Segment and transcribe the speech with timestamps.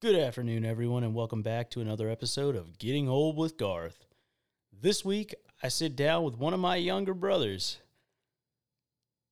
[0.00, 4.06] Good afternoon, everyone, and welcome back to another episode of Getting Old with Garth.
[4.72, 7.80] This week, I sit down with one of my younger brothers.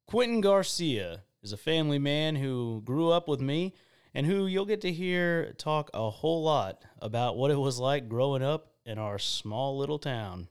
[0.06, 3.72] Quentin Garcia is a family man who grew up with me
[4.12, 8.06] and who you'll get to hear talk a whole lot about what it was like
[8.06, 10.48] growing up in our small little town.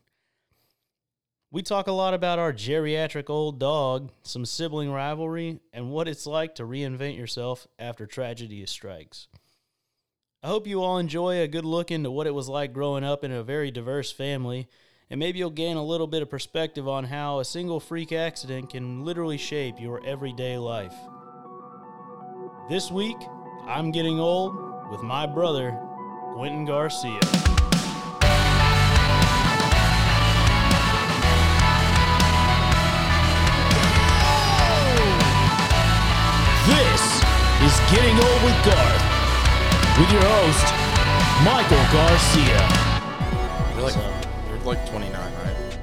[1.52, 6.26] We talk a lot about our geriatric old dog, some sibling rivalry, and what it's
[6.26, 9.28] like to reinvent yourself after tragedy strikes.
[10.48, 13.26] I hope you all enjoy a good look into what it was like growing up
[13.26, 14.70] in a very diverse family,
[15.10, 18.70] and maybe you'll gain a little bit of perspective on how a single freak accident
[18.70, 20.94] can literally shape your everyday life.
[22.70, 23.18] This week,
[23.66, 24.56] I'm getting old
[24.90, 25.78] with my brother,
[26.36, 27.20] Quentin Garcia.
[36.70, 37.02] This
[37.68, 39.17] is Getting Old with Garth
[40.00, 40.74] with your host,
[41.44, 42.62] Michael Garcia.
[43.74, 45.80] You're like So- you're like 29, right?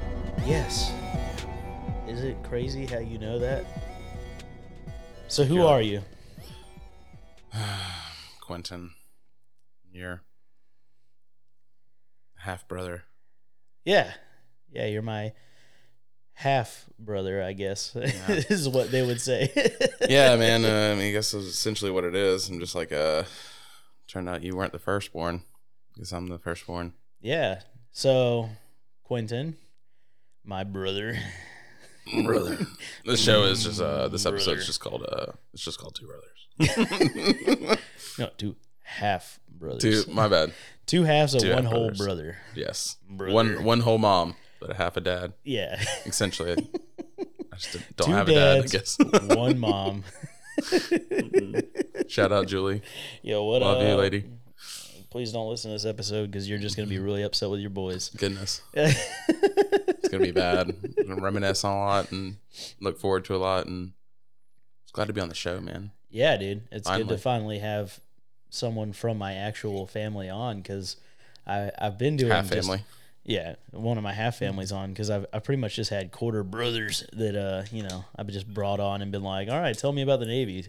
[0.46, 0.92] Yes.
[2.08, 3.64] Is it crazy how you know that?
[5.28, 5.64] So who Yeah.
[5.66, 6.02] are you?
[8.40, 8.90] Quentin,
[9.92, 10.22] your
[12.36, 13.04] half brother.
[13.84, 14.12] Yeah.
[14.70, 15.32] Yeah, you're my
[16.34, 17.92] half brother, I guess.
[17.96, 18.28] Yeah.
[18.28, 19.50] is what they would say.
[20.08, 20.64] Yeah, man.
[20.64, 22.48] Uh, I mean, I guess that's essentially what it is.
[22.48, 23.24] I'm just like, uh,
[24.14, 25.42] turned out you weren't the firstborn
[25.92, 26.92] because I'm the firstborn.
[27.20, 27.62] Yeah.
[27.90, 28.48] So,
[29.02, 29.56] Quentin,
[30.44, 31.18] my brother.
[32.24, 32.58] Brother.
[33.06, 34.36] This show is just uh, this Brother.
[34.36, 37.78] is just called uh, it's just called Two Brothers.
[38.18, 40.04] No, two half brothers.
[40.04, 40.52] Two, my bad.
[40.86, 41.98] Two halves of Two one half whole brothers.
[41.98, 42.36] brother.
[42.54, 43.32] Yes, Brother.
[43.34, 45.32] one one whole mom, but a half a dad.
[45.44, 45.82] Yeah.
[46.06, 48.64] Essentially, I just don't Two have a dad.
[48.64, 48.98] I guess.
[49.34, 50.04] one mom.
[52.08, 52.83] Shout out Julie.
[53.22, 53.98] Yo, what Love you, up?
[53.98, 54.24] lady.
[55.11, 57.70] Please don't listen to this episode because you're just gonna be really upset with your
[57.70, 58.11] boys.
[58.11, 58.62] Goodness.
[58.77, 60.69] It's gonna be bad.
[60.98, 62.36] I'm gonna reminisce on a lot and
[62.78, 63.92] look forward to a lot, and
[64.84, 65.92] it's glad to be on the show, man.
[66.11, 67.18] yeah, dude, it's good to Finally.
[67.18, 67.98] finally have
[68.51, 70.96] someone from my actual family on because
[71.46, 72.84] I I've been doing Half just- family.
[73.24, 76.42] Yeah, one of my half families on because I've I pretty much just had quarter
[76.45, 79.92] brothers that uh you know I've just brought on and been like, all right, tell
[79.92, 80.67] me about the Navy.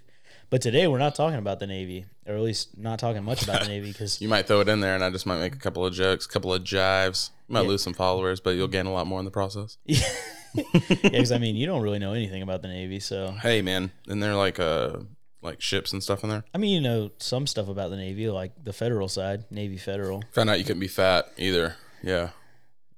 [0.51, 3.61] But today we're not talking about the Navy, or at least not talking much about
[3.61, 5.59] the Navy because You might throw it in there, and I just might make a
[5.59, 7.31] couple of jokes, a couple of jives.
[7.47, 7.67] You might Yeah.
[7.69, 9.77] lose some followers, but you'll gain a lot more in the process.
[9.85, 10.07] yeah,
[10.53, 14.21] because I mean you don't really know anything about the Navy, so Hey, man, and
[14.21, 14.97] they're like uh
[15.41, 16.43] like ships and stuff in there.
[16.53, 20.23] I mean you know some stuff about the Navy, like the federal side, Navy Federal.
[20.33, 21.75] Found out you couldn't be fat either.
[22.03, 22.29] Yeah,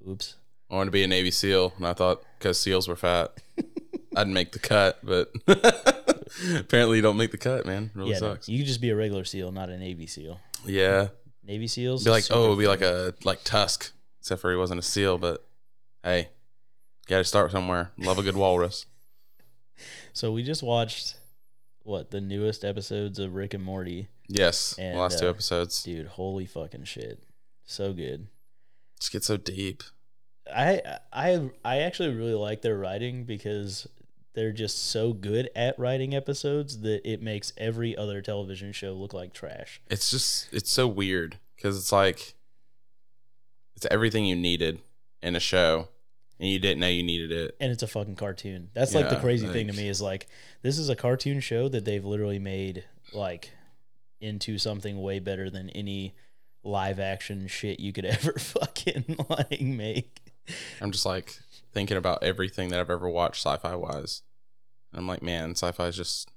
[0.08, 0.36] Oops.
[0.70, 3.32] I wanted to be a Navy SEAL, and I thought because SEAls were fat,
[4.16, 5.32] I'd make the cut, but
[6.56, 7.92] apparently you don't make the cut, man.
[7.94, 8.50] Really yeah, no, sucks.
[8.50, 10.40] you could just be a regular SEAL, not a Navy SEAL.
[10.66, 11.08] yeah,
[11.44, 12.72] Navy SEAls be like, oh, it'd be fun.
[12.72, 15.18] like a like Tusk, except for he wasn't a seal.
[15.18, 15.46] But
[16.04, 16.30] hey,
[17.08, 17.92] got to start somewhere.
[17.98, 18.86] Love a good walrus.
[20.12, 21.16] So we just watched
[21.84, 24.08] what the newest episodes of Rick and Morty.
[24.28, 27.22] Yes, the And, last two uh, episodes Dude, holy fucking shit.
[27.64, 28.26] So good.
[29.00, 29.84] just get so deep.
[30.54, 33.88] I I I actually really like their writing because
[34.34, 39.14] they're just so good at writing episodes that it makes every other television show look
[39.14, 39.82] like trash.
[39.90, 42.36] It's just it's so weird because it's like
[43.76, 44.80] it's everything you needed
[45.22, 45.90] in a show,
[46.40, 47.56] and you didn't know you needed it.
[47.60, 48.70] And it's a fucking cartoon.
[48.74, 50.28] That's like the Yeah, crazy thing to me is like
[50.62, 52.84] this is a cartoon show that they've literally made
[53.14, 53.52] like
[54.20, 56.16] into something way better than any
[56.64, 60.22] live action shit you could ever fucking like make.
[60.82, 61.38] I'm just like
[61.74, 64.22] thinking about everything that I've ever watched sci-fi wise.
[64.92, 66.32] And I'm like, man, sci-fi is just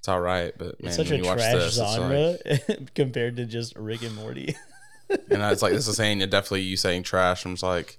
[0.00, 3.36] it's all right, but man, It's such a you watch trash this, genre like, compared
[3.36, 4.54] to just Rick and Morty.
[5.10, 7.44] and it's like this is saying definitely you saying trash.
[7.44, 7.98] I'm just like,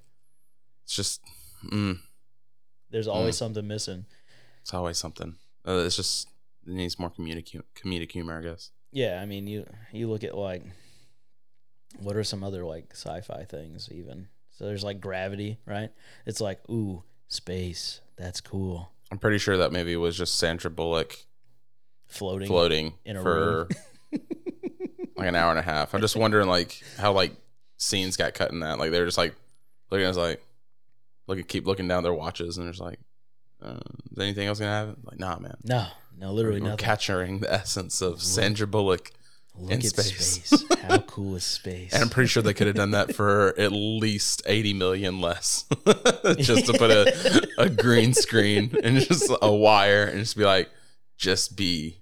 [0.85, 1.21] it's just,
[1.71, 1.99] mm,
[2.89, 4.05] There's always something missing.
[4.61, 5.35] it's always something.
[5.67, 6.27] Uh, it's just
[6.65, 8.71] it needs more comedic comedic humor, I guess.
[8.91, 10.63] Yeah, I mean you you look at like
[11.99, 14.29] what are some other like sci-fi things even?
[14.59, 15.89] So there's like Gravity, right?
[16.25, 18.01] It's like ooh, space.
[18.17, 18.91] That's cool.
[19.09, 21.15] I'm pretty sure that movie was just Sandra Bullock
[22.07, 22.49] Floating.
[22.49, 23.69] floating in a for
[25.15, 25.93] like an hour and a half.
[25.93, 27.37] I'm just wondering like how like
[27.77, 28.79] scenes got cut in that.
[28.79, 29.33] Like they're just like
[29.91, 30.43] looking at us like
[31.27, 32.99] look keep looking down their watches and there's like
[33.61, 33.79] uh,
[34.11, 34.97] is anything else gonna happen?
[35.05, 35.55] Like nah, man.
[35.63, 36.85] No, no, literally We're nothing.
[36.85, 39.11] capturing the essence of Sandra Bullock,
[39.55, 40.45] Look in at space.
[40.45, 40.63] space.
[40.83, 41.93] How cool is space?
[41.93, 45.65] and I'm pretty sure they could have done that for at least 80 million less,
[46.37, 50.69] just to put a a green screen and just a wire and just be like,
[51.17, 52.01] just be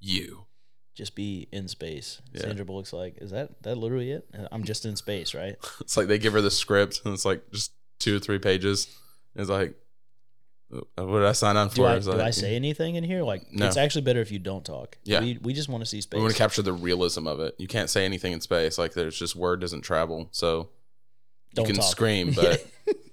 [0.00, 0.44] you.
[0.94, 2.20] just be in space.
[2.32, 2.42] Yeah.
[2.42, 4.28] Sandra Bullock's like, is that that literally it?
[4.52, 5.56] I'm just in space, right?
[5.80, 8.88] It's like they give her the script and it's like just two or three pages.
[9.34, 9.74] And It's like,
[10.72, 11.76] Uh, what did I sign on for?
[11.76, 13.22] Do I do like, I say anything in here?
[13.22, 13.66] Like, No.
[13.66, 14.96] it's actually better if you don't talk.
[15.04, 15.20] Yeah.
[15.20, 16.16] we we just want to see space.
[16.16, 17.54] We want to capture the realism of it.
[17.58, 18.78] You can't say anything in space.
[18.78, 20.28] Like there's just word doesn't travel.
[20.32, 20.70] So
[21.54, 21.90] Don't you can talk.
[21.90, 22.66] scream, but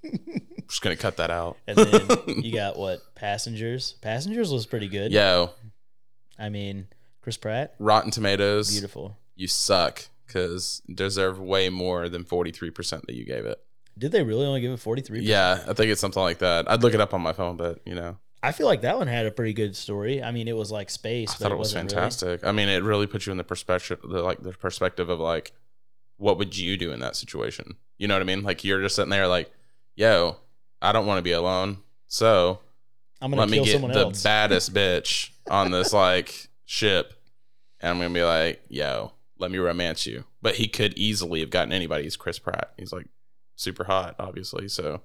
[0.04, 1.58] I'm just gonna cut that out.
[1.68, 2.08] and then
[2.44, 3.94] you got what passengers?
[4.02, 5.12] Passengers was pretty good.
[5.12, 5.50] Yo,
[6.38, 6.88] I mean,
[7.22, 9.18] Chris Pratt, Rotten Tomatoes, beautiful.
[9.36, 13.60] you suck because deserve way more than 43% that you gave it.
[14.00, 15.20] Did they really only give it 43?
[15.20, 16.70] Yeah, I think it's something like that.
[16.72, 19.08] I'd look it up on my phone, but you know, I feel like that one
[19.08, 20.24] had a pretty good story.
[20.24, 22.46] I mean, it was like space, I but thought it was fantastic.
[22.46, 25.52] I mean, it really puts you in the perspective, the, like the perspective of like,
[26.18, 27.76] what would you do in that situation?
[27.98, 28.44] You know what I mean?
[28.44, 29.52] Like you're just sitting there, like,
[29.96, 30.38] yo,
[30.82, 32.60] I don't want to be alone, so
[33.22, 34.24] I'm gonna let me get the else.
[34.24, 37.14] baddest bitch on this like ship,
[37.82, 40.24] and I'm gonna be like, yo, let me romance you.
[40.42, 42.04] But he could easily have gotten anybody.
[42.04, 42.72] He's Chris Pratt.
[42.78, 43.08] He's like
[43.60, 44.68] super hot, obviously.
[44.68, 45.02] So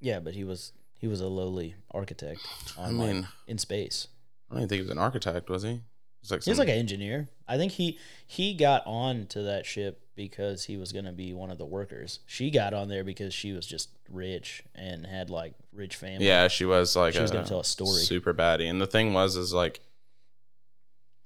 [0.00, 2.40] yeah, but he was he was a lowly architect.
[2.78, 4.08] I On, like, mean, in space,
[4.50, 5.80] I don't even think he was an architect, was he?
[6.22, 7.28] He's like, he was like an engineer.
[7.46, 11.50] I think he he got on to that ship because he was gonna be one
[11.50, 12.20] of the workers.
[12.26, 16.26] She got on there because she was just rich and had like rich family.
[16.26, 18.00] Yeah, she was like She was gonna tell a story.
[18.02, 18.68] super baddie.
[18.70, 19.80] And the thing was, is like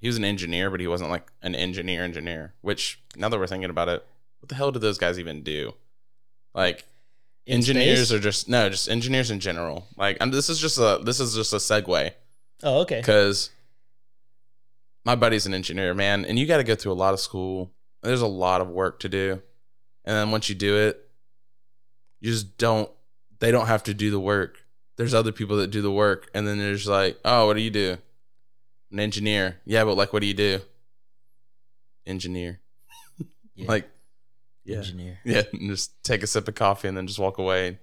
[0.00, 2.54] he was an engineer, but he wasn't like an engineer engineer.
[2.62, 4.04] Which now that we're thinking about it,
[4.40, 5.74] what the hell did those guys even do?
[6.54, 6.84] Like
[7.46, 8.12] In engineers space?
[8.12, 9.86] are just no, just engineers in general.
[9.96, 12.12] Like and this is just a this is just a segue
[12.62, 13.00] Oh, okay.
[13.00, 13.50] because
[15.04, 17.70] my buddy's an engineer, man, and you got to go through a lot of school.
[18.02, 19.40] There's a lot of work to do,
[20.04, 21.08] and then once you do it,
[22.20, 22.90] you just don't.
[23.38, 24.58] They don't have to do the work.
[24.96, 27.70] There's other people that do the work, and then there's like, oh, what do you
[27.70, 27.96] do?
[28.92, 29.56] An engineer.
[29.64, 30.60] Yeah, but like, what do you do?
[32.06, 32.60] Engineer.
[33.54, 33.66] Yeah.
[33.68, 33.90] Like,
[34.64, 35.18] yeah, engineer.
[35.24, 35.42] yeah.
[35.52, 37.78] And just take a sip of coffee and then just walk away and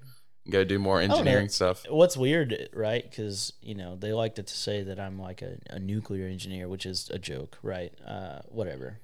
[0.50, 1.83] go do more engineering stuff.
[1.89, 3.03] What's weird, right?
[3.09, 6.85] Because you know they like to say that I'm like a, a nuclear engineer, which
[6.85, 7.94] is a joke, right?
[8.06, 9.00] Uh, whatever.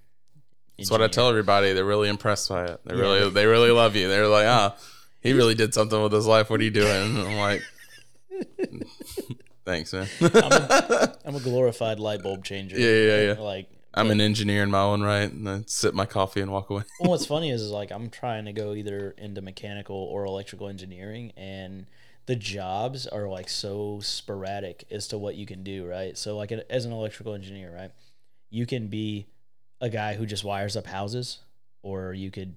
[0.77, 1.73] That's what I tell everybody.
[1.73, 2.81] They're really impressed by it.
[2.85, 3.01] They Yeah.
[3.01, 4.07] really, they really love you.
[4.07, 4.75] They're like, ah,
[5.21, 6.49] he really did something with his life.
[6.49, 7.15] What are you doing?
[7.15, 7.61] And I'm like,
[9.65, 10.07] thanks, man.
[11.25, 12.77] I'm a glorified light bulb changer.
[12.79, 12.87] Yeah,
[13.17, 13.39] yeah, yeah.
[13.39, 16.69] Like, I'm an engineer in my own right, and I sip my coffee and walk
[16.69, 16.83] away.
[16.99, 20.67] well, what's funny is, is like I'm trying to go either into mechanical or electrical
[20.67, 21.85] engineering, and
[22.25, 26.17] the jobs are like so sporadic as to what you can do, right?
[26.17, 27.91] So, like as an electrical engineer, right,
[28.49, 29.27] you can be
[29.79, 31.39] a guy who just wires up houses,
[31.83, 32.55] or you could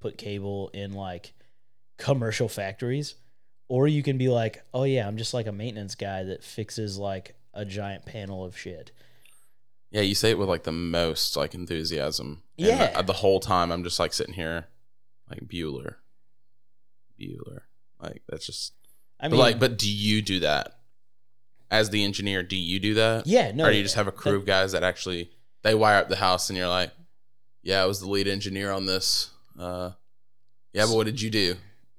[0.00, 1.32] put cable in like
[1.98, 3.14] commercial factories,
[3.68, 6.98] or you can be like, oh yeah, I'm just like a maintenance guy that fixes
[6.98, 8.92] like a giant panel of shit.
[9.90, 12.42] Yeah, you say it with like the most like enthusiasm.
[12.58, 12.96] And Yeah.
[12.96, 14.66] the, the whole time I'm just like sitting here,
[15.30, 15.94] like Bueller,
[17.20, 17.60] Bueller.
[18.00, 18.72] Like that's just.
[19.18, 20.78] I but mean, like, but do you do that
[21.70, 22.42] as the engineer?
[22.42, 23.26] Do you do that?
[23.26, 25.30] yeah, no, or do you just have a crew that- of guys that actually
[25.62, 26.90] they wire up the house and you're like,
[27.62, 29.30] yeah, I was the lead engineer on this.
[29.58, 29.92] Uh,
[30.72, 31.56] yeah, but what did you do?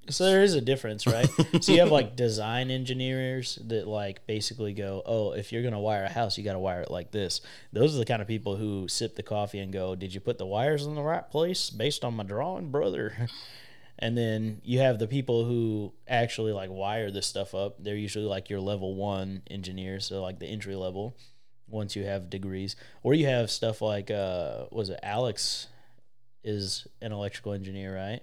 [0.09, 1.29] So there is a difference, right?
[1.61, 6.05] so you have like design engineers that like basically go, "Oh, if you're gonna wire
[6.05, 7.41] a house, you got to wire it like this."
[7.73, 10.37] Those are the kind of people who sip the coffee and go, "Did you put
[10.37, 13.27] the wires in the right place based on my drawing, brother?"
[13.99, 17.83] And then you have the people who actually like wire this stuff up.
[17.83, 21.17] They're usually like your level one engineers, so like the entry level.
[21.67, 25.67] Once you have degrees, or you have stuff like, uh, was it Alex
[26.43, 28.21] is an electrical engineer, right?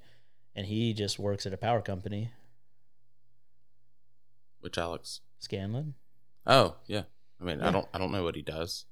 [0.55, 2.31] And he just works at a power company,
[4.61, 5.21] Which Alex?
[5.39, 5.95] Scanlon.
[6.47, 7.03] Oh yeah.
[7.41, 7.69] I mean, Yeah.
[7.69, 8.87] I don't I don't know what he does.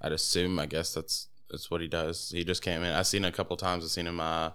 [0.00, 2.30] I'd assume I guess that's that's what he does.
[2.30, 2.92] He just came in.
[2.92, 3.84] I've seen him a couple times.
[3.84, 4.50] I've seen him uh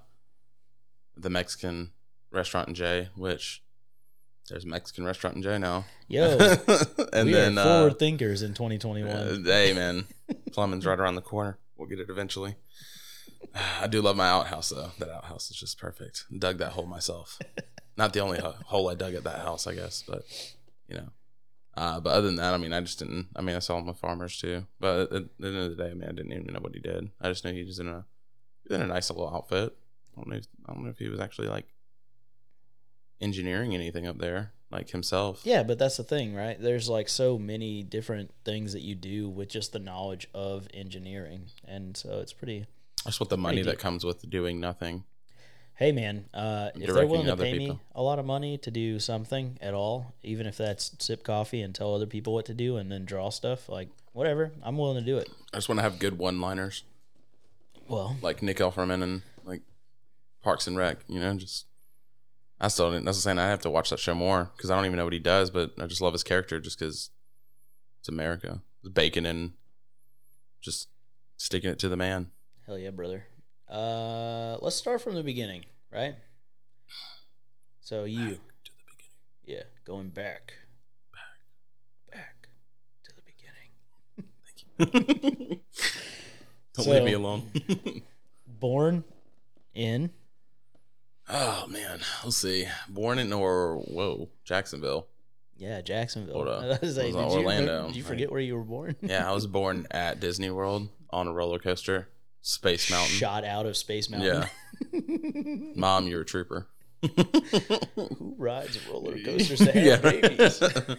[1.15, 1.91] the Mexican
[2.31, 3.63] restaurant in Jay, which
[4.49, 5.85] there's a Mexican restaurant in Jay now.
[6.07, 6.37] Yo,
[7.13, 9.11] and we then are uh, forward thinkers in 2021.
[9.11, 10.05] uh, hey man,
[10.51, 11.57] plumbing's right around the corner.
[11.75, 12.55] We'll get it eventually.
[13.81, 14.91] I do love my outhouse though.
[14.99, 16.25] That outhouse is just perfect.
[16.37, 17.39] Dug that hole myself.
[17.97, 20.23] Not the only hole I dug at that house, I guess, but
[20.87, 21.09] you know.
[21.75, 23.27] Uh, but other than that, I mean, I just didn't.
[23.35, 24.65] I mean, I saw him with farmers too.
[24.79, 26.79] But at the end of the day, I mean, I didn't even know what he
[26.79, 27.09] did.
[27.21, 28.05] I just knew he was in a
[28.63, 29.75] he was in a nice little outfit.
[30.15, 30.35] I don't know.
[30.37, 31.67] If, I don't know if he was actually like
[33.21, 35.41] engineering anything up there, like himself.
[35.43, 36.59] yeah, but that's the thing, right?
[36.59, 41.45] There's like so many different things that you do with just the knowledge of engineering,
[41.65, 42.65] and so it's pretty.
[43.07, 45.05] That's what the money that comes with doing nothing.
[45.75, 48.99] Hey man, uh, if they're willing to pay me a lot of money to do
[48.99, 52.75] something at all, even if that's sip coffee and tell other people what to do
[52.75, 54.51] and then draw stuff, like whatever.
[54.61, 55.29] I'm willing to do it.
[55.53, 56.83] I just want to have good one-liners
[57.87, 59.61] Well, like Nick Offerman and like
[60.43, 60.97] Parks and Rec.
[61.07, 61.65] You know, just
[62.59, 63.05] I still didn't.
[63.05, 63.39] That's saying.
[63.39, 65.49] I have to watch that show more because I don't even know what he does,
[65.49, 67.09] but I just love his character just because
[67.99, 68.61] it's America.
[68.81, 69.53] It's bacon and
[70.59, 70.89] just
[71.37, 72.31] sticking it to the man.
[72.67, 73.25] Hell yeah, brother.
[73.69, 76.15] Uh, let's start from the beginning, right?
[77.81, 78.41] So you, To the beginning.
[79.45, 80.53] yeah, going back,
[81.13, 82.47] back, back
[83.05, 84.93] to the beginning.
[84.93, 85.59] Thank you.
[86.75, 87.49] Don't So- leave me alone.
[88.47, 89.03] Born
[89.75, 90.09] in
[91.29, 92.65] oh man, let's see.
[92.89, 95.05] Born in or whoa, Jacksonville.
[95.57, 96.33] yeah Jacksonville.
[96.33, 96.63] Hold up.
[96.63, 98.07] I was like, was did, on you Orlando, did you right?
[98.09, 98.95] forget where you were born?
[99.01, 102.07] Yeah, I was born at Disney World on a roller coaster,
[102.41, 103.15] Space Mountain.
[103.15, 104.47] Shot out of Space Mountain.
[104.91, 104.99] Yeah,
[105.75, 106.67] mom, you're a trooper.
[107.95, 110.61] Who rides roller coasters to have babies?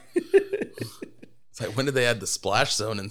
[1.50, 3.10] It's like when did they add the splash zone in,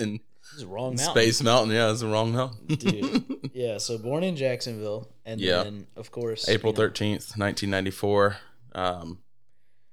[0.00, 0.18] in
[0.56, 0.98] is wrong mountain.
[0.98, 1.76] Space Mountain?
[1.76, 2.66] Yeah, it's the wrong mountain.
[2.74, 3.50] Dude.
[3.54, 5.62] Yeah, so born in Jacksonville, and Yeah.
[5.62, 8.38] then of course April thirteenth, nineteen ninety four.
[8.74, 9.20] Um,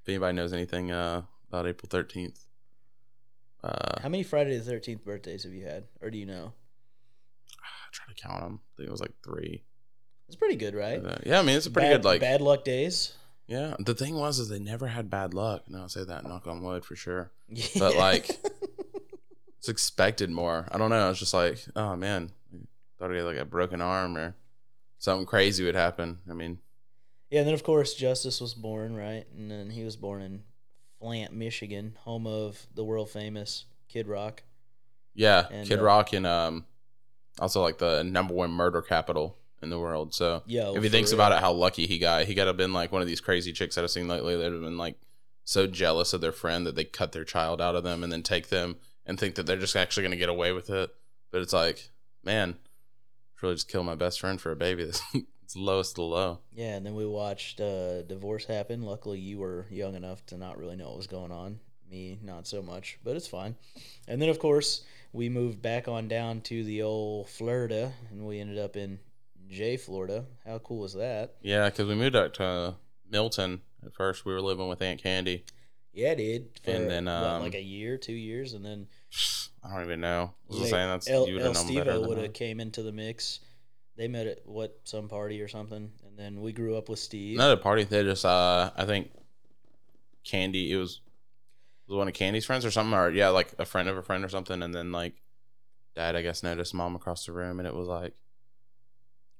[0.02, 2.40] if anybody knows anything uh, about April thirteenth,
[3.64, 6.54] uh, How many Friday the Thirteenth birthdays have you had, or do you know?
[7.94, 8.60] I try to count them.
[8.62, 9.64] I think it was like three.
[10.28, 11.02] It's pretty good, right?
[11.26, 12.22] Yeah, I mean it's a pretty bad, good like.
[12.22, 13.14] bad luck days.
[13.46, 15.64] Yeah, the thing was is they never had bad luck.
[15.68, 16.26] No, I'll say that.
[16.26, 17.30] Knock on wood for sure.
[17.50, 17.66] Yeah.
[17.78, 18.30] But like,
[19.60, 20.68] it's expected more.
[20.72, 21.10] I don't know.
[21.10, 22.58] It's just like, oh man, I
[22.98, 24.36] thought he had like a broken arm or
[24.98, 26.20] something crazy would happen.
[26.30, 26.60] I mean,
[27.30, 29.26] yeah, and then of course Justice was born, right?
[29.38, 30.44] And then he was born in
[31.00, 34.42] Flint, Michigan, home of the world famous Kid Rock.
[35.14, 36.66] yeah, And, Kid uh, Rock and um,
[37.40, 40.14] also like the number one murder capital in the world.
[40.14, 41.22] So Yo, if he thinks real.
[41.22, 43.22] about it, how lucky he got, he got to have been like one of these
[43.22, 44.96] crazy chicks that I've seen lately that have been like
[45.46, 48.24] so jealous of their friend that they cut their child out of them and then
[48.24, 50.94] take them and think that they're just actually going to get away with it.
[51.32, 51.90] But it's like,
[52.24, 52.58] man,
[53.42, 54.84] really just kill my best friend for a baby.
[55.44, 56.40] it's lowest of low.
[56.54, 58.82] Yeah, and then we watched uh, divorce happen.
[58.82, 61.60] Luckily, you were young enough to not really know what was going on.
[61.90, 63.56] Me, not so much, but it's fine.
[64.08, 68.40] And then, of course, we moved back on down to the old Florida, and we
[68.40, 69.00] ended up in
[69.50, 70.26] Jay, Florida.
[70.46, 71.36] How cool was that?
[71.42, 72.76] Yeah, because we moved out to
[73.10, 73.62] Milton.
[73.86, 75.46] At first, we were living with Aunt Candy.
[75.94, 76.48] Yeah, dude.
[76.64, 78.88] For, And then, what, um, like a year, two years, and then
[79.64, 80.34] I don't even know.
[80.50, 82.82] I was like, saying that's El, you would El have Stevo would have came into
[82.82, 83.40] the mix.
[83.96, 87.38] They met at what some party or something, and then we grew up with Steve.
[87.38, 87.84] Not a party.
[87.84, 89.12] They just, uh, I think,
[90.24, 90.72] Candy.
[90.72, 91.02] It was
[91.88, 94.24] was one of Candy's friends or something, or yeah, like a friend of a friend
[94.24, 94.62] or something.
[94.64, 95.16] And then like,
[95.96, 98.14] Dad, I guess noticed Mom across the room, and it was like,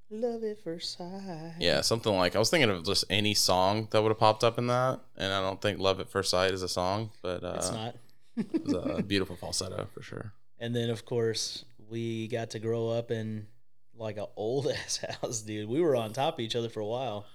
[0.10, 1.54] Love at first sight.
[1.60, 4.60] yeah, something like I was thinking of just any song that would have popped up
[4.60, 7.54] in that, and I don't think "Love at First Sight" is a song, but uh,
[7.58, 7.96] it's not.
[8.38, 10.32] it was a beautiful falsetto for sure.
[10.60, 13.48] And then of course we got to grow up in
[13.98, 15.68] like a old ass house, dude.
[15.68, 17.26] We were on top of each other for a while.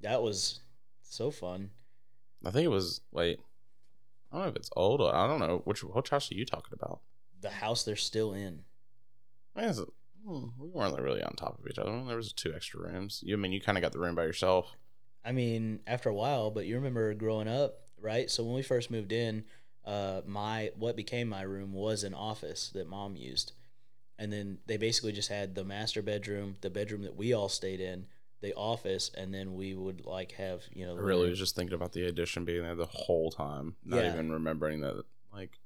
[0.00, 0.58] That was
[1.02, 1.70] so fun.
[2.44, 3.38] I think it was wait,
[4.30, 5.00] I don't know if it's old.
[5.00, 7.00] Or, I don't know which which house are you talking about?
[7.40, 8.60] The house they're still in.
[9.56, 9.80] I guess
[10.26, 11.90] hmm, we weren't really on top of each other.
[12.06, 13.20] There was two extra rooms.
[13.24, 14.76] You I mean you kind of got the room by yourself.
[15.24, 18.30] I mean, after a while, but you remember growing up, right?
[18.30, 19.44] So when we first moved in,
[19.84, 23.52] uh, my what became my room was an office that mom used,
[24.18, 27.80] and then they basically just had the master bedroom, the bedroom that we all stayed
[27.80, 28.06] in,
[28.40, 31.74] the office, and then we would like have you know I really was just thinking
[31.74, 34.12] about the addition being there the whole time, not Yeah.
[34.12, 35.02] even remembering that.
[35.32, 35.58] Like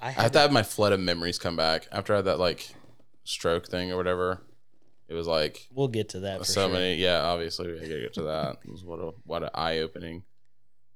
[0.00, 2.38] I I have to have my flood of memories come back after I had that
[2.38, 2.68] like
[3.24, 4.42] stroke thing or whatever.
[5.08, 6.38] It was like We'll get to that.
[6.38, 6.72] For so sure.
[6.74, 6.96] many.
[6.96, 8.56] Yeah, obviously we gotta get to that.
[8.64, 10.24] It was what a what an eye opening.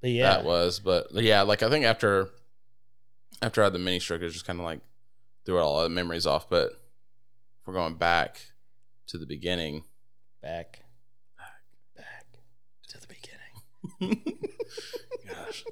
[0.00, 0.80] But yeah, that was.
[0.80, 2.30] But yeah, like I think after
[3.42, 4.80] after I had the mini stroke, it just kind of like
[5.46, 6.48] threw all the memories off.
[6.50, 8.40] But if we're going back
[9.08, 9.84] to the beginning,
[10.42, 10.80] back,
[11.36, 11.62] back
[11.96, 12.26] back
[12.88, 14.22] to the beginning.
[15.28, 15.64] gosh,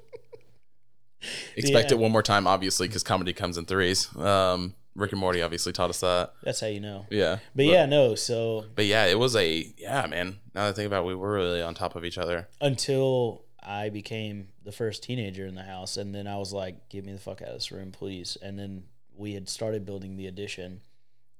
[1.55, 1.97] expect Yeah.
[1.97, 4.13] it one more time, obviously, because comedy comes in threes.
[4.17, 6.33] Um, Rick and Morty obviously taught us that.
[6.43, 7.05] That's how you know.
[7.09, 8.15] Yeah, But, yeah, no.
[8.15, 10.39] So but yeah, it was a yeah, man.
[10.53, 12.47] Now that I think about, it, we were really on top of each other.
[12.61, 17.05] until I became the first teenager in the house, and then I was like, "Get
[17.05, 18.83] me the fuck out of this room, please." And then
[19.15, 20.81] we had started building the addition,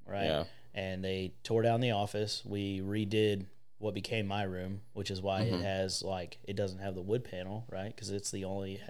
[0.06, 0.26] right?
[0.26, 0.44] Yeah,
[0.80, 2.42] And they tore down the office.
[2.46, 3.46] We redid
[3.80, 5.54] what became my room, which is why Mhm.
[5.60, 7.94] it has like it doesn't have the wood panel, right?
[7.94, 8.82] Because it's the only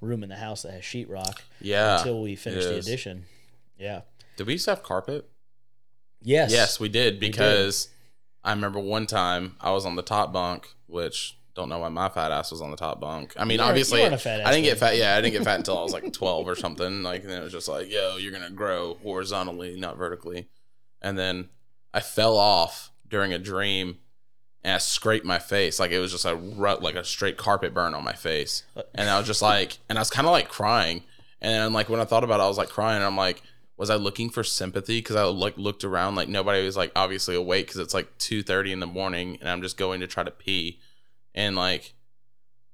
[0.00, 1.98] room in the house that has sheetrock yeah.
[1.98, 3.26] until we finished the addition.
[3.78, 4.00] Yeah.
[4.36, 5.28] Did we used to have carpet?
[6.22, 6.50] Yes.
[6.52, 7.20] Yes, we did did.
[7.20, 7.88] because
[8.44, 12.08] I remember one time I was on the top bunk, which don't know why my
[12.08, 13.34] fat ass was on the top bunk.
[13.36, 14.96] I mean, You weren't- obviously, you weren't a fat I didn't get fat.
[14.96, 17.02] Yeah, I didn't get fat until I was like 12 or something.
[17.02, 20.48] Like, and it was just like, yo, you're gonna grow horizontally, not vertically.
[21.00, 21.48] And then
[21.94, 23.98] I fell off during a dream,
[24.62, 25.78] and I scraped my face.
[25.78, 28.64] Like it was just a rut, like a straight carpet burn on my face.
[28.94, 31.04] And I was just like, and I was kind of like crying.
[31.40, 32.96] And then like when I thought about it, I was like crying.
[32.96, 33.42] And I'm like,
[33.78, 34.98] was I looking for sympathy?
[34.98, 38.72] Because I like looked around, like nobody was like obviously awake because it's like 2:30
[38.72, 40.80] in the morning, and I'm just going to try to pee,
[41.34, 41.94] and like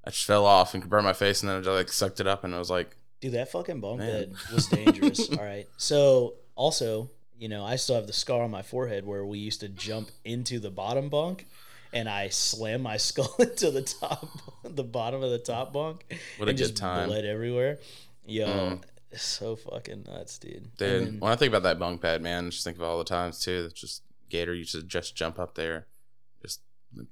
[0.05, 2.27] I just fell off and burned my face, and then I just like sucked it
[2.27, 5.31] up, and I was like, Dude, that fucking bunk bed was dangerous.
[5.39, 5.67] All right.
[5.77, 9.61] So also, you know, I still have the scar on my forehead where we used
[9.61, 11.47] to jump into the bottom bunk
[11.93, 14.29] and I slammed my skull into the top
[14.63, 16.05] the bottom of the top bunk.
[16.39, 17.09] What a and good just time.
[17.09, 17.79] Bled everywhere.
[18.27, 18.83] Yo, Mm.
[19.17, 20.63] so fucking nuts, dude.
[20.63, 20.79] dude.
[20.79, 23.05] Then- when I think about that bunk bed, man, I just think of all the
[23.05, 23.65] times too.
[23.65, 25.87] That just Gator used to just jump up there,
[26.43, 26.61] just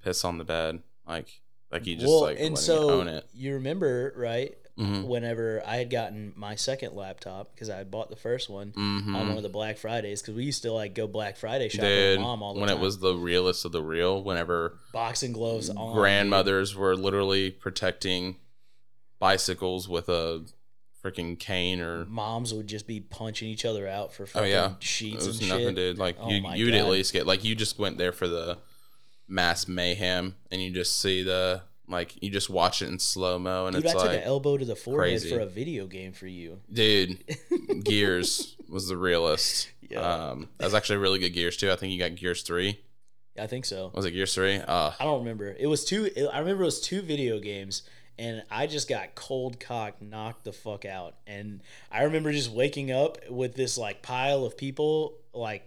[0.03, 3.27] piss on the bed, like like you just well, like and so own it.
[3.35, 4.57] you remember, right?
[4.77, 8.69] Hmm Whenever I had gotten my second laptop because I had bought the first one
[8.71, 11.69] hmm on one of the Black Fridays because we used to like go Black Friday
[11.69, 12.79] shopping Dude, with mom all the when time.
[12.79, 15.95] it was the realest of the real, whenever boxing gloves on.
[15.95, 18.37] grandmothers were literally protecting
[19.19, 20.45] bicycles with a
[21.05, 22.05] freaking cane or.
[22.07, 25.41] Moms would just be punching each other out for oh fucking yeah, sheets it was
[25.41, 25.75] and nothing, shit.
[25.77, 25.99] dude.
[25.99, 28.59] Like Oh you you'd at least get like you just went there for the
[29.29, 31.63] mass mayhem, and you just see the
[31.93, 34.25] like you just watch it in slow mo, and Dude, I it's took like an
[34.25, 35.31] elbow to the forehead crazy.
[35.31, 36.61] for a video game for you.
[36.73, 37.23] dude,
[37.85, 39.71] Gears was the realest.
[39.89, 41.71] Yeah, Um, that was actually really good Gears too.
[41.71, 42.81] I think you got Gears three.
[43.39, 43.91] I think so.
[43.95, 44.57] Was it Gears three?
[44.57, 45.55] Uh, I don't remember.
[45.59, 46.11] It was two.
[46.33, 47.83] I remember it was two video games,
[48.19, 51.15] and I just got cold cock knocked the fuck out.
[51.27, 55.67] And I remember just waking up with this like pile of people like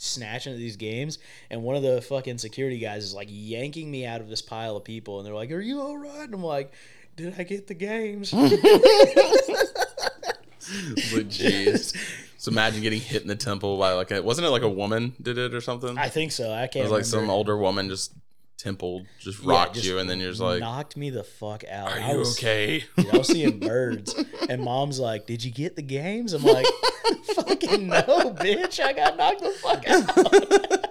[0.00, 1.18] snatching at these games,
[1.50, 4.76] and one of the fucking security guys is like yanking me out of this pile
[4.76, 6.72] of people, and they're like, "Are you all right?" And I'm like.
[7.16, 8.32] Did I get the games?
[11.12, 11.96] But jeez.
[12.38, 15.14] so imagine getting hit in the temple by like a wasn't it like a woman
[15.20, 15.98] did it or something?
[15.98, 16.52] I think so.
[16.52, 16.76] I can't.
[16.76, 17.26] It was like remember.
[17.26, 18.12] some older woman just
[18.60, 21.64] temple just Yeah, rocked just you and then you're just like knocked me the fuck
[21.70, 21.90] out.
[21.92, 22.84] Are I you was, okay?
[22.96, 24.14] Dude, I was seeing birds,
[24.48, 26.66] and mom's like, "Did you get the games?" I'm like,
[27.34, 28.78] "Fucking no, bitch!
[28.80, 30.86] I got knocked the fuck out."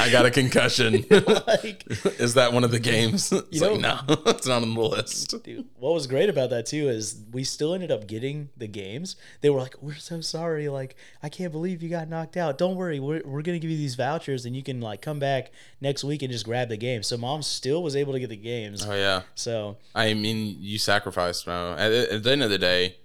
[0.00, 1.04] I got a concussion.
[1.10, 1.84] like,
[2.20, 3.32] Is that one of the games?
[3.32, 5.42] It's You like no, it's not on the list.
[5.42, 9.16] dude, what was great about that too is we still ended up getting the games.
[9.40, 10.68] They were like, "We're so sorry.
[10.68, 12.58] Like, I can't believe you got knocked out.
[12.58, 15.50] Don't worry, we're we're gonna give you these vouchers, and you can like come back
[15.80, 18.36] next week and just grab the game." So mom still was able to get the
[18.36, 18.86] games.
[18.86, 19.22] Oh yeah.
[19.34, 21.46] So I mean, you sacrificed.
[21.48, 22.96] At, at the end of the day,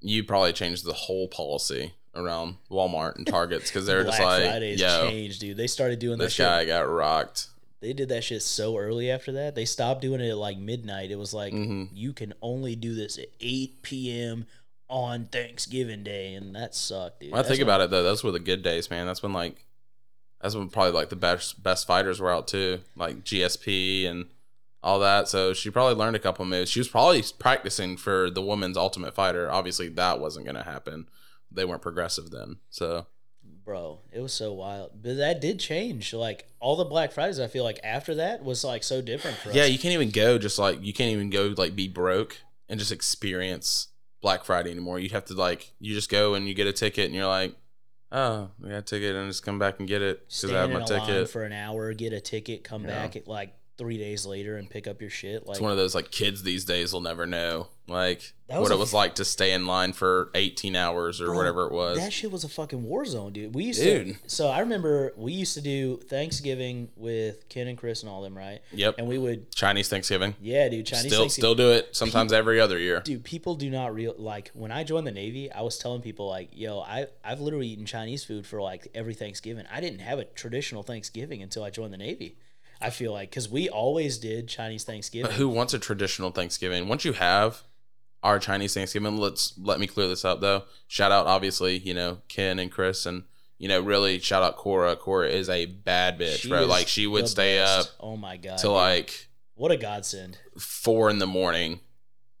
[0.00, 4.80] you probably changed the whole policy around Walmart and Targets because they're just like, Fridays
[4.80, 5.56] yo, changed, dude.
[5.56, 7.48] They started doing this shit guy got rocked.
[7.80, 9.54] they did that shit so early after that.
[9.54, 11.10] They stopped doing it at like midnight.
[11.10, 11.88] It was like Mhm.
[11.92, 14.46] you can only do this at 8 p.m.
[14.88, 17.32] on Thanksgiving Day, and that sucked, dude.
[17.32, 19.06] When I think about it though, those were the good days, man.
[19.06, 19.64] That's when like
[20.40, 24.26] that's when probably like the best best fighters were out too, like GSP and
[24.82, 25.26] all that.
[25.28, 26.70] So she probably learned a couple moves.
[26.70, 29.50] She was probably practicing for the woman's Ultimate Fighter.
[29.50, 31.08] Obviously, that wasn't going to happen.
[31.54, 32.56] They weren't progressive then.
[32.70, 33.06] So
[33.64, 34.90] bro, it was so wild.
[35.02, 36.12] But that did change.
[36.12, 39.50] Like all the Black Fridays, I feel like after that was like so different for
[39.50, 39.54] us.
[39.54, 42.38] yeah, you can't even go just like you can't even go like be broke
[42.68, 43.88] and just experience
[44.20, 44.98] Black Friday anymore.
[44.98, 47.54] You have to like you just go and you get a ticket and you're like,
[48.12, 50.70] oh, I got a ticket and just come back and get it because I have
[50.70, 51.28] my ticket.
[51.30, 52.88] for an hour, get a ticket, come Yeah.
[52.88, 55.46] back at like three days later and pick up your shit.
[55.46, 58.78] Like It's one of those like kids these days will never know like what it
[58.78, 61.98] was like to stay in line for 18 hours or Bro, whatever it was.
[61.98, 63.54] That shit was a fucking war zone, dude.
[63.54, 64.06] We used Dude.
[64.22, 64.28] to.
[64.30, 68.36] So I remember we used to do Thanksgiving with Ken and Chris and all them,
[68.36, 68.60] right?
[68.72, 68.94] Yep.
[68.98, 70.34] And we would, Chinese Thanksgiving.
[70.40, 70.86] yeah, dude.
[70.86, 71.30] Chinese still Thanksgiving.
[71.30, 73.00] still do it sometimes every other year.
[73.00, 75.50] Dude, people do not real like when I joined the Navy.
[75.52, 79.14] I was telling people like, "Yo, I I've literally eaten Chinese food for like every
[79.14, 79.66] Thanksgiving.
[79.70, 82.36] I didn't have a traditional Thanksgiving until I joined the Navy.
[82.80, 85.30] I feel like because we always did Chinese Thanksgiving.
[85.30, 86.88] But who wants a traditional Thanksgiving?
[86.88, 87.62] Once you have
[88.22, 90.64] our Chinese Thanksgiving, let's let me clear this up though.
[90.86, 93.24] Shout out obviously, you know, Ken and Chris and
[93.58, 94.96] you know, really shout out Cora.
[94.96, 96.66] Cora is a bad bitch, She bro.
[96.66, 97.88] Like she would stay best.
[97.88, 98.58] up Oh my god!
[98.58, 100.38] to like what a godsend.
[100.58, 101.80] four in the morning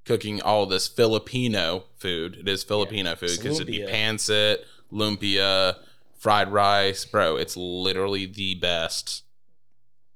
[0.04, 2.36] cooking all this Filipino food.
[2.36, 4.58] It is Filipino food because it'd be pancit,
[4.92, 5.76] lumpia,
[6.18, 7.36] fried rice, bro.
[7.36, 9.23] It's literally the best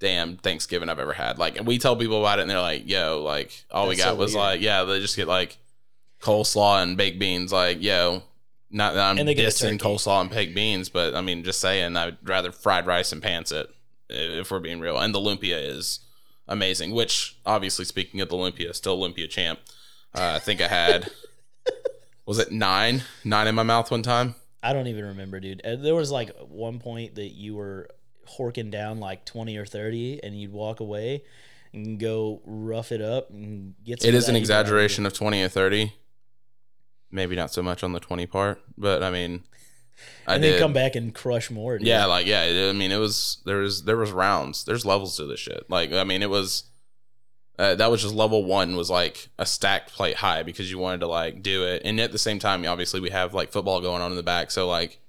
[0.01, 1.39] damn Thanksgiving I've ever had.
[1.39, 4.05] Like, and we tell people about it, and they're like, "Yo, like all we got
[4.05, 4.45] so was weird.
[4.45, 5.57] like, yeah, they just get like
[6.21, 7.53] coleslaw and baked beans.
[7.53, 8.23] Like, yo."
[8.71, 11.59] Not that I'm And they get dissing coleslaw and baked beans, but I mean, just
[11.59, 13.69] saying, I'd rather fried rice and pants pancit
[14.11, 14.99] if we're being real.
[14.99, 16.01] And the lumpia is
[16.47, 16.93] amazing.
[16.93, 19.61] Which obviously, speaking of the Olympia, still Olympia champ.
[20.15, 21.11] Uh, I think I had
[22.27, 24.35] was it nine nine in my mouth one time.
[24.63, 25.65] I don't even remember, dude.
[25.65, 27.89] Uh, There was like one point that you were
[28.39, 31.23] horking down like 20 or 30 and you'd walk away
[31.73, 35.07] and go rough it up and get some It is an heat out of exaggeration
[35.07, 35.93] of twenty or thirty.
[37.11, 39.45] Maybe not so much on the twenty part, but I mean.
[40.27, 40.53] I And did.
[40.55, 41.77] then come back and crush more.
[41.79, 41.87] Dude.
[41.87, 42.69] Yeah, like yeah.
[42.71, 44.65] I mean, it was there was there was rounds.
[44.65, 45.65] There's levels to this shit.
[45.69, 46.65] Like I mean, it was
[47.59, 51.01] uh, that was just level one was like a stacked plate high because you wanted
[51.01, 54.01] to like do it, and at the same time, obviously we have like football going
[54.01, 55.01] on in the back, so like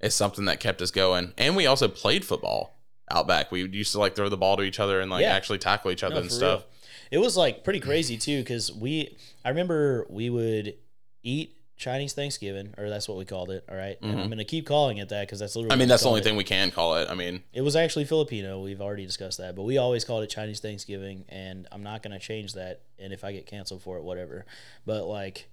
[0.00, 2.78] it's something that kept us going, and we also played football
[3.10, 3.50] out back.
[3.52, 5.34] We used to like throw the ball to each other and like Yeah.
[5.34, 6.60] actually tackle each other No, and stuff.
[6.60, 6.68] real.
[7.12, 10.74] It was like pretty crazy too because we, I remember we would
[11.22, 13.62] eat Chinese Thanksgiving, or that's what we called it.
[13.70, 13.96] All right?
[14.02, 14.22] and Mhm.
[14.24, 15.74] I'm gonna keep calling it that because that's literally.
[15.74, 16.24] I mean, that's the only it.
[16.24, 17.08] thing we can call it.
[17.10, 18.60] I mean, It was actually Filipino.
[18.60, 22.18] We've already discussed that, but we always called it Chinese Thanksgiving, and I'm not gonna
[22.18, 22.80] change that.
[22.98, 24.46] And if I get canceled for it, whatever.
[24.86, 25.48] But like,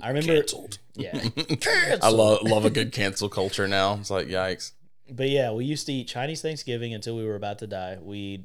[0.00, 0.78] I remember, canceled.
[0.94, 1.28] yeah,
[2.02, 3.94] I love love a good cancel culture now.
[4.00, 4.72] It's like yikes.
[5.10, 7.96] But yeah, we used to eat Chinese Thanksgiving until we were about to die.
[8.00, 8.44] We'd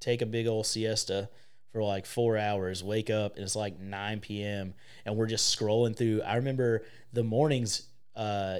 [0.00, 1.28] take a big old siesta
[1.70, 4.74] for like four hours, wake up, and it's like 9 p.m.
[5.06, 6.20] and we're just scrolling through.
[6.22, 8.58] I remember the mornings, uh,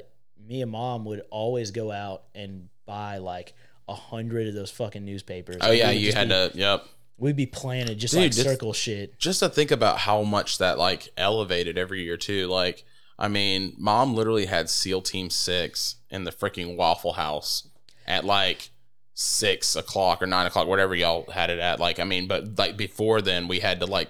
[0.48, 3.54] me and mom would always go out and buy like
[3.88, 5.56] a hundred of those fucking newspapers.
[5.60, 6.50] Oh And yeah, you just had be- to.
[6.54, 6.86] Yep.
[7.22, 9.18] We'd be planning just Dude, like just- circle shit.
[9.18, 12.48] just to think about how much that like elevated every year too.
[12.48, 12.84] Like,
[13.18, 17.68] I mean, mom literally had SEAL Team Six in the freaking Waffle House
[18.06, 18.70] at like
[19.14, 21.78] six o'clock or nine o'clock, whatever y'all had it at.
[21.78, 24.08] Like, I mean, but like before then, we had to like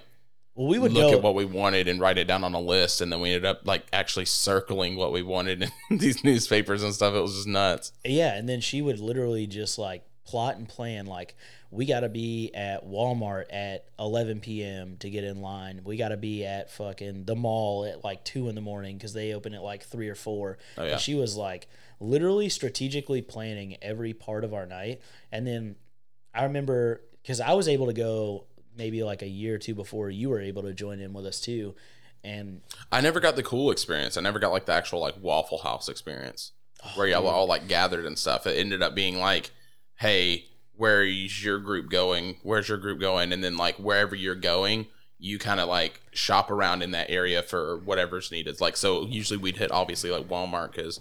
[0.55, 1.17] Well, we would look go.
[1.17, 3.45] at what we wanted and write it down on a list, and then we ended
[3.45, 7.13] up like actually circling what we wanted in these newspapers and stuff.
[7.13, 7.91] It was just nuts.
[8.03, 11.35] Yeah, and then she would literally just like plot and plan like
[11.69, 14.97] we got to be at Walmart at 11 p.m.
[14.99, 15.81] to get in line.
[15.83, 19.13] We got to be at fucking the mall at like 2 in the morning cuz
[19.13, 20.57] they open at like 3 or 4.
[20.77, 21.67] Oh yeah, And she was like
[21.99, 25.01] literally strategically planning every part of our night.
[25.31, 25.75] And then
[26.33, 28.45] I remember cuz I was able to go
[28.77, 31.39] maybe like a year or two before you were able to join in with us
[31.39, 31.75] too.
[32.23, 34.15] And I never got the cool experience.
[34.15, 36.51] I never got like the actual like Waffle House experience.
[36.85, 38.47] Oh, where y'all all like gathered and stuff.
[38.47, 39.51] It ended up being like,
[39.97, 42.37] hey, where's your group going?
[42.43, 43.31] Where's your group going?
[43.31, 44.87] And then like wherever you're going,
[45.19, 48.59] you kind of like shop around in that area for whatever's needed.
[48.59, 50.99] Like so, usually we'd hit obviously like Walmart because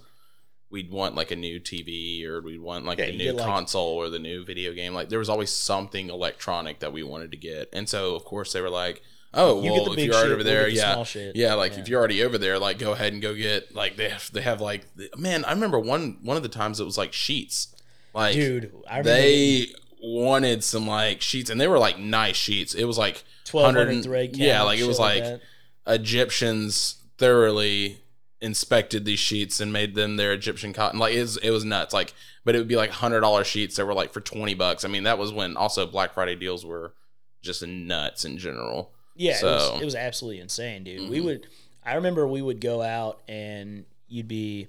[0.71, 3.37] we'd want like a new TV or we'd want like Yeah, the you new get,
[3.37, 4.95] like- console or the new video game.
[4.95, 8.53] Like there was always something electronic that we wanted to get, and so of course
[8.53, 9.03] they were like.
[9.35, 11.35] Oh you well, get the if big you're shit, already over there, the yeah, shit.
[11.37, 11.79] yeah, like Yeah.
[11.81, 14.43] if you're already over there, like go ahead and go get like they have they
[14.43, 14.85] have like
[15.17, 17.72] man, I remember one one of the times it was like sheets.
[18.15, 19.67] Like Dude, I they
[20.03, 22.75] wanted some like sheets and they were like nice sheets.
[22.75, 25.41] It was like 1200 100 thread count, yeah, like it was like.
[25.85, 27.99] Egyptians thoroughly
[28.41, 30.99] inspected these sheets and made them their Egyptian cotton.
[30.99, 31.93] Like it was, it was nuts.
[31.93, 34.85] Like, but it would be like hundred dollar sheets that were like for twenty bucks.
[34.85, 36.95] I mean, that was when also Black Friday deals were
[37.41, 38.93] just nuts in general.
[39.17, 41.11] Yeah, it, was, it was absolutely insane, dude.
[41.11, 41.25] We Mhm.
[41.25, 41.47] would,
[41.85, 44.69] I remember we would go out and you'd be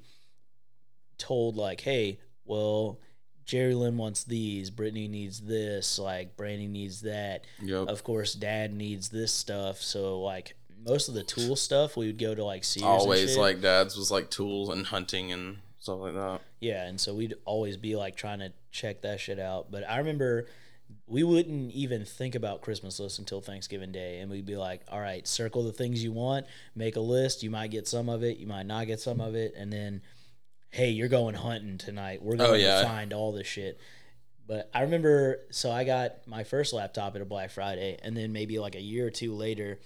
[1.18, 3.00] told like, "Hey, well,
[3.46, 7.46] Jerry Lynn wants these, Brittany needs this, like Brandy needs that.
[7.62, 7.88] Yep.
[7.88, 12.18] Of course, Dad needs this stuff." So like most of the tool stuff, we would
[12.18, 12.84] go to like Sears.
[12.84, 16.42] and Always like dad's was like tools and hunting and stuff like that.
[16.60, 19.72] Yeah, and so we'd always be like trying to check that shit out.
[19.72, 20.48] But I remember
[21.08, 25.00] we wouldn't even think about Christmas lists until Thanksgiving Day, and we'd be like, "All
[25.00, 27.44] right, circle the things you want, make a list.
[27.44, 30.02] You might get some of it, you might not get some of it, and then,
[30.74, 32.22] hey, you're going hunting tonight.
[32.22, 32.82] We're going Oh, yeah.
[32.82, 33.80] to find all this shit."
[34.46, 38.34] But I remember, so I got my first laptop at a Black Friday, and then
[38.34, 39.80] maybe like a year or two later,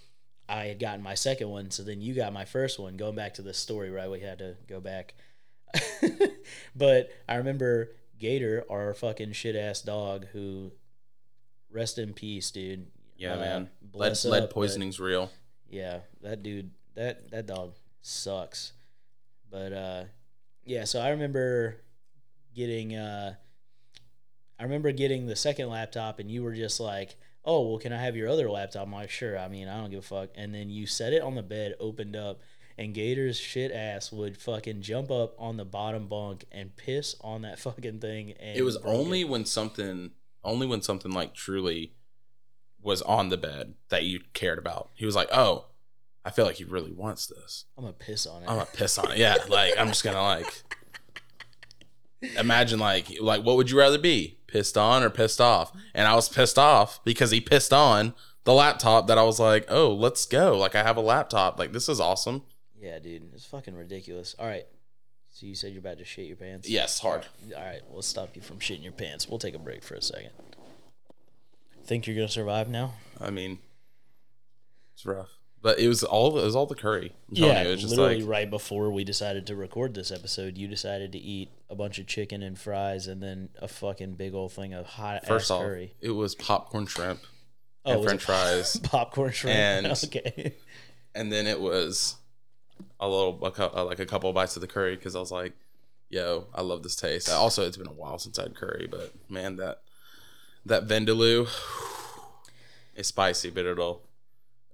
[0.50, 1.70] I had gotten my second one.
[1.72, 2.98] So then you got my first one.
[2.98, 4.10] Going back to this story, right?
[4.10, 5.14] We had to go back.
[6.76, 10.72] but I remember Gator, our fucking shit ass dog, who
[11.72, 12.88] rest in peace, dude.
[13.16, 13.70] Yeah, Uh, man.
[13.94, 15.30] Lead, lead up, but- poisoning's real.
[15.70, 18.74] yeah, that dude, that that dog sucks.
[19.52, 20.04] But uh,
[20.68, 21.78] yeah, so I remember
[22.56, 23.36] getting uh,
[24.60, 28.02] I remember getting the second laptop, and you were just like, "Oh, well, can I
[28.02, 30.30] have your other laptop?" I'm like, "Sure." I mean, I don't give a fuck.
[30.36, 32.42] And then you set it on the bed, opened up,
[32.78, 37.44] and Gator's shit ass would fucking jump up on the bottom bunk and piss on
[37.44, 38.34] that fucking thing.
[38.40, 40.12] And It was only when something,
[40.44, 41.94] only when something like truly
[42.82, 44.90] was on the bed that you cared about.
[44.96, 45.66] He was like, "Oh,
[46.28, 47.66] I feel like he really wants this.
[47.78, 48.50] I'm gonna piss on it.
[48.50, 49.18] I'm gonna piss on it.
[49.18, 50.64] Yeah, like I'm just gonna like
[52.38, 54.38] imagine like like what would you rather be?
[54.48, 55.72] pissed on or pissed off?
[55.94, 58.14] And I was pissed off because he pissed on
[58.46, 60.58] the laptop that I was like, oh, let's go.
[60.58, 61.60] Like I have a laptop.
[61.60, 62.44] Like this is awesome.
[62.80, 64.36] Yeah, dude, it's fucking ridiculous.
[64.40, 64.66] All right.
[65.30, 66.68] So you said you're about to shit your pants?
[66.68, 67.26] Yes, hard.
[67.56, 69.30] All right, we'll stop you from shitting your pants.
[69.30, 70.32] We'll take a break for a second.
[71.86, 72.94] Think you're gonna survive now?
[73.22, 73.60] I mean,
[74.94, 75.37] it's rough.
[75.62, 77.14] But it was all it was all the curry.
[77.30, 80.12] I'm Yeah, you, it was just literally like right before we decided to record this
[80.12, 84.14] episode, you decided to eat a bunch of chicken and fries and then a fucking
[84.14, 85.94] big old thing of hot first off, curry.
[86.00, 87.20] it was popcorn shrimp
[87.86, 89.56] Oh, and French fries, popcorn shrimp.
[89.58, 90.54] and- okay.
[91.16, 92.16] and then it was
[93.00, 95.32] a little a uh, like a couple of bites of the curry because I was
[95.32, 95.54] like,
[96.10, 99.14] "Yo, I love this taste." Also, it's been a while since I had curry, but
[99.30, 99.82] man, that
[100.66, 101.48] that vindaloo,
[102.96, 104.02] it's spicy, but it'll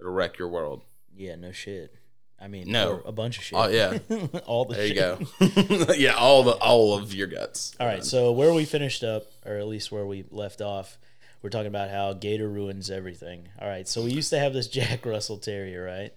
[0.04, 0.82] it'll wreck your world.
[1.16, 1.94] Yeah, no shit.
[2.40, 3.00] I mean, No.
[3.06, 3.58] a bunch of shit.
[3.58, 3.98] Oh yeah,
[4.46, 5.18] all the there you go.
[5.96, 7.74] yeah, all the all of your guts.
[7.80, 10.98] All right, so where we finished up, or at least where we left off,
[11.42, 13.48] we're talking about how Gator ruins everything.
[13.60, 16.12] All right, so we used to have this Jack Russell Terrier, right?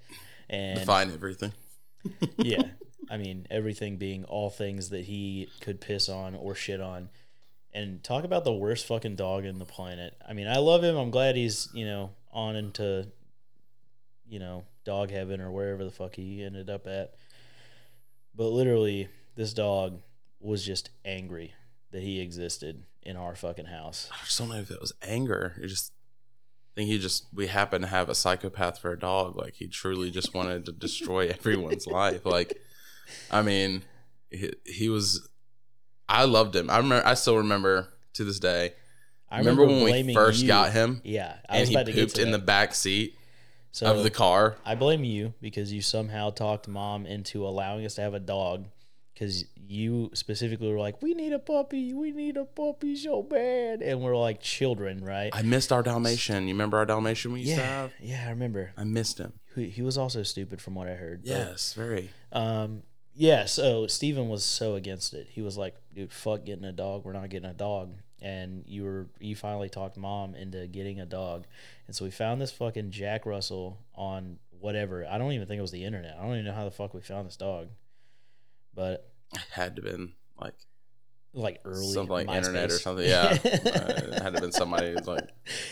[0.50, 1.54] And define everything.
[2.38, 2.64] yeah,
[3.10, 7.10] I mean everything being all things that he could piss on or shit on.
[7.74, 10.16] And talk about the worst fucking dog in the planet.
[10.28, 10.98] I mean, I love him.
[10.98, 13.08] I'm glad he's you know on into
[14.30, 17.14] you know dog heaven or wherever the fuck he ended up at.
[18.36, 20.00] But literally, this dog
[20.40, 21.54] was just angry
[21.92, 24.10] that he existed in our fucking house.
[24.12, 25.56] I just don't know if it was anger.
[25.62, 25.92] It just
[26.76, 29.36] I think he just we happen to have a psychopath for a dog.
[29.36, 32.26] Like he truly just wanted to destroy everyone's life.
[32.26, 32.60] Like
[33.32, 33.84] I mean,
[34.30, 35.28] he, he was.
[36.10, 36.70] I loved him.
[36.70, 37.06] I remember.
[37.06, 38.74] I still remember to this day.
[39.30, 41.92] I remember, when we first you- got him, Yeah, I and was he about to
[41.92, 43.18] get pooped in the back seat
[43.72, 44.58] so of the car.
[44.66, 48.66] I blame you because you somehow talked mom into allowing us to have a dog
[49.14, 51.94] because you specifically were like, "We need a puppy.
[51.94, 55.30] We need a puppy so bad," and we're like children, right?
[55.34, 56.48] I missed our Dalmatian.
[56.48, 57.94] You remember our Dalmatian we used to yeah, have?
[58.00, 58.72] yeah, I remember.
[58.78, 59.34] I missed him.
[59.56, 61.24] He, he was also stupid from what I heard.
[61.24, 62.12] but, Yes, very.
[62.32, 62.84] Um.
[63.16, 63.46] Yeah.
[63.46, 65.28] So Steven was so against it.
[65.30, 67.04] He was like, "Dude, fuck getting a dog.
[67.04, 71.06] We're not getting a dog." And you were you finally talked mom into getting a
[71.06, 71.46] dog,
[71.86, 75.06] and so we found this fucking Jack Russell on whatever.
[75.06, 76.18] I don't even think it was the internet.
[76.18, 77.68] I don't even know how the fuck we found this dog,
[78.74, 80.56] but It had to been like
[81.34, 83.08] like early something like internet or something.
[83.08, 85.30] Yeah, uh, it had to have been somebody who's like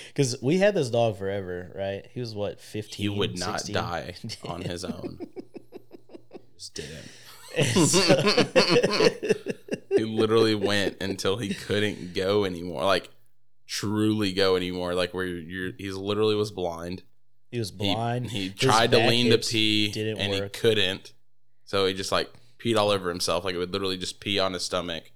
[0.07, 2.05] Because we had this dog forever, right?
[2.13, 3.11] He was what fifteen.
[3.11, 3.73] he would not 16?
[3.73, 4.15] die
[4.47, 5.17] on his own.
[6.57, 7.09] Just didn't.
[7.85, 8.33] So-
[9.89, 13.09] he literally went until he couldn't go anymore like
[13.67, 17.03] truly go anymore like where you're, you're he's literally was blind
[17.51, 18.29] he was blind.
[18.31, 20.55] he, His tried to lean to pee didn't and work.
[20.55, 21.13] he couldn't
[21.63, 24.53] so he just like peed all over himself like it would literally just pee on
[24.53, 25.11] his stomach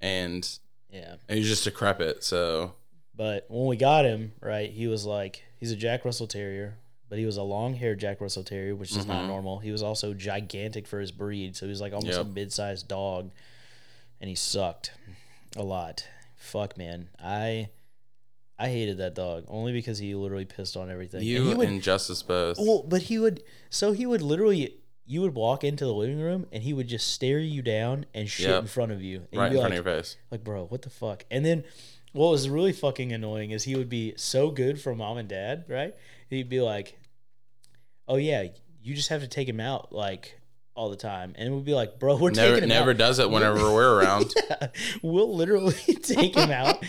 [0.00, 0.48] and,
[0.90, 1.16] Yeah.
[1.28, 2.74] and he was just decrepit so
[3.16, 6.76] But when we got him, right, he was like he's a Jack Russell Terrier,
[7.14, 9.28] but he was a long haired Jack Russell Terrier, which is not Mhm.
[9.28, 9.60] normal.
[9.60, 12.88] He was also gigantic for his breed, so he was like almost a mid sized
[12.88, 13.30] dog.
[14.20, 14.90] And he sucked
[15.56, 16.08] a lot.
[16.34, 17.08] Fuck man.
[17.22, 17.68] I
[18.58, 21.20] I hated that dog only because he literally pissed on everything.
[21.20, 24.78] And you he and, would, justice both well, but he would so he would literally
[25.06, 28.28] you would walk into the living room and he would just stare you down and
[28.28, 28.62] shit Yep.
[28.62, 29.28] in front of you.
[29.30, 31.24] And right in be front of your face like, bro, what the fuck?
[31.30, 31.62] And then
[32.12, 35.64] what was really fucking annoying is he would be so good for mom and dad,
[35.68, 35.94] right?
[36.30, 36.96] He'd be like,
[38.08, 38.44] oh, yeah,
[38.82, 40.38] you just have to take him out like
[40.74, 41.34] all the time.
[41.38, 42.96] And we'd be like, bro, we're never taking him never out.
[42.98, 44.68] does it whenever we're around Yeah,
[45.02, 46.84] we'll literally take him out.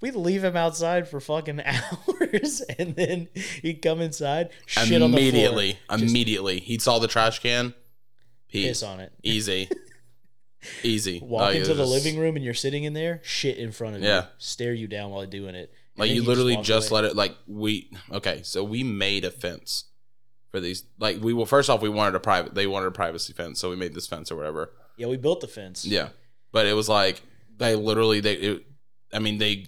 [0.00, 3.28] We'd leave him outside for fucking hours and then
[3.62, 7.72] he'd come inside, shit on the floor, immediately just immediately he saw the trash can
[8.48, 9.12] pee piss on it.
[9.22, 9.68] easy
[10.82, 13.72] easy Walk Like, into the just- living room and you're sitting in there, shit in
[13.72, 14.26] front of you, Yeah.
[14.38, 15.70] stare you down while doing it.
[15.96, 19.30] And Like you literally walk just let it like we okay, so we made a
[19.30, 19.84] fence
[20.54, 23.32] for these like we well first off we wanted a private they wanted a privacy
[23.32, 24.70] fence, so we made this fence or whatever.
[24.96, 25.84] Yeah, we built the fence.
[25.84, 26.10] Yeah.
[26.52, 27.22] But it was like
[27.56, 28.66] they literally they it,
[29.12, 29.66] I mean they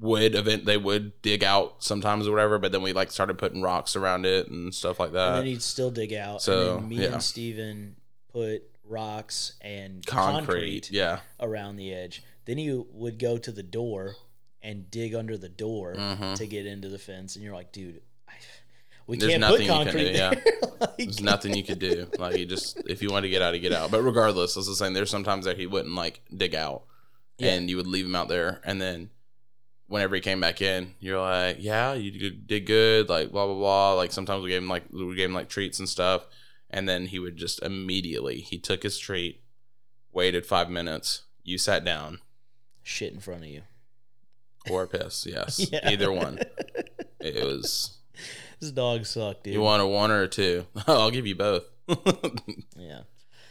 [0.00, 3.60] would event they would dig out sometimes or whatever, but then we like started putting
[3.60, 5.36] rocks around it and stuff like and that.
[5.36, 6.40] then he'd still dig out.
[6.40, 7.12] so, and then me yeah.
[7.12, 7.96] and Steven
[8.32, 11.20] put rocks and concrete, concrete, yeah.
[11.40, 12.22] around the edge.
[12.46, 14.16] Then he would go to the door
[14.62, 16.36] and dig under the door Mhm.
[16.36, 17.36] to get into the fence.
[17.36, 18.00] And you're like, dude,
[19.06, 20.30] we There's can't nothing put you can concrete do, yeah.
[20.80, 22.06] Like- There's nothing you could do.
[22.18, 23.90] Like you just if you want to get out, you get out.
[23.90, 26.82] But regardless, as the saying, there's sometimes that he wouldn't like dig out,
[27.38, 27.54] Yeah.
[27.54, 29.10] and you would leave him out there, and then
[29.86, 33.54] whenever he came back in, you're like, yeah, you did- did good, like blah blah
[33.54, 33.94] blah.
[33.94, 36.26] Like sometimes we gave him like we gave him like treats and stuff,
[36.70, 39.40] and then he would just immediately he took his treat,
[40.12, 42.18] waited five minutes, you sat down,
[42.82, 43.62] Shit in front of you.
[44.70, 45.26] or piss.
[45.26, 45.88] Yes, Yeah.
[45.90, 46.40] either one.
[47.20, 47.98] It was.
[48.62, 49.54] This dog sucked, dude.
[49.54, 50.66] You want a one or a two?
[50.86, 51.64] I'll give you both.
[52.78, 53.00] yeah.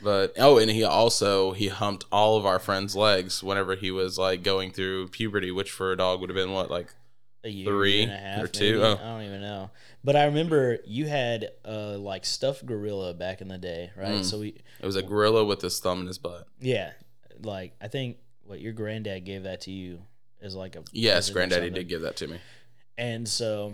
[0.01, 4.17] but oh, and he also he humped all of our friends' legs whenever he was
[4.17, 6.93] like going through puberty, which for a dog would have been what like
[7.43, 8.79] A year, Three year and a half, or two?
[8.81, 8.93] Oh.
[8.93, 9.69] I don't even know.
[10.01, 14.21] But I remember you had a like stuffed gorilla back in the day, right?
[14.21, 14.23] Mm.
[14.23, 16.47] So we it was a gorilla with his thumb in his butt.
[16.61, 16.91] yeah,
[17.43, 20.03] like I think what your granddad gave that to you
[20.39, 22.37] is like a Yes, granddaddy did give that to me.
[22.97, 23.73] And so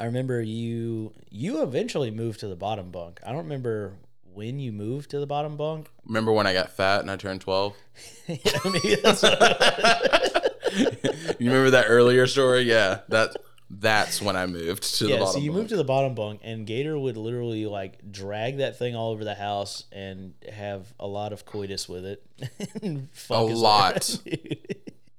[0.00, 3.20] I remember you you eventually moved to the bottom bunk.
[3.24, 3.94] I don't remember
[4.32, 5.90] when you moved to the bottom bunk.
[6.06, 7.74] Remember when I got fat and I turned twelve?
[8.26, 9.22] yeah, maybe that's
[11.38, 12.62] you remember that earlier story?
[12.62, 13.36] Yeah, that
[13.70, 15.26] that's when I moved to the bottom.
[15.26, 15.58] yeah, so you bunk.
[15.58, 19.24] moved to the bottom bunk, and Gator would literally like drag that thing all over
[19.24, 22.24] the house and have a lot of coitus with it.
[23.30, 24.18] A lot.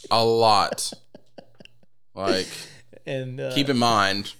[0.10, 0.94] a lot.
[2.15, 2.48] Like,
[3.06, 4.34] and uh, keep in mind,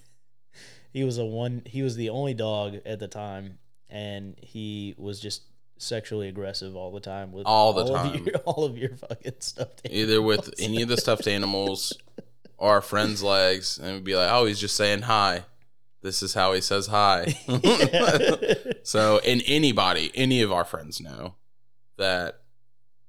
[0.92, 1.62] he was a one.
[1.66, 5.44] He was the only dog at the time, and he was just
[5.78, 8.26] sexually aggressive all the time with All the Of time.
[8.26, 9.70] your, all of your fucking stuff.
[9.90, 11.98] either with any of the stuffed animals
[12.58, 15.44] or our friends' legs, and we'd be like, "Oh, he's just saying hi."
[16.02, 17.26] This is how he says hi.
[18.84, 21.36] so, and anybody, any of our friends know
[21.98, 22.40] that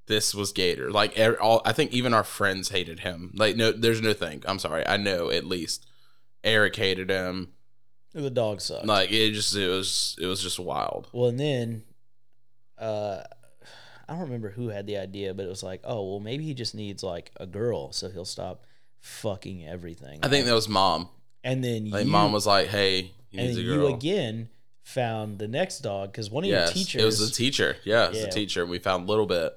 [0.07, 0.91] this was Gator.
[0.91, 3.31] Like, all I think even our friends hated him.
[3.37, 4.43] Like, no, there's no thing.
[4.45, 4.85] I'm sorry.
[4.87, 5.87] I know at least
[6.43, 7.53] Eric hated him.
[8.13, 8.87] The dog sucked.
[8.87, 11.09] Like, it just it was it was just wild.
[11.13, 11.83] Well, and then,
[12.79, 13.23] uh,
[14.09, 16.55] I don't remember who had the idea, but it was like, oh, well, maybe he
[16.55, 18.65] just needs like a girl, so he'll stop
[19.01, 20.19] fucking everything.
[20.23, 21.09] I think that was mom.
[21.45, 24.49] and then Like, you, mom was like, "Hey, he and a girl." you again
[24.83, 27.03] found the next dog because one of yes, your teachers.
[27.03, 27.77] it was the teacher.
[27.85, 28.25] Yeah, it was Yeah.
[28.27, 28.67] the teacher.
[28.67, 29.57] We found Little Bit,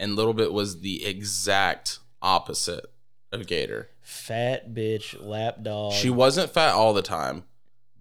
[0.00, 2.86] and Little Bit was the exact opposite
[3.30, 3.88] of Gator.
[4.00, 5.92] fat bitch lap dog.
[5.92, 7.44] She wasn't fat all the time,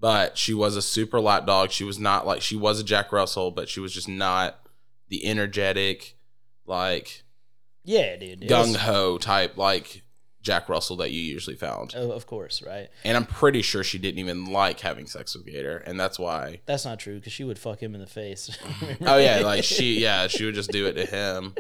[0.02, 1.72] but she was a super lap dog.
[1.72, 4.60] She was not like she was a Jack Russell, but she was just not
[5.08, 6.18] the energetic,
[6.66, 7.24] like
[7.86, 8.42] yeah, dude.
[8.42, 10.02] gung ho type like
[10.42, 11.94] Jack Russell that you usually found.
[11.96, 12.90] Oh, of course, right?
[13.04, 16.62] And I'm pretty sure she didn't even like having sex with Gator, and that's why.
[16.66, 18.50] That's not true because she would fuck him in the face.
[19.06, 21.54] Oh yeah, like she, yeah, she would just do it to him.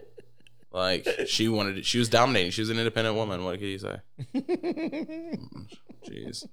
[0.71, 2.51] Like she wanted, she was dominating.
[2.51, 3.43] She was an independent woman.
[3.43, 3.99] What could you say?
[4.33, 5.67] Mm,
[6.07, 6.47] jeez.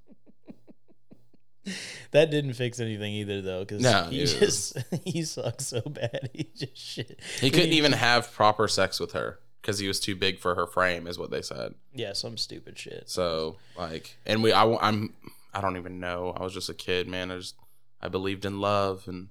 [2.13, 6.31] that didn't fix anything either, though, because No, he it just he sucked so bad.
[6.35, 7.21] He just shit.
[7.41, 10.67] He couldn't even have proper sex with her because he was too big for her
[10.67, 11.75] frame, is what they said.
[11.95, 13.11] Yeah, some stupid shit.
[13.11, 15.15] So like, and we, I, I'm,
[15.53, 16.35] I don't even know.
[16.37, 17.31] I was just a kid, man.
[17.31, 17.57] I just,
[18.01, 19.29] I believed in love, and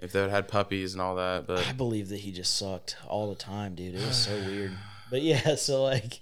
[0.00, 2.96] if they had had puppies and all that, but I believe that he just sucked
[3.08, 3.94] all the time, dude.
[3.94, 4.72] It was so weird.
[5.10, 6.20] But yeah, so like,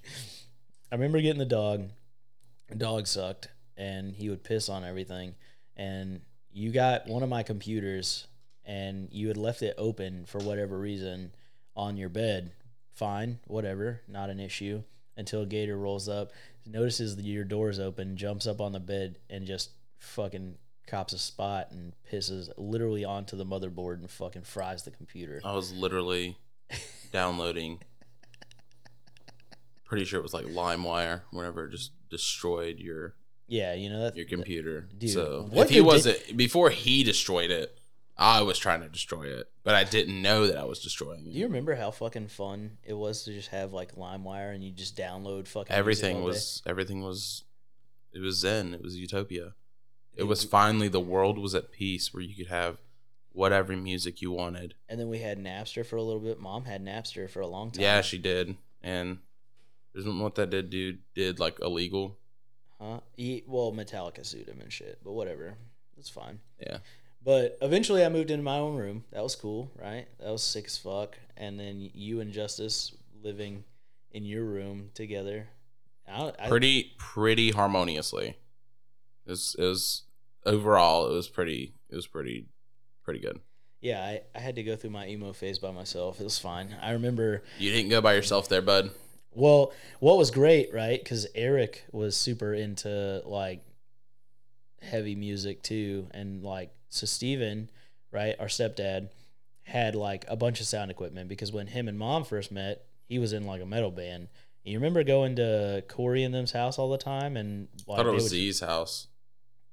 [0.90, 1.88] I remember getting the dog.
[2.68, 5.35] The dog sucked, and he would piss on everything.
[5.78, 8.26] And you got one of my computers,
[8.64, 11.32] and you had left it open for whatever reason
[11.76, 12.52] on your bed.
[12.92, 14.82] Fine, whatever, not an issue.
[15.16, 16.32] Until Gator rolls up,
[16.66, 21.18] notices that your door's open, jumps up on the bed, and just fucking cops a
[21.18, 25.40] spot and pisses literally onto the motherboard and fucking fries the computer.
[25.44, 26.36] I was literally
[27.12, 27.80] downloading.
[29.84, 33.14] Pretty sure it was like LimeWire, whenever it just destroyed your
[33.48, 34.16] Yeah, you know that.
[34.16, 34.88] your computer.
[34.96, 37.78] Dude, so what if he wasn't before he destroyed it,
[38.16, 41.32] I was trying to destroy it, but I didn't know that I was destroying it.
[41.32, 44.70] Do you remember how fucking fun it was to just have like LimeWire and you
[44.70, 46.26] just download fucking everything all day?
[46.28, 47.44] was everything was
[48.12, 48.74] it was zen.
[48.74, 49.54] It was utopia.
[50.14, 52.78] It was finally the world was at peace where you could have
[53.32, 54.74] whatever music you wanted.
[54.88, 56.40] And then we had Napster for a little bit.
[56.40, 57.82] Mom had Napster for a long time.
[57.82, 59.18] Yeah, she did, and
[59.94, 62.18] isn't what that did dude did like illegal.
[62.80, 63.00] Huh?
[63.16, 65.54] He, well, Metallica sued him and shit, but whatever.
[65.96, 66.38] It's fine.
[66.60, 66.78] Yeah.
[67.24, 69.04] But eventually I moved into my own room.
[69.12, 70.06] That was cool, right?
[70.20, 71.18] That was sick as fuck.
[71.36, 73.64] And then you and Justice living
[74.12, 75.48] in your room together.
[76.10, 78.36] I, I, Pretty pretty harmoniously.
[79.26, 80.02] It was, it was
[80.46, 82.46] overall it was pretty it was pretty
[83.03, 83.40] pretty good.
[83.82, 86.20] yeah, I, I had to go through my emo phase by myself.
[86.20, 86.74] It was fine.
[86.80, 88.90] I remember You didn't go by yourself there, bud.
[89.33, 90.99] Well, what was great, right?
[91.03, 93.64] Because Eric was super into like
[94.83, 97.70] heavy music too, and like so Steven,
[98.11, 99.11] right, our stepdad,
[99.62, 103.18] had like a bunch of sound equipment because when him and mom first met, he
[103.18, 104.29] was in like a metal band.
[104.64, 108.07] You remember going to Corey and them's house all the time, and I like thought
[108.07, 109.07] it was would- Z's house.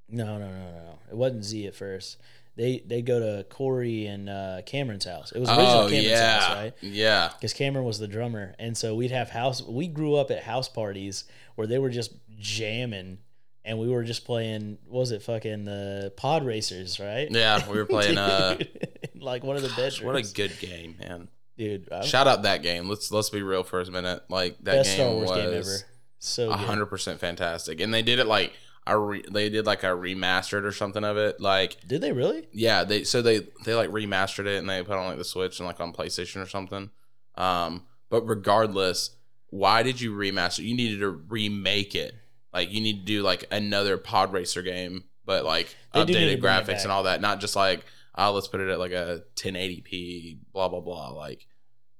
[0.10, 1.00] no, no, no, no, no.
[1.10, 2.18] It wasn't Z at first.
[2.56, 5.32] They they go to Corey and uh, Cameron's house.
[5.32, 6.74] It was original Oh Cameron's yeah, house, right?
[6.82, 7.30] yeah.
[7.34, 9.62] Because Cameron was the drummer, and so we'd have house.
[9.62, 11.26] We grew up at house parties
[11.56, 13.18] where they were just jamming,
[13.64, 14.78] and we were just playing.
[14.88, 17.28] What was it fucking the Pod Racers, right?
[17.30, 18.18] Yeah, we were playing.
[18.18, 18.58] Uh,
[19.16, 20.02] like one of the bedrooms.
[20.02, 21.28] what a good game, man!
[21.58, 21.92] dude!
[21.92, 22.88] I- Shout out that game.
[22.88, 24.24] Let's let's be real for a minute.
[24.30, 25.78] Like that best game Star Wars was game ever.
[26.20, 26.60] So good.
[26.60, 28.54] hundred percent fantastic, and they did it like
[28.88, 31.42] a re- they did like a remastered or something of it.
[31.42, 32.48] Like Did they really?
[32.52, 35.60] yeah, they so they they like remastered it and they put on like the Switch
[35.60, 36.90] and like on PlayStation or something.
[37.36, 39.12] Um, but regardless,
[39.50, 40.64] why did you remaster?
[40.64, 42.14] You needed to remake it.
[42.54, 46.36] Like you need to do like another Pod Racer game, but like They do need
[46.36, 47.22] to updated graphics and all that.
[47.22, 47.84] Not just like
[48.18, 51.10] oh, let's put it at like a 1080p, blah blah blah.
[51.10, 51.48] Like,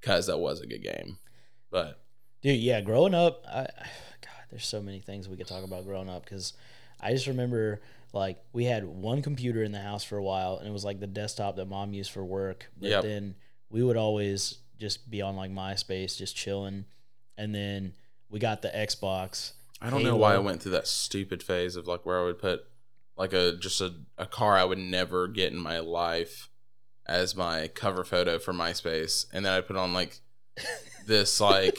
[0.02, 1.18] cause that was a good game.
[1.70, 2.00] But
[2.42, 3.66] Dude, yeah, growing up, I, I-
[4.22, 6.52] God, there's so many things we could talk about growing up because
[7.00, 7.80] I just remember
[8.12, 11.00] like we had one computer in the house for a while, and it was like
[11.00, 12.70] the desktop that mom used for work.
[12.78, 13.02] But Yep.
[13.04, 13.34] then
[13.70, 16.84] we would always just be on like MySpace, just chilling,
[17.36, 17.94] and then
[18.30, 19.52] we got the Xbox.
[19.80, 22.38] I don't know why I went through that stupid phase of like where I would
[22.38, 22.64] put
[23.16, 26.48] like a just a, a car I would never get in my life
[27.06, 30.20] as my cover photo for MySpace, and then I put on like
[31.06, 31.78] this like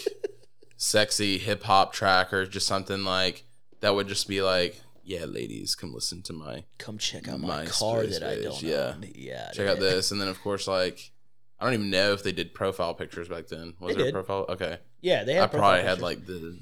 [0.77, 3.43] sexy hip hop track or just something like
[3.81, 7.65] that would just be like, yeah, ladies, come listen to my Come check out my
[7.65, 8.93] MySpace car that I don't yeah.
[8.95, 9.05] own.
[9.15, 11.11] Yeah, check out this, and then of course like.
[11.59, 13.73] I don't even know if they did profile pictures back then.
[13.79, 14.45] Was They there a profile?
[14.47, 14.77] Okay.
[15.01, 16.55] Yeah, they had I probably had like the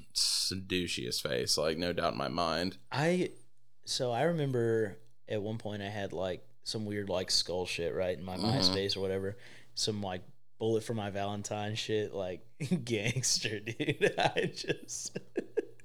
[0.53, 2.77] douchiest face, like no doubt in my mind.
[2.93, 3.31] I
[3.83, 8.17] so I remember at one point I had like some weird like skull shit right
[8.17, 8.43] in my Mhm.
[8.59, 9.35] MySpace or whatever.
[9.73, 10.21] Some like
[10.59, 12.45] bullet for my Valentine shit, like
[12.85, 14.13] gangster, dude.
[14.17, 15.17] I just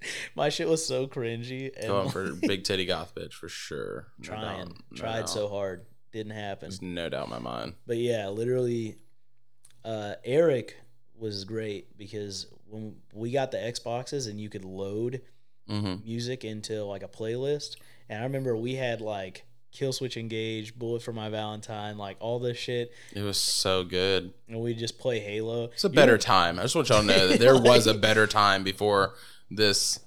[0.35, 4.09] my shit was so cringy and Going for like, big titty goth bitch for sure.
[4.19, 5.31] No trying, doubt, no tried doubt.
[5.31, 6.69] so hard, didn't happen.
[6.71, 7.75] There's no doubt in my mind.
[7.87, 8.97] But yeah, literally,
[9.85, 10.77] uh, Eric
[11.17, 15.23] was great because when we got the Xboxes and you could load
[15.69, 16.05] Mm-hmm.
[16.05, 17.77] music into like a playlist.
[18.09, 22.57] And I remember we had like Killswitch Engage, Bullet for My Valentine, like all this
[22.59, 22.93] shit.
[23.15, 24.33] It was so good.
[24.49, 25.67] And we just play Halo.
[25.67, 26.59] It's a You better know- time.
[26.59, 29.15] I just want y'all to know that there was a better time before
[29.51, 30.01] this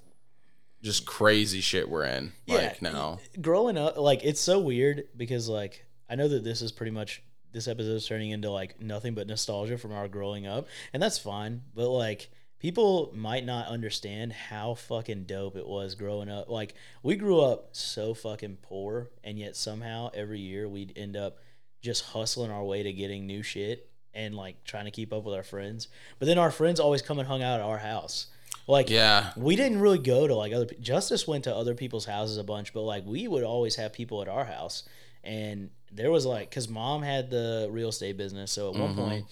[0.81, 2.33] just crazy shit we're in.
[2.45, 2.55] Yeah.
[2.55, 3.19] Like now.
[3.41, 7.23] Growing up, like it's so weird because like I know that this is pretty much
[7.51, 11.17] this episode is turning into like nothing but nostalgia from our growing up, and that's
[11.17, 11.61] fine.
[11.73, 12.29] But like
[12.59, 16.49] people might not understand how fucking dope it was growing up.
[16.49, 21.37] Like we grew up so fucking poor, and yet somehow every year we'd end up
[21.81, 25.35] just hustling our way to getting new shit and like trying to keep up with
[25.35, 25.87] our friends.
[26.19, 28.27] But then our friends always come and hung out at our house.
[28.67, 29.31] Like Yeah.
[29.35, 32.73] we didn't really go to like other Justice went to other people's houses a bunch,
[32.73, 34.83] but like we would always have people at our house.
[35.23, 38.97] And there was like cuz mom had the real estate business, so at one Mhm.
[38.97, 39.25] point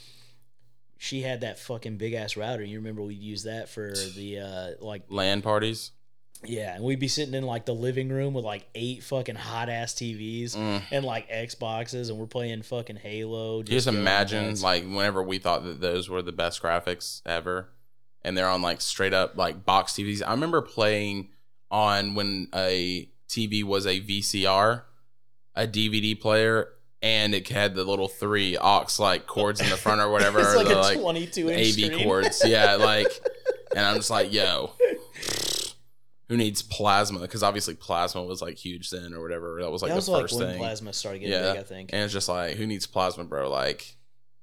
[0.98, 2.64] she had that fucking big ass router.
[2.64, 5.92] You remember we'd use that for the uh like LAN parties.
[6.44, 9.70] yeah, and we'd be sitting in like the living room with like eight fucking hot
[9.70, 10.82] ass TVs Mm.
[10.92, 13.60] and like Xboxes and we're playing fucking Halo.
[13.60, 17.70] You just imagine like whenever we thought that those were the best graphics ever
[18.24, 20.22] and they're on like straight up like box TVs.
[20.26, 21.30] I remember playing
[21.70, 24.84] on when a TV was a VCR,
[25.56, 26.70] a DVD player,
[27.02, 30.40] and it had the little three aux like cords in the front or whatever.
[30.42, 32.04] it's or like the, a like 22 inch AV screen.
[32.04, 32.42] cords.
[32.46, 33.08] Yeah, like,
[33.76, 34.72] and I'm just like, yo,
[36.30, 37.20] who needs plasma?
[37.20, 39.60] Because obviously plasma was like huge then or whatever.
[39.62, 40.60] That was like that the like first when thing.
[40.60, 41.54] plasma started getting Yeah.
[41.54, 41.90] big, I think.
[41.94, 43.50] And it's just like, who needs plasma, bro?
[43.50, 43.96] Like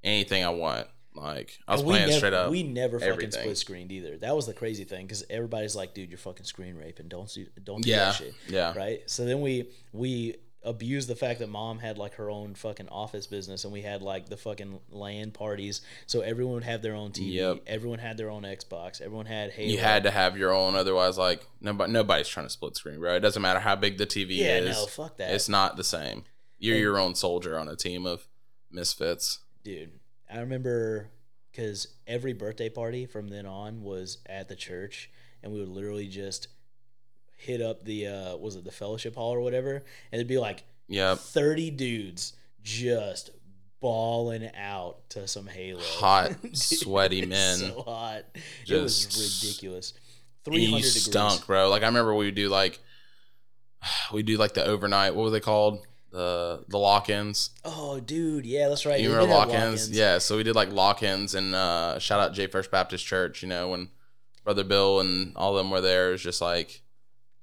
[0.04, 0.86] anything I want.
[1.20, 2.50] Like I was And playing never, straight up.
[2.50, 4.16] We never fucking split screened either.
[4.18, 7.08] That was the crazy thing because everybody's like, "Dude, you're fucking screen raping.
[7.08, 8.72] Don't do, don't do yeah, that shit." yeah.
[8.76, 9.02] Right.
[9.06, 13.28] So then we we abused the fact that mom had like her own fucking office
[13.28, 15.82] business and we had like the fucking LAN parties.
[16.06, 17.34] So everyone would have their own TV.
[17.34, 17.62] Yep.
[17.68, 19.00] Everyone had their own Xbox.
[19.00, 19.70] Everyone had Halo.
[19.70, 23.14] You had to have your own, otherwise, like nobody, nobody's trying to split screen, bro.
[23.14, 24.36] It doesn't matter how big the TV is.
[24.38, 24.76] Yeah, is.
[24.76, 26.24] no, fuck that, It's not the same.
[26.58, 28.26] You're And- your own soldier on a team of
[28.70, 29.38] misfits.
[29.62, 29.97] dude.
[30.30, 31.08] I remember
[31.50, 35.10] because every birthday party from then on was at the church,
[35.42, 36.48] and we would literally just
[37.36, 40.64] hit up the uh was it the fellowship hall or whatever, and it'd be like
[40.88, 43.30] yeah 30 dudes just
[43.80, 45.80] balling out to some Halo.
[45.82, 47.56] Hot, Dude, sweaty men.
[47.58, 48.24] So hot.
[48.34, 49.92] it Just was ridiculous.
[50.46, 51.04] And 300 degrees.
[51.04, 51.68] stunk, bro.
[51.70, 52.80] Like I remember we would do like
[54.12, 55.14] we do like the overnight.
[55.14, 55.86] What were they called?
[56.10, 57.50] The the lock-ins.
[57.64, 58.46] Oh, dude.
[58.46, 58.98] Yeah, that's right.
[59.00, 59.90] You remember lock-ins?
[59.90, 60.18] Yeah.
[60.18, 63.42] So we did like lock-ins and uh, shout out Jay First Baptist Church.
[63.42, 63.90] You know when
[64.44, 66.08] Brother Bill and all of them were there.
[66.08, 66.80] It was just like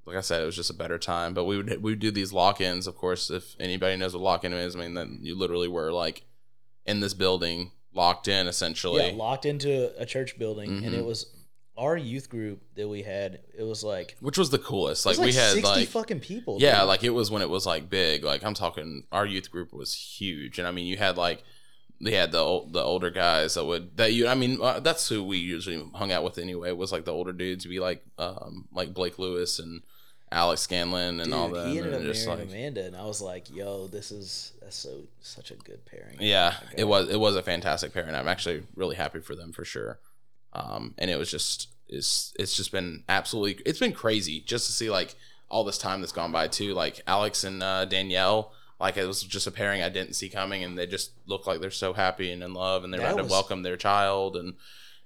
[0.05, 1.33] like I said, it was just a better time.
[1.35, 2.87] But we would we would do these lock-ins.
[2.87, 6.23] Of course, if anybody knows what lock-in is, I mean, then you literally were like
[6.87, 9.05] in this building, locked in essentially.
[9.11, 10.99] Yeah, locked into a church building, and Mhm.
[10.99, 11.27] it was
[11.77, 13.39] our youth group that we had.
[13.57, 15.05] It was like, which was the coolest.
[15.05, 16.57] it was Like, we had 60 like fucking people.
[16.59, 16.87] yeah, dude.
[16.87, 18.23] like it was when it was like big.
[18.23, 21.43] Like I'm talking, our youth group was huge, and I mean, you had like
[22.01, 24.27] they had the ol- the older guys that would that you.
[24.27, 26.71] I mean, uh, that's who we usually hung out with anyway.
[26.71, 29.81] Was like the older dudes, be like um like Blake Lewis and
[30.31, 31.67] Alex Scanlon and Dude, all that.
[31.69, 35.03] he ended up marrying like Amanda, and I was like, "Yo, this is that's so
[35.21, 38.15] such a good pairing." yeah, it was it was a fantastic pairing.
[38.15, 39.99] I'm actually really happy for them for sure.
[40.55, 44.71] Um, and it was just it's it's just been absolutely it's been crazy just to
[44.71, 45.15] see like
[45.49, 46.73] all this time that's gone by too.
[46.73, 50.63] Like Alex and uh, Danielle, like it was just a pairing I didn't see coming,
[50.63, 53.21] and they just look like they're so happy and in love, and they're That ready
[53.21, 54.53] was- to welcome their child, and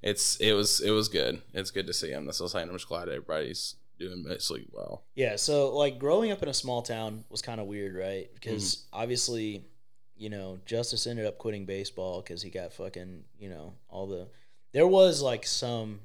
[0.02, 1.42] it's it was it was good.
[1.54, 2.26] It's good to see them.
[2.26, 2.70] That's what I'm saying.
[2.70, 5.04] I'm just glad everybody's doing mostly well.
[5.16, 8.30] Yeah, so like growing up in a small town was kind of weird, right?
[8.34, 9.02] Because Mm-hmm.
[9.02, 9.66] obviously,
[10.16, 14.28] you know, Justice ended up quitting baseball because he got fucking, you know, all the.
[14.72, 16.02] There was like some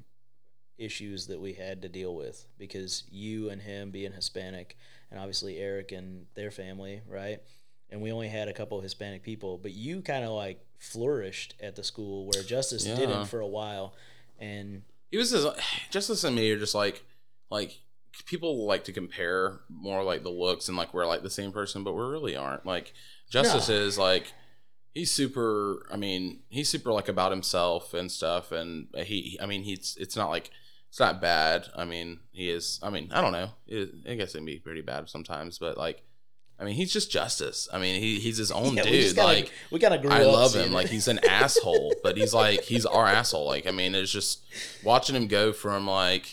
[0.77, 4.75] issues that we had to deal with because you and him being Hispanic,
[5.11, 7.39] and obviously Eric and their family, right?
[7.89, 11.53] And we only had a couple of Hispanic people, but you kind of like flourished
[11.61, 12.95] at the school where Justice Yeah.
[12.95, 13.93] didn't for a while,
[14.39, 15.47] and he was just
[15.91, 17.03] justice and me are just like
[17.49, 17.79] like
[18.25, 21.83] people like to compare more like the looks and like we're like the same person
[21.83, 22.93] but we really aren't like
[23.29, 23.75] justice No.
[23.75, 24.33] is like
[24.95, 29.61] he's super i mean he's super like about himself and stuff and he i mean
[29.61, 30.49] he's it's not like
[30.89, 34.33] it's not bad i mean he is i mean i don't know it, i guess
[34.33, 36.01] it can be pretty bad sometimes but like
[36.57, 39.27] i mean he's just justice i mean he, he's his own Yeah, dude just kinda-
[39.33, 40.71] like we of grew I love him.
[40.71, 43.45] Like he's an asshole, but he's like he's our asshole.
[43.45, 44.43] Like I mean, it's just
[44.83, 46.27] watching him go from like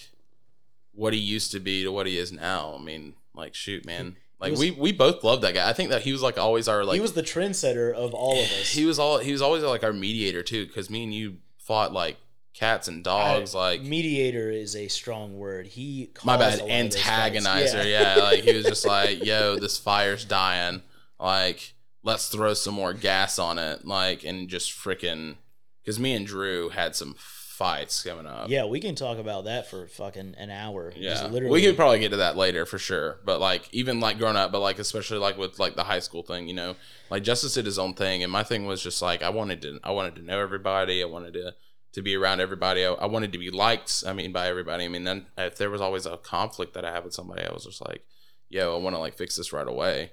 [0.95, 2.77] what he used to be to what he is now.
[2.79, 4.17] I mean, like shoot, man.
[4.43, 5.69] Like was- we we both love that guy.
[5.69, 8.35] I think that he was like always our like he was the trendsetter of all
[8.35, 8.71] of us.
[8.73, 10.67] he was all he was always like our mediator too.
[10.67, 12.17] Because me and you fought like
[12.55, 13.55] cats and dogs.
[13.55, 15.67] I- like mediator is a strong word.
[15.69, 17.47] He my bad, a lot of those fights.
[17.47, 17.91] antagonizer.
[17.91, 18.17] Yeah.
[18.23, 20.83] like he was just like, yo, this fire's dying.
[21.21, 21.73] Like,
[22.03, 23.87] let's throw some more gas on it.
[23.87, 25.37] Like, and just freaking,
[25.83, 27.15] because me and Drew had some
[27.63, 28.49] fights coming up.
[28.49, 28.65] yeah.
[28.65, 30.93] We can talk about that for fucking an hour.
[30.97, 31.53] Yeah, literally.
[31.53, 33.19] we could probably get to that later for sure.
[33.25, 36.23] But like, even like growing up, but like especially like with like the high school
[36.23, 36.77] thing, you know,
[37.11, 39.79] like Justice did his own thing, and my thing was just like I wanted to,
[39.85, 41.55] I wanted to know everybody, I wanted to
[41.93, 44.03] to be around everybody, I, I wanted to be liked.
[44.07, 44.85] I mean, by everybody.
[44.85, 47.53] I mean, then if there was always a conflict that I had with somebody, I
[47.53, 48.05] was just like,
[48.49, 50.13] yo, I want to like fix this right away,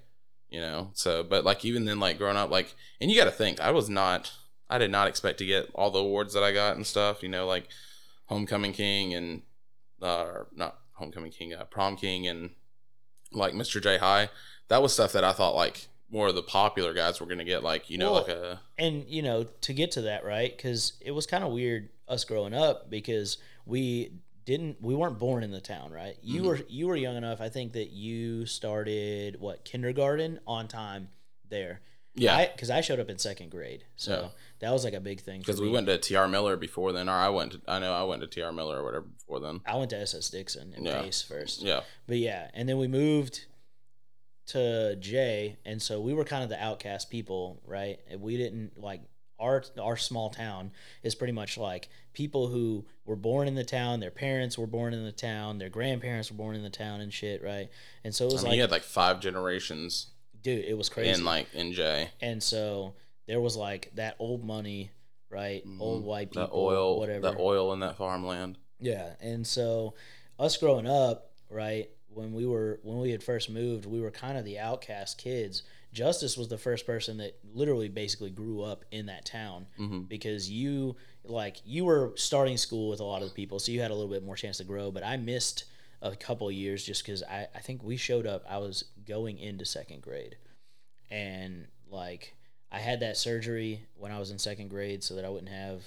[0.50, 0.92] you know.
[0.94, 3.72] So, but like even then, like growing up, like, and you got to think, I
[3.72, 4.32] was not,
[4.70, 7.30] I did not expect to get all the awards that I got and stuff, you
[7.30, 7.68] know, like
[8.26, 9.42] Homecoming King and
[10.02, 12.52] uh, or not Homecoming King, uh, Prom King, and
[13.32, 13.82] like Mr.
[13.82, 14.30] Jay High.
[14.68, 17.64] That was stuff that I thought like more of the popular guys were gonna get,
[17.64, 20.94] like you know, Well, like a and you know to get to that right because
[21.02, 24.14] it was kind of weird us growing up because we
[24.46, 26.46] didn't we weren't born in the town right you Mhm.
[26.46, 31.10] were you were young enough i think that you started what kindergarten on time
[31.50, 31.82] there
[32.16, 34.28] yeah, because I, showed up in second grade so Yeah.
[34.60, 36.28] That was like a big thing because we went to T.R.
[36.28, 38.52] Miller before then, or I went, to, I know I went to T.R.
[38.52, 39.62] Miller or whatever before then.
[39.66, 41.02] i went to ss dixon and Yeah.
[41.02, 43.46] pace first Yeah, But yeah, and then we moved
[44.48, 48.00] to Jay, and so we were kind of the outcast people, right?
[48.18, 49.02] We didn't like
[49.40, 50.72] our our small town
[51.04, 54.94] is pretty much like people who were born in the town, their parents were born
[54.94, 57.70] in the town, their grandparents were born in the town and shit, right?
[58.04, 60.08] And so it I was mean, like, you had like five generations
[60.42, 61.12] dude, it was crazy.
[61.12, 62.10] in like in Jay.
[62.22, 62.96] and so
[63.30, 64.92] there was like that old money,
[65.30, 65.64] right?
[65.80, 66.56] Old white people, Mm-hmm.
[66.58, 67.32] oil, whatever.
[67.32, 68.58] the oil in that farmland.
[68.80, 69.94] Yeah, and so
[70.40, 74.38] us growing up, right, when we were when we had first moved, we were kind
[74.38, 75.64] of the outcast kids.
[75.92, 80.50] Justice was the first person that literally basically grew up in that town hmm because
[80.50, 83.92] you like you were starting school with a lot of the people, so you had
[83.92, 84.92] a little bit more chance to grow.
[84.92, 85.66] But I missed
[86.02, 88.44] a couple years just because I I think we showed up.
[88.50, 90.38] I was going into second grade,
[91.12, 92.36] and like
[92.72, 95.84] I had that surgery when I was in second grade so that I wouldn't have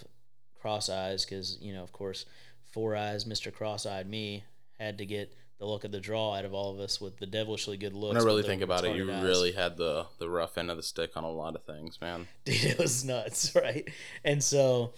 [0.61, 2.24] cross eyes because you know of course
[2.70, 3.53] four eyes Mr.
[3.53, 4.45] Cross eyed me
[4.78, 7.26] had to get the look of the draw out of all of us with the
[7.26, 8.14] devilishly good looks.
[8.14, 9.22] When I really think about it, you eyes.
[9.22, 12.26] really had the the rough end of the stick on a lot of things, man.
[12.45, 13.89] dude it was nuts right
[14.24, 14.93] and so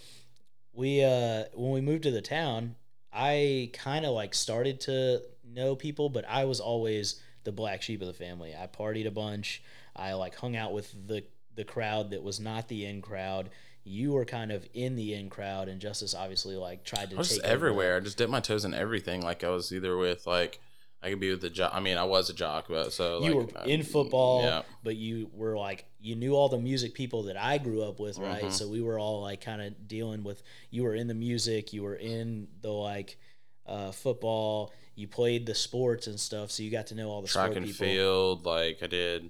[0.73, 2.75] we uh when we moved to the town
[3.13, 8.01] i kind of like started to know people but i was always the black sheep
[8.01, 9.63] of the family i partied a bunch
[9.95, 11.23] i like hung out with the
[11.55, 13.49] the crowd that was not the in crowd
[13.85, 17.19] you were kind of in the in crowd and justice obviously like tried to I
[17.19, 17.97] was just take over everywhere.
[17.97, 19.21] I just dipped my toes in everything.
[19.21, 20.59] Like I was either with like
[21.03, 21.71] I could be with the jock.
[21.71, 24.63] I mean, I was a jock, but so you like, were uh, in football, Yeah,
[24.83, 28.17] but you were like you knew all the music people that I grew up with,
[28.17, 28.45] right?
[28.45, 28.51] Mhm.
[28.51, 30.41] So we were all like kind of dealing with.
[30.71, 33.19] You were in the music, you were in the like
[33.67, 34.73] uh, football.
[34.95, 37.57] You played the sports and stuff, so you got to know all the track sport
[37.57, 37.85] and people.
[37.85, 38.45] field.
[38.47, 39.29] Like I did.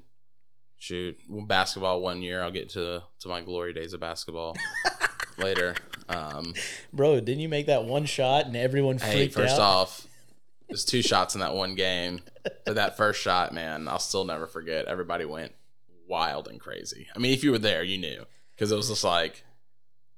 [0.86, 1.18] Shoot,
[1.48, 2.44] basketball one year.
[2.44, 4.56] I'll get to to my glory days of basketball
[5.40, 5.76] later.
[6.08, 6.54] Um,
[6.94, 9.60] Bro, didn't you make that one shot and everyone hey, first out?
[9.62, 10.08] off,
[10.70, 12.22] there's two shots in that one game,
[12.66, 14.86] but that first shot, man, I'll still never forget.
[14.86, 15.54] Everybody went
[16.08, 17.08] wild and crazy.
[17.16, 18.24] I mean, if you were there, you knew
[18.56, 19.44] because it was just like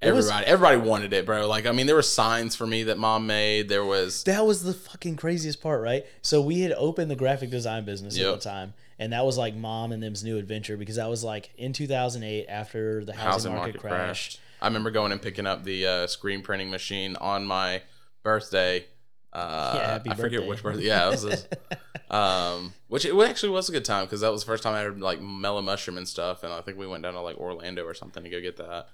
[0.02, 1.48] It was- everybody, everybody wanted it, bro.
[1.48, 3.70] Like, I mean, there were signs for me that mom made.
[3.70, 6.04] There was That was the fucking craziest part, right?
[6.20, 8.34] So we had opened the graphic design business Yep.
[8.34, 11.22] at the time, and that was like mom and them's new adventure because that was
[11.22, 13.96] like in 2008 after the housing, housing market, market crashed.
[13.96, 14.40] crashed.
[14.60, 17.82] I remember going and picking up the uh, screen printing machine on my
[18.24, 18.86] birthday.
[19.32, 20.84] Uh, Yeah, happy I forget which birthday.
[20.84, 21.48] Yeah, it was this,
[22.10, 24.82] um, which it actually was a good time because that was the first time I
[24.82, 27.84] heard like mellow mushroom and stuff, and I think we went down to like Orlando
[27.84, 28.88] or something to go get that.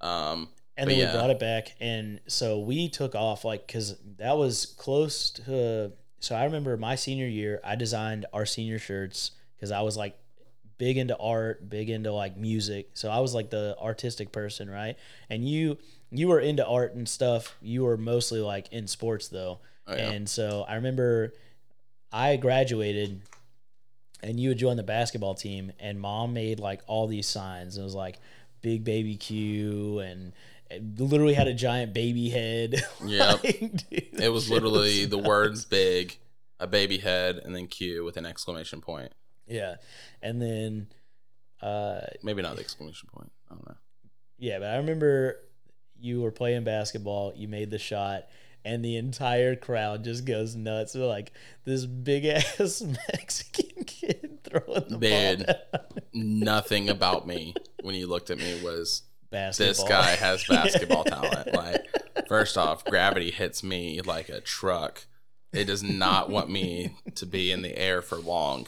[0.00, 1.12] Um, and then yeah.
[1.12, 5.92] we brought it back, and so we took off like because that was close to.
[6.20, 10.16] So I remember my senior year, I designed our senior shirts because I was like
[10.78, 12.90] big into art, big into like music.
[12.94, 14.96] So I was like the artistic person, right?
[15.28, 15.78] And you
[16.10, 17.56] you were into art and stuff.
[17.60, 19.58] You were mostly like in sports though.
[19.86, 20.10] oh, yeah.
[20.10, 21.32] And so I remember
[22.12, 23.22] I graduated
[24.22, 27.76] and you had joined the basketball team and mom made like all these signs.
[27.76, 28.18] It was like
[28.62, 30.32] big baby Q and
[30.70, 32.82] it literally had a giant baby head.
[33.04, 33.32] Yeah.
[33.42, 35.28] Like, dude, it was literally the nuts.
[35.28, 36.18] words "big,"
[36.60, 39.12] a baby head, and then Q with an exclamation point.
[39.48, 39.76] Yeah.
[40.22, 40.88] And then
[41.62, 43.30] uh Maybe not the exclamation point.
[43.50, 43.76] I don't know.
[44.38, 45.36] yeah, but I remember
[46.00, 48.24] you were playing basketball, you made the shot,
[48.64, 50.92] and the entire crowd just goes nuts.
[50.92, 51.32] They're like
[51.64, 52.82] this big ass
[53.12, 55.46] Mexican kid throwing the Dude.
[55.46, 56.02] ball down.
[56.12, 59.68] Nothing about me when you looked at me was basketball.
[59.68, 61.52] this guy has basketball talent.
[61.54, 61.86] Like,
[62.28, 65.06] first off, gravity hits me like a truck.
[65.52, 68.66] It does not want me to be in the air for long.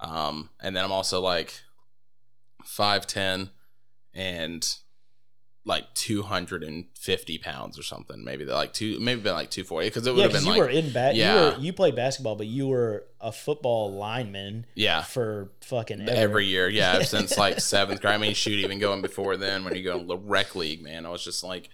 [0.00, 1.54] Um, and then I'm also like
[2.64, 3.50] five ten
[4.14, 4.66] and
[5.64, 8.24] like two hundred and fifty pounds or something.
[8.24, 10.44] Maybe they're like two, maybe been like two forty because it would yeah, have been
[10.44, 11.14] you like were in bat.
[11.14, 11.34] Yeah.
[11.34, 15.02] You were you played basketball, but you were a football lineman yeah.
[15.02, 16.10] for fucking ever.
[16.10, 18.14] Every year, yeah, since like seventh grade.
[18.14, 21.10] I mean, shoot, even going before then, when you go to rec league, man, I
[21.10, 21.68] was just like,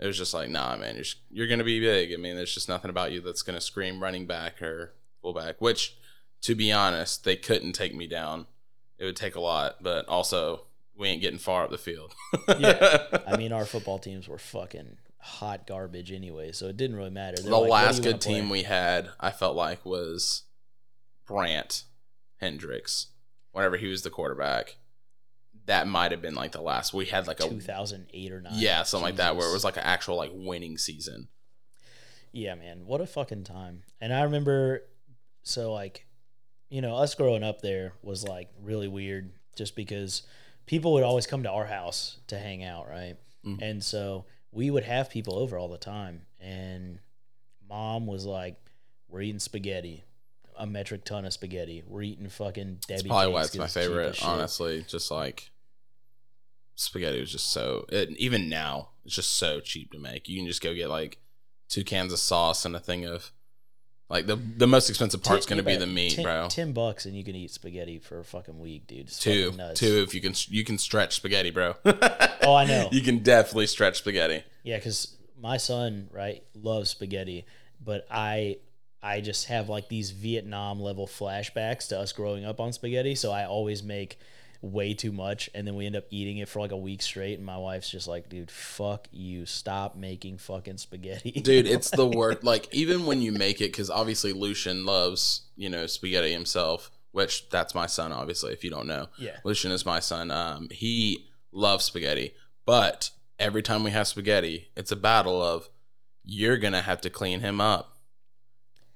[0.00, 2.12] it was just like, nah, man, you're you're gonna be big.
[2.12, 5.60] I mean, there's just nothing about you that's gonna scream running back or fullback.
[5.60, 5.96] Which,
[6.42, 8.46] to be honest, they couldn't take me down.
[8.98, 10.66] It would take a lot, but also
[10.96, 12.14] we ain't getting far up the field.
[12.58, 13.18] Yeah.
[13.26, 17.36] I mean, our football teams were fucking hot garbage anyway, so it didn't really matter.
[17.36, 20.44] They're the like, last good team we had, I felt like was
[21.26, 21.84] Brant
[22.40, 23.08] Hendricks.
[23.52, 24.76] Whenever he was the quarterback,
[25.66, 26.94] that might have been like the last.
[26.94, 28.52] We had like a 2008 or 9.
[28.56, 31.28] yeah, something like that, where it was like an actual like winning season.
[32.32, 33.82] Yeah, man, what a fucking time.
[34.00, 34.82] And I remember,
[35.42, 36.05] so like,
[36.68, 40.22] you know, us growing up there was like really weird, just because
[40.66, 43.16] people would always come to our house to hang out, right?
[43.44, 43.62] Mhm.
[43.62, 46.98] And so we would have people over all the time, and
[47.68, 48.56] mom was like,
[49.08, 50.04] "We're eating spaghetti."
[50.58, 51.82] A metric ton of spaghetti.
[51.86, 53.00] We're eating fucking Debbie.
[53.00, 54.24] It's probably why it's my 'cause cheap as favorite.
[54.24, 55.50] Honestly, just like
[56.74, 57.84] spaghetti was just so.
[57.90, 60.28] It, even now, it's just so cheap to make.
[60.28, 61.18] You can just go get like
[61.68, 63.32] two cans of sauce and a thing of
[64.08, 66.48] like the the most expensive part's Ten- going to be the meat, 10, bro.
[66.48, 69.00] Ten bucks and you can eat spaghetti for a fucking week, dude.
[69.06, 69.80] It's Two, nuts.
[69.80, 70.02] two.
[70.06, 71.74] If you can, you can stretch spaghetti, bro.
[72.42, 72.88] Oh, I know.
[72.92, 74.44] You can definitely stretch spaghetti.
[74.62, 77.44] Yeah, because my son right loves spaghetti,
[77.84, 78.58] but I
[79.02, 83.16] I just have like these Vietnam level flashbacks to us growing up on spaghetti.
[83.16, 84.20] So I always make
[84.62, 87.38] way too much, and then we end up eating it for like a week straight.
[87.38, 89.46] And my wife's just like, "Dude, fuck you!
[89.46, 93.90] Stop making fucking spaghetti, dude it's the worst like even when you make it because
[93.90, 98.86] obviously lucian loves you know spaghetti himself which that's my son obviously if you don't
[98.86, 102.32] know yeah, lucian is my son um he loves spaghetti
[102.64, 105.68] but every time we have spaghetti it's a battle of
[106.24, 107.96] you're gonna have to clean him up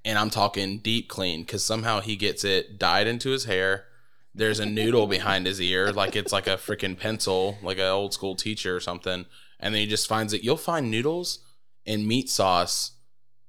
[0.05, 3.85] and i'm talking deep clean because somehow he gets it dyed into his hair
[4.33, 8.13] there's a noodle behind his ear like it's like a freaking pencil like an old
[8.13, 9.25] school teacher or something
[9.59, 11.39] and then he just finds it you'll find noodles
[11.85, 12.91] and meat sauce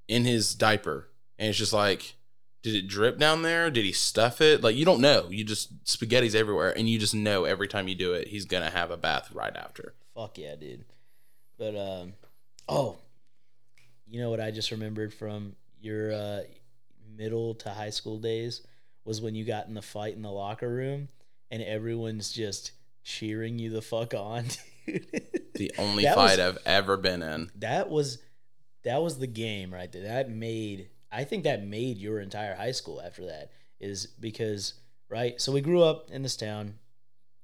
[0.08, 1.08] in his diaper.
[1.38, 2.14] And it's just like,
[2.62, 3.70] did it drip down there?
[3.70, 4.62] Did he stuff it?
[4.62, 5.26] Like you don't know.
[5.30, 8.70] You just spaghetti's everywhere, and you just know every time you do it, he's gonna
[8.70, 9.94] have a bath right after.
[10.14, 10.84] fuck yeah, dude.
[11.58, 12.12] But um,
[12.68, 12.98] oh,
[14.06, 16.40] you know what I just remembered from your uh,
[17.16, 18.62] middle to high school days
[19.04, 21.08] was when you got in the fight in the locker room
[21.50, 22.72] and everyone's just
[23.04, 24.44] cheering you the fuck on.
[24.86, 25.06] dude.
[25.54, 27.50] The only fight was- I've ever been in.
[27.56, 28.18] that was
[28.84, 30.02] that was the game right there.
[30.02, 33.50] That made I think that made your entire high school after that
[33.80, 34.74] is because
[35.08, 35.40] right.
[35.40, 36.74] So we grew up in this town.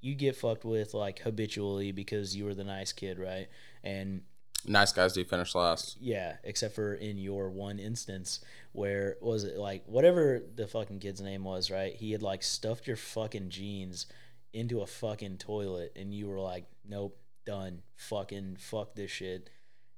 [0.01, 3.49] You get fucked with like habitually because you were the nice kid, right?
[3.83, 4.23] And
[4.69, 5.97] Nice guys do finish last.
[6.01, 8.41] yeah, except for in your one instance
[8.73, 11.95] where was it like whatever the fucking kid's name was, right?
[11.95, 14.07] He had like stuffed your fucking jeans
[14.53, 17.83] into a fucking toilet and you were like, Nope, done.
[17.97, 19.51] Fucking fuck this shit.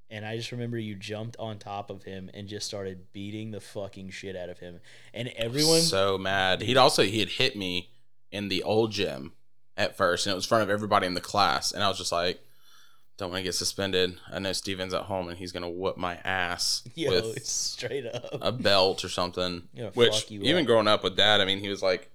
[0.09, 3.61] And I just remember you jumped on top of him and just started beating the
[3.61, 4.79] fucking shit out of him.
[5.13, 6.61] And everyone was so mad.
[6.61, 7.91] He'd also he had hit me
[8.31, 9.33] in the old gym
[9.77, 11.97] at first, and it was in front of everybody in the class, and I was
[11.97, 12.41] just like,
[13.21, 16.15] "Don't want to get suspended." I know Steven's at home, and he's gonna whoop my
[16.25, 18.39] ass yo, with straight up.
[18.41, 19.67] a belt or something.
[19.93, 20.65] Which even up.
[20.65, 22.09] growing up with dad, I mean, he was like,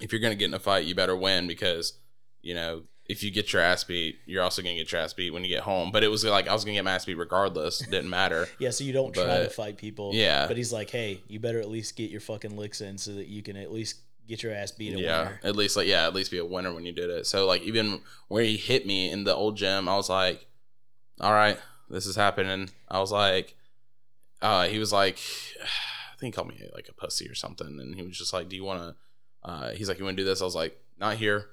[0.00, 1.94] "If you're gonna get in a fight, you better win because
[2.42, 5.30] you know." If you get your ass beat, you're also gonna get your ass beat
[5.30, 5.92] when you get home.
[5.92, 7.80] But it was like I was gonna get my ass beat regardless.
[7.80, 8.48] Didn't matter.
[8.58, 10.12] Yeah, so you don't try to fight people.
[10.14, 10.46] Yeah.
[10.46, 13.26] But he's like, hey, you better at least get your fucking licks in so that
[13.26, 15.40] you can at least get your ass beat a yeah, winner.
[15.44, 17.26] at least like yeah, at least be a winner when you did it.
[17.26, 20.46] So like even where he hit me in the old gym, I was like,
[21.20, 21.58] all right,
[21.88, 22.70] this is happening.
[22.88, 23.56] I was like,
[24.42, 25.18] uh, he was like,
[25.62, 28.48] I think he called me like a pussy or something, and he was just like,
[28.48, 28.94] do you want to?
[29.48, 30.40] Uh, he's like, you want to do this?
[30.40, 31.46] I was like, not here.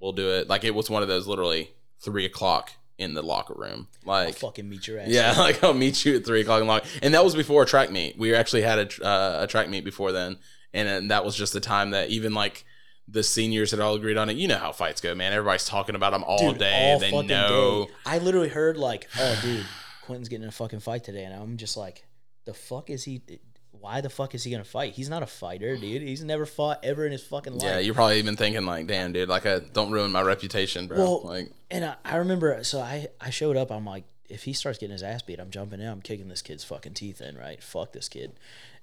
[0.00, 0.48] We'll do it.
[0.48, 4.36] Like it was one of those literally three o'clock in the locker room, I'll like.
[4.36, 5.08] fucking meet your ass.
[5.08, 6.84] Yeah, like I'll meet you at three o'clock in the lock.
[7.00, 8.18] And that was before a track meet.
[8.18, 10.38] We actually had a, uh, a track meet before then,
[10.74, 12.64] and, then that was just the time that even like
[13.06, 14.36] the seniors had all agreed on it.
[14.36, 15.32] You know how fights go, man.
[15.32, 16.92] Everybody's talking about them all Dude, day.
[16.92, 17.86] all they fucking know.
[17.86, 17.92] day.
[18.06, 19.66] I literally heard like, oh, dude,
[20.02, 22.04] Quentin's getting in a fucking fight today, and I'm just like,
[22.44, 23.22] the fuck is he?
[23.70, 24.94] Why the fuck is he gonna fight?
[24.94, 26.02] He's not a fighter, dude.
[26.02, 27.62] He's never fought ever in his fucking life.
[27.62, 30.98] Yeah, you're probably even thinking like, "Damn, dude, like, I don't ruin my reputation, bro."
[30.98, 33.70] Well, like, And I, I remember, so I, I showed up.
[33.70, 35.86] I'm like, if he starts getting his ass beat, I'm jumping in.
[35.86, 37.62] I'm kicking this kid's fucking teeth in, right?
[37.62, 38.32] Fuck this kid.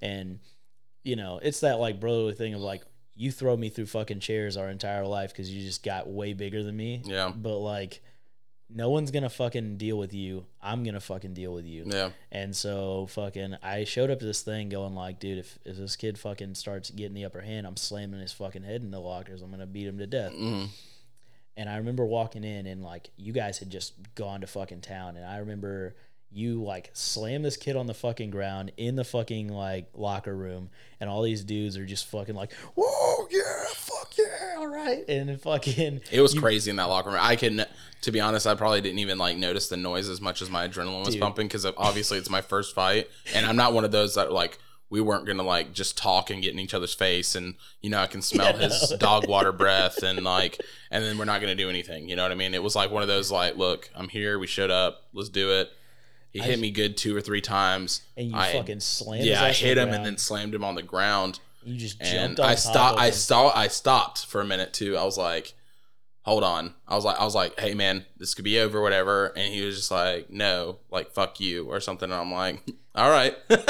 [0.01, 0.39] And,
[1.05, 2.83] you know, it's that like brotherly thing of like,
[3.15, 6.63] you throw me through fucking chairs our entire life because you just got way bigger
[6.63, 7.01] than me.
[7.05, 8.01] yeah, But like,
[8.69, 10.45] no one's gonna fucking deal with you.
[10.61, 11.83] I'm gonna fucking deal with you.
[11.85, 15.77] yeah, And so fucking I showed up to this thing going like, dude, if, if
[15.77, 18.99] this kid fucking starts getting the upper hand, I'm slamming his fucking head in the
[18.99, 19.41] lockers.
[19.43, 20.33] I'm gonna beat him to death.
[20.33, 20.67] mm
[21.55, 25.15] And I remember walking in and like you guys had just gone to fucking town.
[25.15, 25.95] And I remember
[26.35, 30.69] you like slam this kid on the fucking ground in the fucking like locker room.
[30.99, 33.41] And all these dudes are just fucking like, whoa, yeah,
[33.73, 35.03] fuck yeah, all right.
[35.07, 37.19] And fucking, It was you- crazy in that locker room.
[37.21, 37.65] I can,
[38.01, 40.67] to be honest, I probably didn't even like notice the noise as much as my
[40.67, 41.21] adrenaline was Dude.
[41.21, 44.59] pumping because obviously it's my first fight, and I'm not one of those that like
[44.89, 47.99] we weren't gonna like just talk and get in each other's face, and you know
[47.99, 48.97] I can smell Yeah, his no.
[48.97, 50.61] dog water breath, and like,
[50.91, 52.07] and then we're not gonna do anything.
[52.07, 52.53] You know what I mean?
[52.53, 54.37] It was like one of those like, look, I'm here.
[54.37, 55.01] We showed up.
[55.13, 55.71] Let's do it.
[56.35, 58.01] He I hit me good two or three times.
[58.17, 60.81] and you I- fucking slammed Yeah, I hit him and then slammed him on the
[60.83, 62.99] ground you just and jumped on I top stopped.
[62.99, 63.51] I saw.
[63.57, 64.97] I stopped for a minute too.
[64.97, 65.53] I was like,
[66.25, 69.27] "Hold on." I was like, "I was like, hey man, this could be over, whatever."
[69.37, 72.11] And he was just like, "No, like fuck you" or something.
[72.11, 72.61] And I'm like,
[72.93, 73.65] "All right." and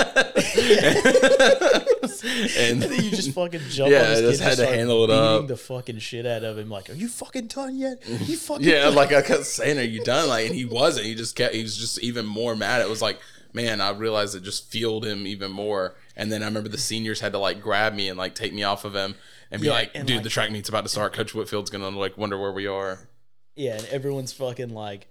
[2.57, 5.09] and then you just fucking jump Yeah, on this I just had to handle it
[5.09, 5.47] up.
[5.47, 6.69] the fucking shit out of him.
[6.69, 8.01] Like, are you fucking done yet?
[8.07, 8.95] You fucking yeah, done?
[8.95, 11.05] like I kept saying, "Are you done?" Like, and he wasn't.
[11.05, 11.53] He just kept.
[11.55, 12.81] He was just even more mad.
[12.81, 13.19] It was like,
[13.53, 15.95] man, I realized it just fueled him even more.
[16.15, 18.63] And then I remember the seniors had to like grab me and like take me
[18.63, 19.15] off of him
[19.51, 21.13] and be Yeah, like, and, "Dude, like- the track meet's about to start.
[21.13, 23.09] Coach Whitfield's gonna like wonder where we are."
[23.55, 25.07] yeah, and everyone's fucking like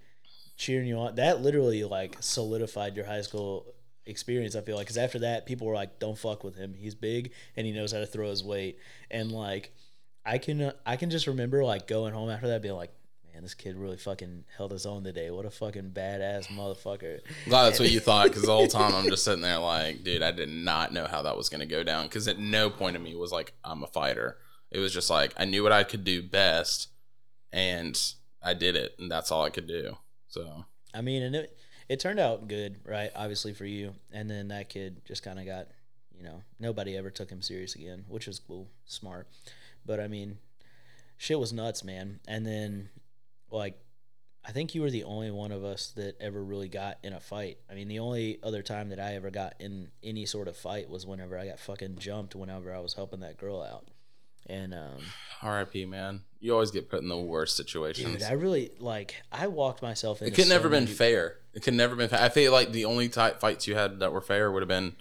[0.57, 1.15] cheering you on.
[1.15, 3.73] That literally like solidified your high school
[4.05, 4.55] experience.
[4.55, 6.73] I feel like because after that, people were like, "Don't fuck with him.
[6.73, 8.77] He's big and he knows how to throw his weight."
[9.09, 9.71] And like,
[10.25, 12.91] I can I can just remember like going home after that, being like.
[13.35, 15.29] Man, this kid really fucking held his own today.
[15.29, 17.19] What a fucking badass motherfucker.
[17.49, 20.21] Glad that's what you thought because the whole time I'm just sitting there like, dude,
[20.21, 22.95] I did not know how that was going to go down because at no point
[22.95, 24.37] of me was like, I'm a fighter.
[24.71, 26.87] It was just like, I knew what I could do best
[27.51, 28.01] and
[28.41, 29.97] I did it and that's all I could do.
[30.29, 30.63] So,
[30.93, 31.57] I mean, and it
[31.89, 33.11] it turned out good, right?
[33.17, 33.95] Obviously for you.
[34.13, 35.67] And then that kid just kind of got,
[36.17, 39.27] you know, nobody ever took him serious again, which was cool, smart.
[39.85, 40.37] But I mean,
[41.17, 42.21] shit was nuts, man.
[42.29, 42.91] And then,
[43.55, 43.79] like,
[44.47, 47.19] I think you were the only one of us that ever really got in a
[47.19, 47.57] fight.
[47.69, 50.89] I mean, the only other time that I ever got in any sort of fight
[50.89, 53.87] was whenever I got fucking jumped whenever I was helping that girl out.
[54.47, 55.01] And um,
[55.43, 56.21] RIP, man.
[56.39, 58.13] You always get put in the worst situations.
[58.13, 59.15] dude, I really like.
[59.31, 60.31] I walked myself into.
[60.31, 61.37] it could so never been fair.
[61.55, 62.21] It could never been fair.
[62.21, 64.95] I feel like the only type fights you had that were fair would have been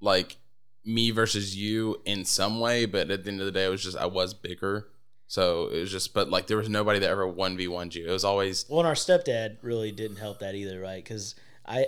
[0.00, 0.38] like
[0.84, 3.84] me versus you in some way, but at the end of the day, it was
[3.84, 4.88] just I was bigger.
[5.30, 8.04] So it was just, but like there was nobody that ever one v one you.
[8.04, 11.02] It was always Well, and our stepdad really didn't help that either, right?
[11.02, 11.86] Because I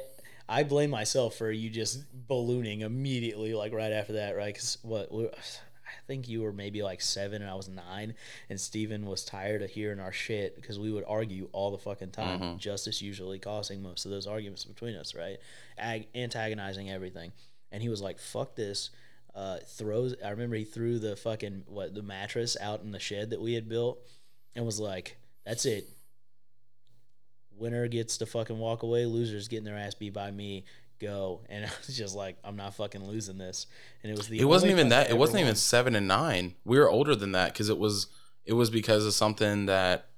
[0.49, 4.55] I blame myself for you just ballooning immediately, like right after that, right?
[4.55, 8.15] Because what I think you were maybe like seven and I was nine,
[8.49, 12.13] and Steven was tired of hearing our shit because we would argue all the fucking
[12.13, 12.39] time.
[12.39, 12.59] Mm-hmm.
[12.59, 15.39] Justice usually causing most of those arguments between us, right?
[15.77, 17.33] Ag- antagonizing everything,
[17.73, 18.91] and he was like, "Fuck this."
[19.35, 20.15] Uh, throws.
[20.25, 23.55] I remember he threw the fucking what the mattress out in the shed that we
[23.55, 23.99] had built,
[24.55, 25.89] and was like, "That's it
[27.63, 30.65] winner gets to fucking walk away, losers getting their ass beat by me.
[31.01, 31.41] Go.
[31.49, 33.67] And I was just like, I'm not fucking losing this.
[34.03, 35.09] And it was the it wasn't even that.
[35.09, 36.55] It wasn't even seven and nine.
[36.65, 38.09] We were older than that because it was
[38.45, 40.09] it was because of something that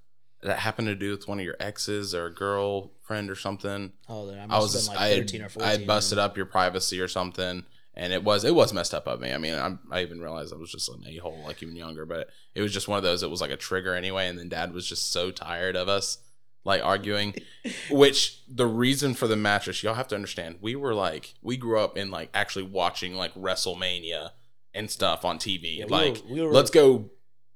[0.42, 3.92] that happened to do with one of your exes or a girlfriend or something.
[4.08, 5.68] Oh, then I, I was have been like I 13 or had, 14.
[5.68, 7.64] I had busted up your privacy or something,
[7.96, 9.32] and it was it was messed up of me.
[9.32, 12.04] I mean, I'm, I even realized I was just an a hole, like even younger,
[12.06, 13.22] but it was just one of those.
[13.22, 16.18] It was like a trigger anyway, and then Dad was just so tired of us
[16.64, 17.34] like arguing.
[17.90, 21.78] which the reason for the mattress, y'all have to understand, we were like we grew
[21.78, 24.30] up in like actually watching like WrestleMania
[24.72, 25.78] and stuff on TV.
[25.78, 27.10] Yeah, we like, were- we were- let's go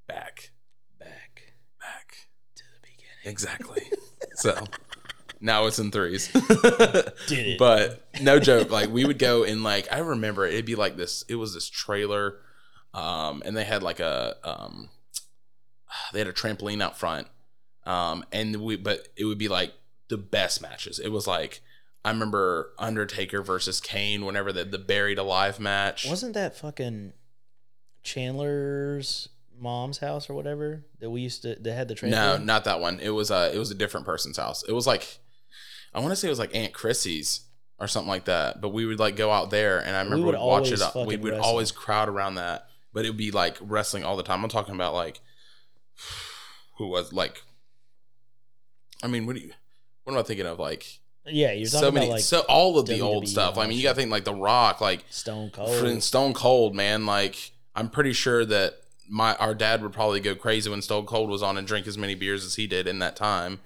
[0.07, 0.51] back,
[0.99, 2.29] Back back.
[2.55, 3.25] to the beginning.
[3.25, 3.83] Exactly.
[4.35, 4.63] so
[5.41, 6.29] now it's in threes.
[7.59, 11.23] But no joke, like we would go in like I remember it'd be like this.
[11.27, 12.35] It was this trailer,
[12.93, 14.89] um, and they had like a um,
[16.13, 17.27] they had a trampoline out front,
[17.85, 19.73] um, and we but it would be like
[20.09, 20.99] the best matches.
[20.99, 21.61] It was like
[22.03, 26.07] I remember Undertaker versus Kane whenever the the buried alive match.
[26.07, 27.13] Wasn't that fucking
[28.03, 32.11] Chandler's mom's house or whatever that we used to, that had the train?
[32.11, 32.99] No, not that one.
[32.99, 34.63] It was a it was a different person's house.
[34.63, 35.19] It was like
[35.93, 37.41] I want to say it was like Aunt Chrissy's
[37.79, 38.61] or something like that.
[38.61, 40.81] But we would like go out there, and I remember we'd watch it.
[40.81, 40.95] up.
[40.95, 41.45] We would wrestle.
[41.45, 44.43] always crowd around that, but it would be like wrestling all the time.
[44.43, 45.19] I'm talking about like
[46.77, 47.43] who was like.
[49.01, 49.51] I mean, what do you?
[50.03, 50.59] What am I thinking of?
[50.59, 53.57] Like Yeah, you're talking so many, about like so all of the old stuff.
[53.57, 56.03] I mean, you got to think like The Rock, like Stone Cold.
[56.03, 57.05] Stone Cold, man.
[57.05, 61.29] Like I'm pretty sure that my our dad would probably go crazy when Stone Cold
[61.29, 63.59] was on and drink as many beers as he did in that time.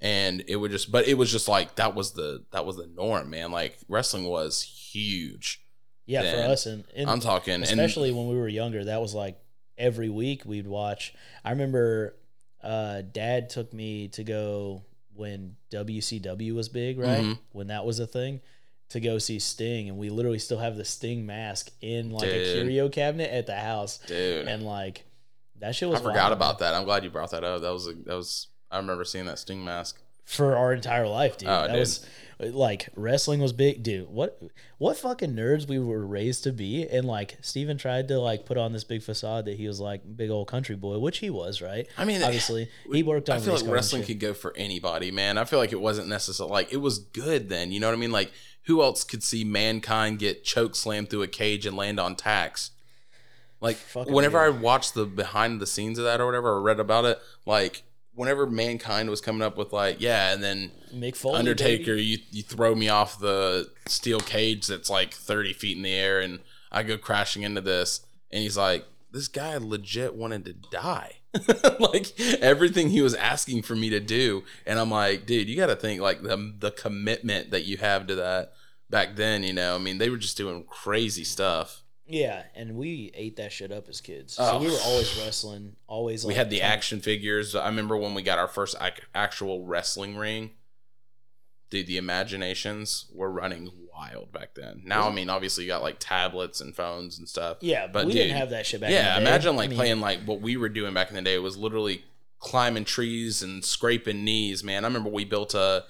[0.00, 2.86] And it would just but it was just like that was the that was the
[2.86, 3.50] norm, man.
[3.52, 5.60] Like wrestling was huge.
[6.06, 9.38] Yeah, for us and, and I'm talking especially when we were younger that was like
[9.78, 11.14] every week we'd watch
[11.44, 12.14] i remember
[12.62, 14.82] uh dad took me to go
[15.14, 17.38] when wcw was big right Mhm.
[17.52, 18.40] when that was a thing
[18.90, 22.52] to go see sting and we literally still have the sting mask in like a
[22.52, 25.04] curio cabinet at the house dude, and like
[25.60, 26.00] that shit was.
[26.00, 26.74] I forgot wild, about that.
[26.74, 27.62] I'm glad you brought that up.
[27.62, 30.00] That was a, that was I remember seeing that Sting mask.
[30.24, 31.48] for our entire life, dude.
[31.48, 31.78] Oh, that dude.
[31.78, 32.06] was
[32.40, 34.08] like wrestling was big, dude.
[34.08, 34.40] What
[34.78, 38.58] what fucking nerds we were raised to be, and like Steven tried to like put
[38.58, 41.62] on this big facade that he was like big old country boy, which he was,
[41.62, 41.86] right?
[41.96, 43.36] I mean, Obviously, he worked on.
[43.36, 45.38] I feel like wrestling could go for anybody, man.
[45.38, 46.50] I feel like it wasn't necessary.
[46.50, 47.70] Like it was good then.
[47.70, 48.12] You know what I mean?
[48.12, 48.32] Like
[48.64, 52.70] who else could see mankind get choke slammed through a cage and land on tacks?
[53.60, 56.80] Like Fucking whenever I watched the behind the scenes of that or whatever, or read
[56.80, 57.84] about it, like
[58.14, 62.04] whenever mankind was coming up with like, yeah, and then Mick Foley, Undertaker, baby.
[62.04, 66.20] you you throw me off the steel cage that's like thirty feet in the air,
[66.20, 66.40] and
[66.70, 71.18] I go crashing into this, and he's like, this guy legit wanted to die,
[71.80, 75.66] like everything he was asking for me to do, and I'm like, dude, you got
[75.66, 78.52] to think like the the commitment that you have to that
[78.90, 81.82] back then, you know, I mean, they were just doing crazy stuff.
[82.06, 84.36] Yeah, and we ate that shit up as kids.
[84.38, 84.44] Oh.
[84.44, 86.24] So we were always wrestling, always.
[86.24, 87.54] We had the action figures.
[87.54, 90.50] I remember when we got our first ac- actual wrestling ring.
[91.70, 94.82] Dude, the imaginations were running wild back then.
[94.84, 97.58] Now, I mean, obviously, you got like tablets and phones and stuff.
[97.62, 98.90] Yeah, but we dude, didn't have that shit back.
[98.90, 101.38] yeah, imagine like I mean, playing like what we were doing back in the day
[101.38, 102.04] was literally
[102.38, 104.84] climbing trees and scraping knees, man.
[104.84, 105.84] I remember we built a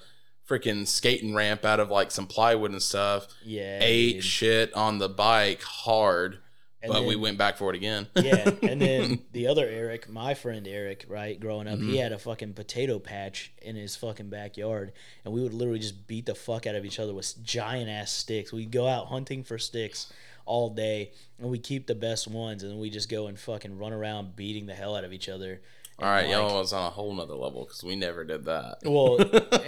[0.47, 3.27] freaking skating ramp out of like some plywood and stuff.
[3.43, 4.23] Yeah, Ate dude.
[4.23, 6.37] shit on the bike hard,
[6.83, 8.07] And but we went back for it again.
[8.15, 11.89] yeah, and then the other Eric, my friend Eric, right, growing up, Mm-hmm.
[11.89, 14.91] he had a fucking potato patch in his fucking backyard,
[15.23, 18.11] and we would literally just beat the fuck out of each other with giant ass
[18.11, 18.53] sticks.
[18.53, 20.13] We'd go out hunting for sticks
[20.45, 23.93] all day, and we keep the best ones, and we just go and fucking run
[23.93, 25.59] around beating the hell out of each other.
[25.99, 28.79] All right, like- y'all was on a whole nother level because we never did that.
[28.83, 29.17] Well,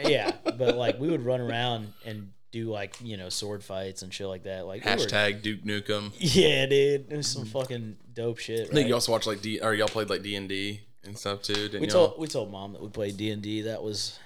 [0.10, 4.14] yeah, but like we would run around and do like you know sword fights and
[4.14, 4.66] shit like that.
[4.66, 6.12] Like we were- Hashtag Duke Nukem.
[6.18, 8.70] yeah, dude, it was some fucking dope shit.
[8.70, 11.18] I think you also watched like D or y'all played like D and D and
[11.18, 11.54] stuff too.
[11.54, 12.08] Didn't we y'all?
[12.10, 13.62] told we told mom that we played D and D.
[13.62, 14.20] That was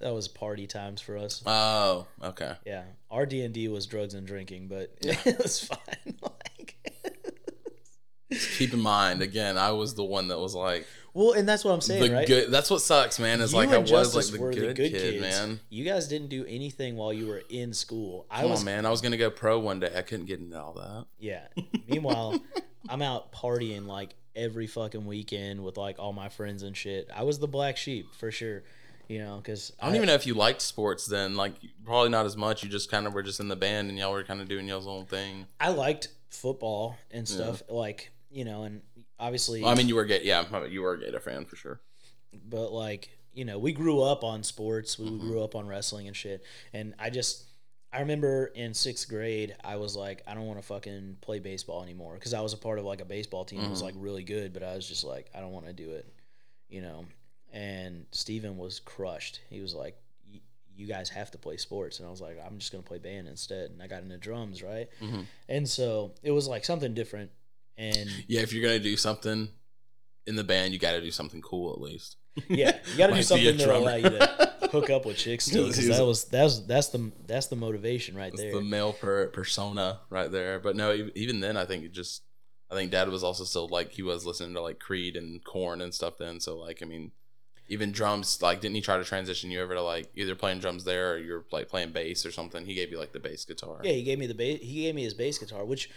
[0.00, 1.42] that was party times for us.
[1.46, 2.54] Oh, okay.
[2.66, 6.16] Yeah, our D and D was drugs and drinking, but it was fine.
[8.56, 11.72] Keep in mind, again, I was the one that was like Well, and that's what
[11.72, 12.26] I'm saying, the right?
[12.26, 12.50] good.
[12.50, 13.40] That's what sucks, man.
[13.40, 15.60] Is You like I and was like the were good, kid, man.
[15.68, 18.26] You guys didn't do anything while you were in school.
[18.30, 18.86] I Come was on, man.
[18.86, 19.92] I was gonna go pro one day.
[19.94, 21.06] I couldn't get into all that.
[21.18, 21.46] Yeah.
[21.88, 22.40] Meanwhile,
[22.88, 27.10] I'm out partying like every fucking weekend with like all my friends and shit.
[27.14, 28.62] I was the black sheep for sure,
[29.08, 31.36] you know, because I don't even know if you liked sports then.
[31.36, 31.54] Like
[31.84, 32.62] probably not as much.
[32.62, 34.66] You just kind of were just in the band and y'all were kind of doing
[34.66, 35.46] y'all's own thing.
[35.60, 38.80] I liked football and stuff, like you know, and
[39.18, 40.20] obviously, Well, I mean, you were gay.
[40.22, 41.80] Yeah, you were a Gator fan for sure.
[42.48, 44.98] but like you know, we grew up on sports.
[44.98, 45.26] We Mm-hmm.
[45.26, 46.44] grew up on wrestling and shit.
[46.74, 47.44] And I just,
[47.90, 51.82] I remember in sixth grade, I was like, I don't want to fucking play baseball
[51.82, 53.84] anymore because I was a part of like a baseball team that was Mhm.
[53.86, 56.06] like really good, but I was just like, I don't want to do it,
[56.68, 57.06] you know.
[57.54, 59.40] And Steven was crushed.
[59.48, 59.96] He was like,
[60.76, 63.28] You guys have to play sports, and I was like, I'm just gonna play band
[63.28, 63.70] instead.
[63.70, 64.88] And I got into drums, right?
[65.00, 65.24] Mhm.
[65.48, 67.30] And so it was like something different.
[67.76, 69.48] And Yeah, if you're gonna do something
[70.26, 72.16] in the band, you got to do something cool at least.
[72.48, 75.04] Yeah, you got to do Like be a something that'll allow you to hook up
[75.04, 75.66] with chicks still.
[75.68, 78.52] Because that was that's that's the that's the motivation right It's there.
[78.54, 80.58] the male per persona right there.
[80.60, 82.22] But no, even then, I think it just,
[82.70, 85.82] I think Dad was also still like he was listening to like Creed and Korn
[85.82, 86.40] and stuff then.
[86.40, 87.10] So like, I mean,
[87.68, 90.84] even drums, like, didn't he try to transition you over to like either playing drums
[90.84, 92.64] there or you're like playing bass or something?
[92.64, 93.80] He gave you like the bass guitar.
[93.82, 94.60] Yeah, he gave me the bass.
[94.62, 95.90] He gave me his bass guitar, which,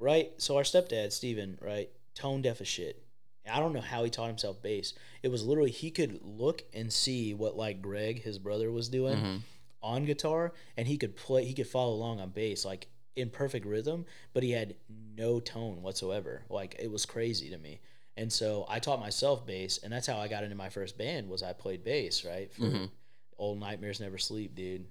[0.00, 0.32] right?
[0.38, 3.02] So our stepdad Steven, right, tone deaf as shit.
[3.50, 4.92] I don't know how he taught himself bass.
[5.22, 9.16] It was literally he could look and see what like Greg, his brother, was doing
[9.16, 9.40] Mhm.
[9.82, 11.44] on guitar, and he could play.
[11.44, 14.04] He could follow along on bass, like in perfect rhythm.
[14.32, 16.42] But he had no tone whatsoever.
[16.48, 17.80] Like it was crazy to me.
[18.16, 21.28] And so I taught myself bass, and that's how I got into my first band.
[21.28, 22.52] Was I played bass, right?
[22.52, 22.90] For Mhm.
[23.38, 24.86] Old Nightmares Never Sleep, dude.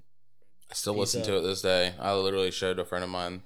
[0.71, 1.93] I still Peace listen to it this day.
[1.99, 3.43] I literally showed a friend of mine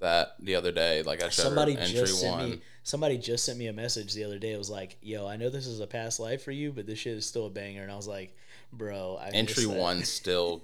[0.00, 1.02] that the other day.
[1.02, 2.50] Like I showed somebody just sent one.
[2.50, 4.52] me somebody just sent me a message the other day.
[4.52, 6.98] It was like, "Yo, I know this is a past life for you, but this
[6.98, 8.36] shit is still a banger." And I was like,
[8.72, 10.62] "Bro, I entry that." one still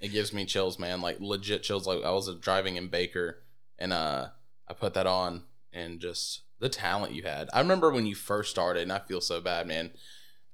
[0.00, 3.38] it gives me chills man like legit chills like i was driving in baker
[3.78, 4.26] and uh
[4.68, 8.50] i put that on and just the talent you had i remember when you first
[8.50, 9.90] started and i feel so bad man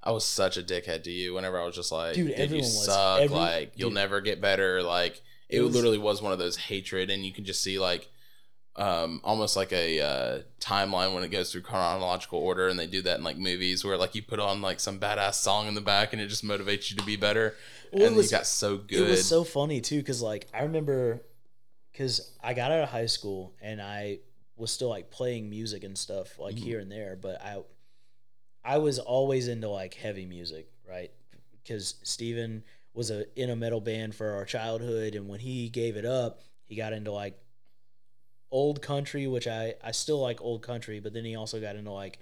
[0.01, 2.63] i was such a dickhead to you whenever i was just like Dude, dude, you
[2.63, 6.39] suck Every- like you'll never get better like it, It was- literally was one of
[6.39, 8.09] those hatred and you can just see like
[8.75, 13.01] um almost like a uh timeline when it goes through chronological order and they do
[13.03, 15.81] that in like movies where like you put on like some badass song in the
[15.81, 17.55] back and it just motivates you to be better
[17.91, 20.47] Well, it and was- you got so good It was so funny too, because like
[20.53, 21.21] I remember,
[21.91, 24.19] because I got out of high school and I
[24.55, 26.59] was still like playing music and stuff like Mhm.
[26.63, 27.61] here and there, but I,
[28.63, 31.11] I was always into like heavy music, right?
[31.61, 32.63] Because Steven
[32.95, 36.41] was a in a metal band for our childhood, and when he gave it up,
[36.65, 37.37] he got into like
[38.53, 41.91] old country, which I I still like old country, but then he also got into
[41.91, 42.19] like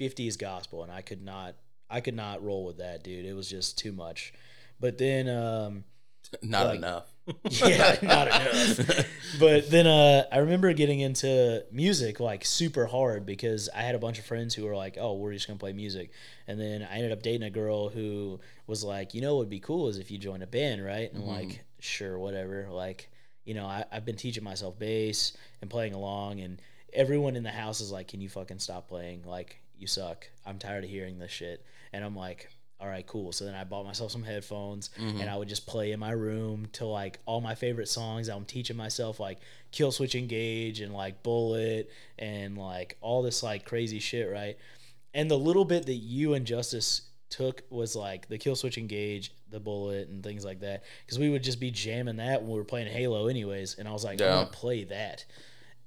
[0.00, 1.54] 50s gospel, and I could not
[1.88, 3.24] I could not roll with that, dude.
[3.24, 4.32] It was just too much.
[4.80, 5.84] But then um
[6.42, 7.04] not like- enough
[7.50, 9.06] yeah, not enough.
[9.40, 13.98] But then uh, I remember getting into music like super hard because I had a
[13.98, 16.10] bunch of friends who were like, "Oh, we're just gonna play music,"
[16.46, 19.48] and then I ended up dating a girl who was like, "You know, what would
[19.50, 21.36] be cool is if you joined a band, right?" And I'm Mhm.
[21.48, 23.08] like, "Sure, whatever." Like,
[23.44, 26.60] you know, I, I've been teaching myself bass and playing along, and
[26.92, 29.22] everyone in the house is like, "Can you fucking stop playing?
[29.26, 30.28] Like, you suck.
[30.46, 32.48] I'm tired of hearing this shit." And I'm like,
[32.80, 35.20] "All right, cool." So then I bought myself some headphones Mhm.
[35.20, 38.28] and I would just play in my room to like all my favorite songs.
[38.28, 39.38] I'm teaching myself like
[39.72, 44.56] Killswitch Engage and like Bullet and like all this like crazy shit, right?
[45.12, 49.60] And the little bit that you and Justice took was like the Killswitch Engage, the
[49.60, 50.84] Bullet, and things like that.
[51.06, 53.76] Because we would just be jamming that when we were playing Halo, anyways.
[53.78, 54.36] And I was like, Yeah.
[54.36, 55.24] want to play that.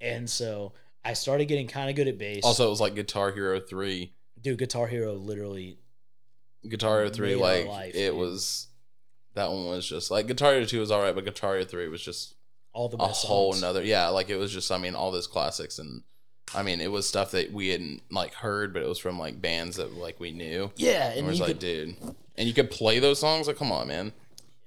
[0.01, 0.73] And so
[1.05, 2.43] I started getting kind of good at bass.
[2.43, 4.11] also it was like guitar hero 3
[4.41, 5.79] dude, Guitar Hero literally
[6.67, 8.17] guitar hero 3 like life, it dude.
[8.17, 8.67] was
[9.35, 11.87] that one was just like guitar hero 2 was all right but guitar hero 3
[11.87, 12.35] was just
[12.73, 13.61] all the a best whole songs.
[13.61, 16.03] nother yeah like it was just i mean all those classics and
[16.55, 19.41] i mean it was stuff that we hadn't like heard but it was from like
[19.41, 21.95] bands that like we knew Yeah, and and it was like could, dude
[22.37, 24.13] and you could play those songs like come on man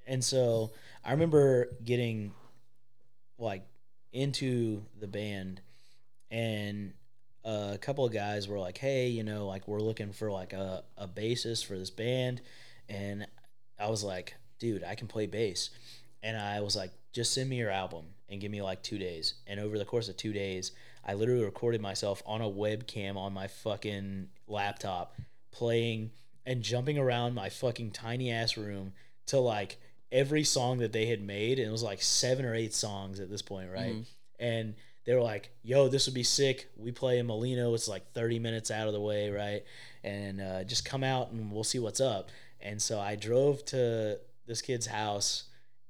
[0.06, 0.72] And so
[1.04, 2.32] I remember getting
[3.38, 3.64] like
[4.12, 5.62] into the band
[6.30, 6.92] and
[7.44, 10.84] a couple of guys were like, "Hey, you know, like we're looking for like a
[10.98, 12.42] a bassist for this band."
[12.88, 13.26] And
[13.78, 15.70] I was like, "Dude, I can play bass."
[16.22, 19.34] And I was like, "Just send me your album and give me like 2 days."
[19.46, 20.72] And over the course of 2 days,
[21.04, 25.14] I literally recorded myself on a webcam on my fucking laptop
[25.50, 26.10] playing
[26.46, 28.92] and jumping around my fucking tiny ass room
[29.26, 29.78] to like
[30.12, 33.30] every song that they had made and it was like seven or eight songs at
[33.30, 34.06] this point right Mhm.
[34.38, 34.74] and
[35.06, 36.68] they were like, "Yo, this would be sick.
[36.76, 37.72] We play in Molino.
[37.74, 39.64] It's like 30 minutes out of the way, right?
[40.04, 42.28] And uh, just come out and we'll see what's up."
[42.60, 45.44] And so I drove to this kid's house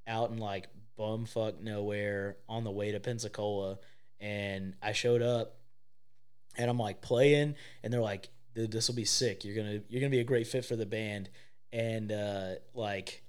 [0.07, 3.79] out in like bumfuck nowhere on the way to Pensacola,
[4.21, 5.57] and I showed up,
[6.57, 9.43] and I'm like playing, and they're like, this will be sick.
[9.43, 11.29] You're gonna you're gonna be a great fit for the band."
[11.73, 13.23] And uh, like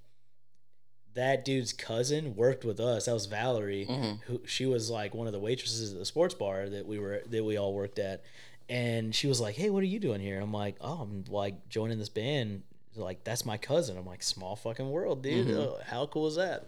[1.15, 3.05] that dude's cousin worked with us.
[3.05, 3.85] That was Valerie.
[3.89, 4.21] Mhm.
[4.23, 7.21] Who she was like one of the waitresses at the sports bar that we were
[7.27, 8.23] that we all worked at.
[8.69, 11.69] And she was like, "Hey, what are you doing here?" I'm like, "Oh, I'm like
[11.69, 12.63] joining this band.
[12.95, 15.47] Like that's my cousin." I'm like, "Small fucking world, dude.
[15.47, 15.55] Mhm.
[15.55, 16.65] Oh, how cool is that?"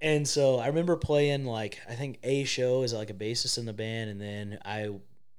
[0.00, 3.64] And so I remember playing like I think a show as like a bassist in
[3.64, 4.90] the band, and then I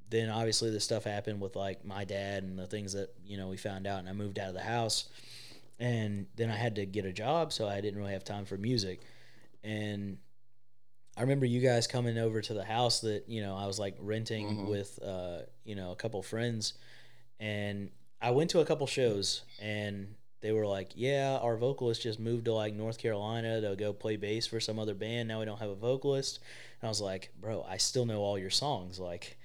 [0.10, 3.48] then obviously this stuff happened with like my dad and the things that you know
[3.48, 5.10] we found out, and I moved out of the house,
[5.80, 8.58] and then I had to get a job, so I didn't really have time for
[8.58, 9.02] music,
[9.64, 10.18] and
[11.18, 13.96] I remember you guys coming over to the house that you know I was like
[14.00, 14.68] renting Mhm.
[14.70, 16.74] with uh, you know a couple friends,
[17.40, 17.90] and
[18.22, 20.16] I went to a couple shows and
[20.46, 24.16] they were like, "Yeah, our vocalist just moved to like North Carolina to go play
[24.16, 25.28] bass for some other band.
[25.28, 26.40] Now we don't have a vocalist."
[26.82, 29.00] And I was like, "Bro, I still know all your songs.
[29.00, 29.38] Like,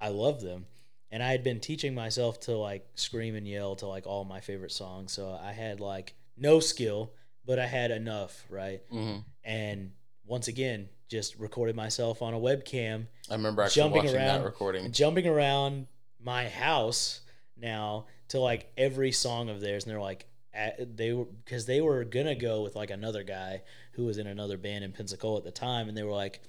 [0.00, 0.66] I love them."
[1.10, 4.40] And I had been teaching myself to like scream and yell to like all my
[4.40, 7.12] favorite songs, so I had like no skill,
[7.44, 8.80] but I had enough, right?
[8.90, 9.24] Mhm.
[9.44, 9.92] And
[10.24, 14.38] once again, just recorded myself on a webcam I remember actually Jumping watching around.
[14.40, 14.92] that recording.
[14.92, 15.88] jumping around
[16.20, 17.20] my house
[17.56, 21.80] now to like every song of theirs and they're like at, they were because they
[21.80, 25.44] were gonna go with like another guy who was in another band in pensacola at
[25.44, 26.40] the time and they were like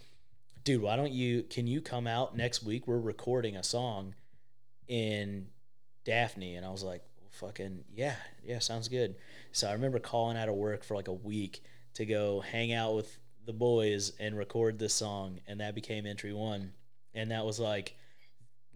[0.63, 2.87] dude why don't you can you come out next week?
[2.87, 4.13] We're recording a song
[4.87, 5.47] in
[6.03, 6.55] daphne.
[6.55, 9.15] And i was like well, fucking yeah yeah sounds good.
[9.51, 11.63] So i remember calling out of work for like a week
[11.95, 16.33] to go hang out with the boys and record this song and that became entry
[16.33, 16.73] one.
[17.13, 17.95] And that was like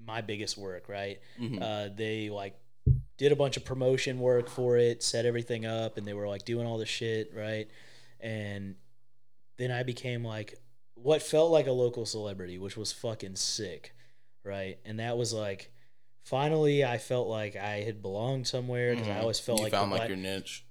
[0.06, 1.20] my biggest work right?
[1.40, 1.62] Mhm.
[1.62, 2.56] uh, they like
[3.18, 6.44] did a bunch of promotion work for it, set everything up, and they were like
[6.46, 7.68] doing all the shit, right?
[8.20, 8.76] And
[9.58, 10.56] then I became like
[10.96, 13.94] what felt like a local celebrity, which was fucking sick,
[14.44, 14.78] right?
[14.86, 15.72] And that was like
[16.24, 19.22] finally I felt like I had belonged somewhere because I Mhm.
[19.22, 20.65] always felt you like found like black- your niche.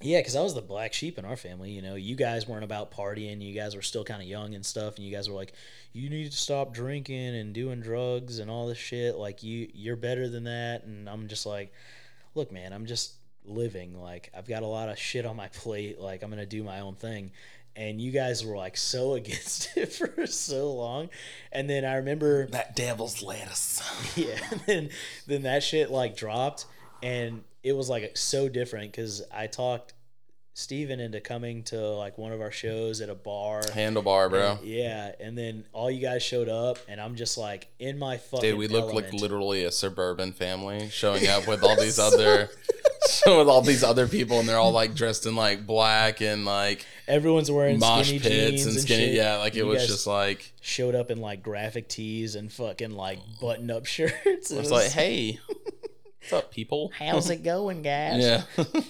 [0.00, 1.72] Yeah, because I was the black sheep in our family.
[1.72, 3.40] You know, you guys weren't about partying.
[3.42, 5.52] You guys were still kind of young and stuff, and you guys were like,
[5.92, 9.16] "You need to stop drinking and doing drugs and all this shit.
[9.16, 11.72] Like you, you're better than that." And I'm just like,
[12.36, 14.00] "Look, man, I'm just living.
[14.00, 16.00] Like I've got a lot of shit on my plate.
[16.00, 17.32] Like I'm gonna do my own thing."
[17.74, 21.10] And you guys were like so against it for so long,
[21.50, 23.82] and then I remember That devil's lettuce.
[24.16, 24.90] yeah and then
[25.26, 26.66] then that shit like dropped
[27.02, 29.94] and it was like so different because i talked
[30.54, 34.52] steven into coming to like one of our shows at a bar Handlebar, bro.
[34.52, 38.16] And- yeah and then all you guys showed up and i'm just like in my
[38.16, 42.50] fucking Dude, we look like literally a suburban family showing up with all these other
[43.26, 46.84] with all these other people and they're all like dressed in like black and like
[47.06, 49.14] everyone's wearing mosh skinny pits jeans and and skinny shit.
[49.14, 52.90] yeah, like it You was just like showed up in like graphic tees and fucking
[52.90, 55.38] like button up shirts it was like, hey,
[56.32, 56.92] what's up, people?
[56.98, 58.44] how's it going guys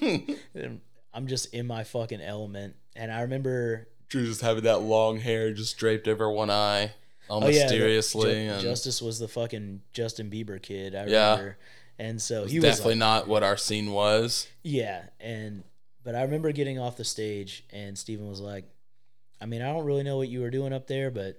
[0.05, 0.18] Yeah.
[1.14, 5.53] I'm just in my fucking element and i remember Drew just having that long hair
[5.53, 6.93] just draped over one eye,
[7.28, 8.47] oh, all Oh, yeah, the- mysteriously.
[8.47, 10.95] And Justice was the fucking Justin Bieber kid.
[10.95, 11.30] I Yeah.
[11.32, 11.59] remember,
[11.99, 14.49] and so he was definitely like, not what our scene was.
[14.62, 15.03] yeah.
[15.20, 15.62] And
[16.05, 18.64] but I remember getting off the stage, and Steven was like,
[19.43, 21.39] "I mean, I don't really know what you were doing up there, but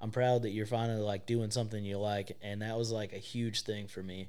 [0.00, 3.18] I'm proud that you're finally like doing something you like." And that was like a
[3.18, 4.28] huge thing for me,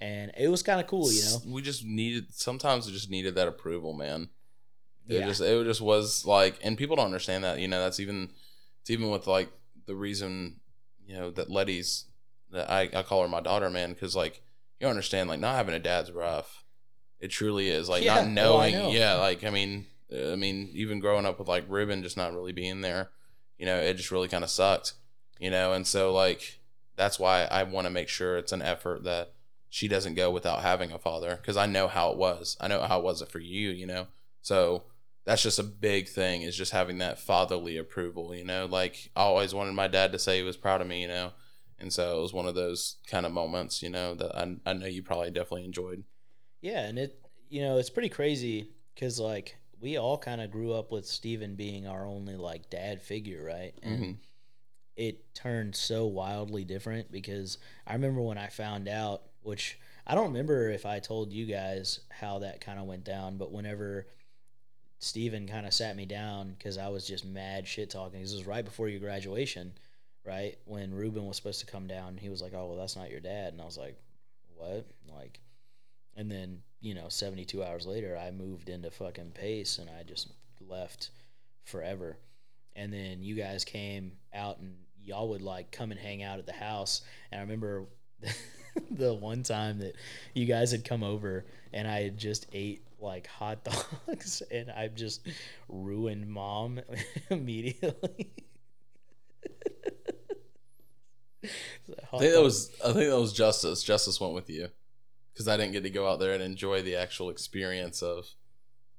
[0.00, 1.38] and it was kind of cool, you know.
[1.46, 4.28] we just needed sometimes we just needed that approval, man.
[5.08, 5.26] It Yeah.
[5.26, 7.58] just it just was like, and people don't understand that.
[7.58, 8.30] You know, that's even
[8.80, 9.48] it's even with like
[9.86, 10.60] the reason
[11.06, 12.04] you know that Letty's
[12.50, 14.42] that I I call her my daughter, man, because like
[14.78, 16.64] you don't understand like not having a dad's rough.
[17.20, 18.74] It truly is like Yeah, not oh, knowing.
[18.74, 18.90] know.
[18.90, 22.52] yeah, like I mean, I mean, even growing up with like Ruben just not really
[22.52, 23.10] being there,
[23.58, 24.92] you know, it just really kind of sucked,
[25.40, 26.60] you know, and so like
[26.96, 29.32] that's why I want to make sure it's an effort that
[29.68, 32.56] she doesn't go without having a father because I know how it was.
[32.60, 34.06] I know how it was for you, you know.
[34.42, 34.84] So
[35.24, 38.66] that's just a big thing is just having that fatherly approval, you know.
[38.66, 41.32] Like I always wanted my dad to say he was proud of me, you know.
[41.78, 44.72] And so it was one of those kind of moments, you know, that I, I
[44.72, 46.04] know you probably definitely enjoyed.
[46.60, 50.72] Yeah, and it you know it's pretty crazy because like we all kind of grew
[50.72, 53.74] up with Steven being our only like dad figure, right?
[53.82, 54.16] And Mhm.
[54.96, 60.28] it turned so wildly different because I remember when I found out, which I don't
[60.28, 64.06] remember if I told you guys how that kind of went down, but whenever
[65.00, 68.20] Steven kind of sat me down because I was just mad shit talking.
[68.20, 69.72] This was right before your graduation,
[70.24, 70.58] right?
[70.64, 73.20] When Ruben was supposed to come down, he was like, "Oh, well, that's not your
[73.20, 73.96] dad," and I was like,
[74.56, 75.40] "What?" Like,
[76.16, 80.02] and then you know, seventy two hours later, I moved into fucking Pace, and I
[80.02, 81.10] just left
[81.64, 82.18] forever.
[82.74, 86.46] And then you guys came out, and y'all would like come and hang out at
[86.46, 87.02] the house.
[87.30, 87.86] And I remember
[88.90, 89.94] the one time that
[90.34, 93.64] you guys had come over, and I had just ate like hot
[94.06, 95.26] dogs, and I just
[95.68, 96.80] ruined mom
[97.30, 98.30] immediately.
[102.12, 103.82] I think that was I think that was Justice.
[103.82, 104.68] Justice went with you
[105.32, 108.26] because I didn't get to go out there and enjoy the actual experience of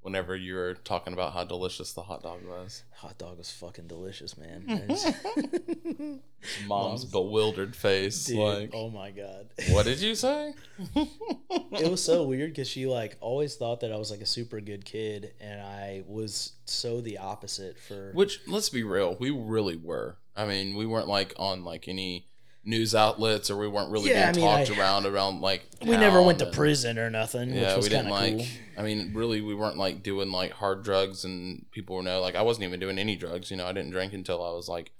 [0.02, 2.82] whenever you were talking about how delicious the hot dog was.
[2.96, 4.64] hot dog was fucking delicious, man.
[6.66, 9.48] Mom's, Mom's- bewildered face, Dude, like, oh my god.
[9.70, 10.54] "What did you say?"
[10.96, 14.60] it was so weird because she like always thought that I was like a super
[14.60, 18.12] good kid, and I was so the opposite for.
[18.14, 20.16] Which, let's be real, we really were.
[20.36, 22.26] I mean, we weren't like on like any
[22.64, 25.62] news outlets, or we weren't really Yeah, being I mean, talked I- around around like.
[25.82, 28.38] we never went to and- prison or nothing, Yeah, which was we didn't kind of
[28.40, 28.48] like.
[28.48, 28.56] cool.
[28.76, 32.20] I mean, really, we weren't like doing like hard drugs, and people were know.
[32.20, 33.50] Like, I wasn't even doing any drugs.
[33.50, 34.92] You know, I didn't drink until I was like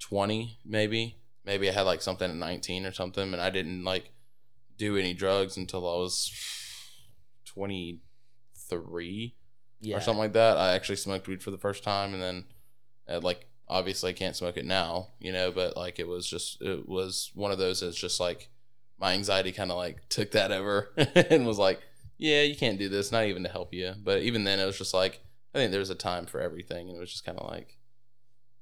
[0.00, 1.16] twenty, maybe.
[1.44, 4.10] Maybe I had like something at nineteen or something, and I didn't like
[4.76, 6.30] do any drugs until I was
[7.44, 8.00] twenty
[8.68, 9.36] three
[9.80, 10.56] Yeah, or something like that.
[10.56, 12.44] I actually smoked weed for the first time, and then
[13.08, 15.50] uh, like obviously I can't smoke it now, you know.
[15.50, 17.82] But like it was just it was one of those.
[17.82, 18.48] It's just like
[18.98, 21.80] my anxiety kind of like took that over and was like,
[22.18, 23.12] yeah, you can't do this.
[23.12, 25.20] Not even to help you, but even then it was just like
[25.54, 27.78] I think there's a time for everything, and it was just kind of like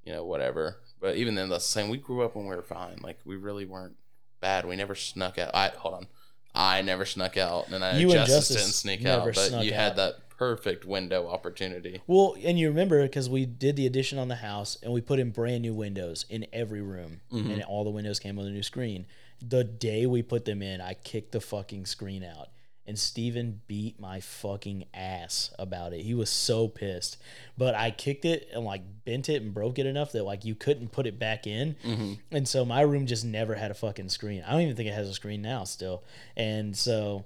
[0.04, 0.78] you know whatever.
[1.00, 1.90] But even then, that's the same.
[1.90, 2.98] We grew up when we were fine.
[3.02, 3.96] Like we really weren't
[4.40, 4.64] bad.
[4.64, 5.54] We never snuck out.
[5.54, 6.06] I hold on.
[6.54, 9.24] I never snuck out, and I You and Justice Justice didn't sneak out.
[9.34, 9.80] But you out.
[9.80, 12.00] had that perfect window opportunity.
[12.06, 15.18] Well, and you remember because we did the addition on the house and we put
[15.18, 17.52] in brand new windows in every room, Mhm.
[17.52, 19.06] and all the windows came with a new screen.
[19.46, 22.48] The day we put them in, I kicked the fucking screen out,
[22.86, 26.02] and Steven beat my fucking ass about it.
[26.02, 27.16] He was so pissed,
[27.56, 30.54] but I kicked it and like bent it and broke it enough that like you
[30.54, 32.12] couldn't put it back in, Mm-hmm.
[32.30, 34.42] and so my room just never had a fucking screen.
[34.46, 36.04] I don't even think it has a screen now still.
[36.36, 37.24] And so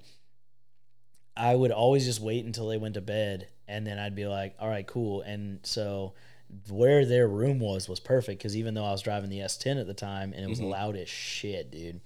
[1.39, 4.55] I would always just wait until they went to bed and then I'd be like,
[4.59, 6.13] "All right, cool." And so
[6.69, 9.87] where their room was was perfect cuz even though I was driving the S10 at
[9.87, 10.69] the time and it was Mhm.
[10.69, 12.01] loud as shit, dude.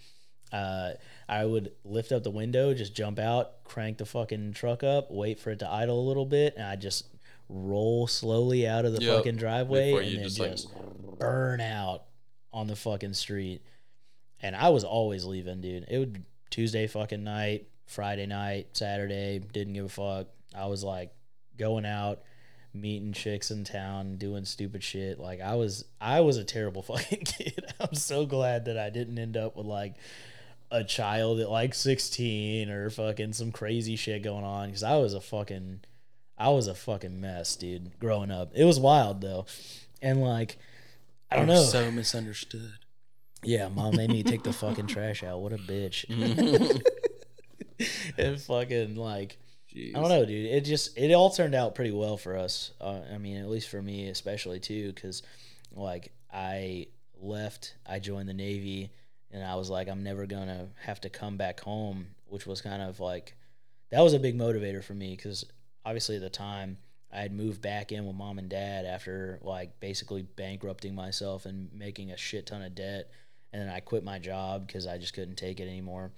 [0.52, 0.94] Uh,
[1.28, 5.40] I would lift up the window, just jump out, crank the fucking truck up, wait
[5.40, 7.06] for it to idle a little bit, and I just
[7.50, 9.16] roll slowly out of the Yep.
[9.16, 12.04] fucking driveway and then just, just, like burn out
[12.52, 13.62] on the fucking street.
[14.42, 15.86] And I was always leaving, dude.
[15.90, 20.28] It would Tuesday fucking night, Friday night, Saturday, didn't give a fuck.
[20.56, 21.14] I was like
[21.58, 22.22] going out,
[22.74, 25.20] meeting chicks in town, doing stupid shit.
[25.20, 27.66] Like I was I was a terrible fucking kid.
[27.80, 29.96] I'm so glad that I didn't end up with like
[30.72, 35.14] a child at like 16 or fucking some crazy shit going on cuz I was
[35.14, 35.82] a fucking
[36.38, 38.52] I was a fucking mess, dude, growing up.
[38.56, 39.46] It was wild though.
[40.02, 40.58] And like
[41.30, 41.64] I don't You're know.
[41.64, 42.74] So misunderstood.
[43.44, 45.42] Yeah, mom made me take the fucking trash out.
[45.42, 46.06] What a bitch.
[48.18, 49.38] and fucking like
[49.74, 49.96] Jeez.
[49.96, 50.52] I don't know, dude.
[50.52, 52.72] It just it all turned out pretty well for us.
[52.80, 55.24] Uh, I mean, at least for me, especially too, because
[55.76, 56.88] like I
[57.20, 58.92] left, I joined the Navy,
[59.32, 62.84] and I was like, I'm never gonna have to come back home, which was kind
[62.84, 63.36] of like
[63.90, 65.44] that was a big motivator for me because
[65.86, 66.78] obviously at the time
[67.12, 71.72] I had moved back in with mom and dad after like basically bankrupting myself and
[71.74, 73.10] making a shit ton of debt,
[73.52, 76.12] and then I quit my job because I just couldn't take it anymore.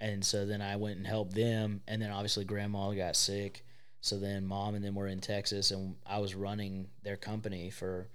[0.00, 1.80] And so then I went and helped them.
[1.88, 3.64] And then obviously grandma got sick.
[4.00, 8.08] So then mom and them were in Texas and I was running their company for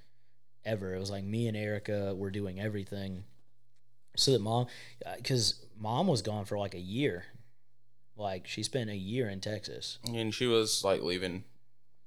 [0.64, 0.94] ever.
[0.96, 3.24] It was like me and Erica were doing everything.
[4.16, 4.68] So that mom,
[5.06, 7.26] uh, because mom was gone for like a year.
[8.16, 10.00] Like she spent a year in Texas.
[10.08, 11.44] And she was like leaving,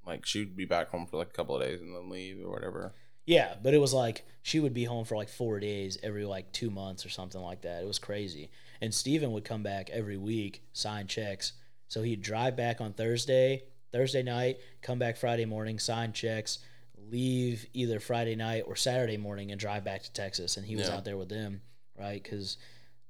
[0.06, 2.50] like she'd be back home for like a couple of days and then leave or
[2.50, 2.94] whatever.
[3.26, 6.52] Yeah, but it was like she would be home for like four days every like
[6.52, 7.82] two months or something like that.
[7.82, 8.50] It was crazy.
[8.80, 11.52] And Steven would come back every week, sign checks.
[11.88, 16.58] So he'd drive back on Thursday, Thursday night, come back Friday morning, sign checks,
[16.96, 20.56] leave either Friday night or Saturday morning and drive back to Texas.
[20.56, 20.96] And he was Yeah.
[20.96, 21.60] out there with them,
[21.96, 22.20] right?
[22.22, 22.56] Because,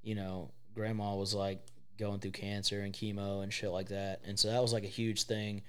[0.02, 1.60] you know, grandma was like
[1.96, 4.20] going through cancer and chemo and shit like that.
[4.24, 5.62] And so that was like a huge thing.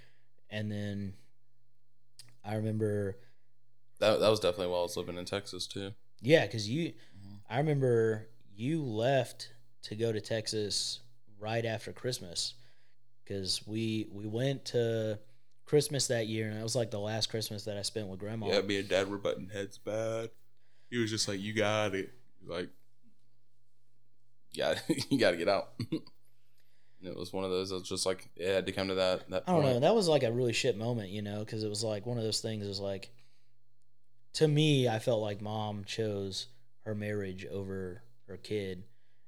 [0.49, 1.13] And then
[2.43, 3.17] I remember
[3.99, 5.93] That that was definitely while I was living in Texas too.
[6.21, 7.39] yeah, because you, Mhm.
[7.49, 9.51] I remember you left
[9.85, 10.99] to go to Texas
[11.39, 12.55] right after Christmas,
[13.23, 15.19] because we we went to
[15.65, 18.47] Christmas that year, and it was like the last Christmas that I spent with Grandma.
[18.47, 20.29] Yeah, me and Dad were butting heads bad.
[20.89, 22.11] he was just like, "You got it."
[22.45, 22.69] Like,
[24.51, 24.75] yeah,
[25.09, 25.69] you got to get out.
[25.91, 26.01] and
[27.01, 27.71] it was one of those.
[27.71, 29.29] It was just like it had to come to that.
[29.29, 29.79] That I don't know.
[29.79, 32.23] That was like a really shit moment, you know, because it was like one of
[32.23, 32.65] those things.
[32.65, 33.11] Is like,
[34.33, 36.47] to me, I felt like mom chose
[36.85, 38.83] her marriage over her kid,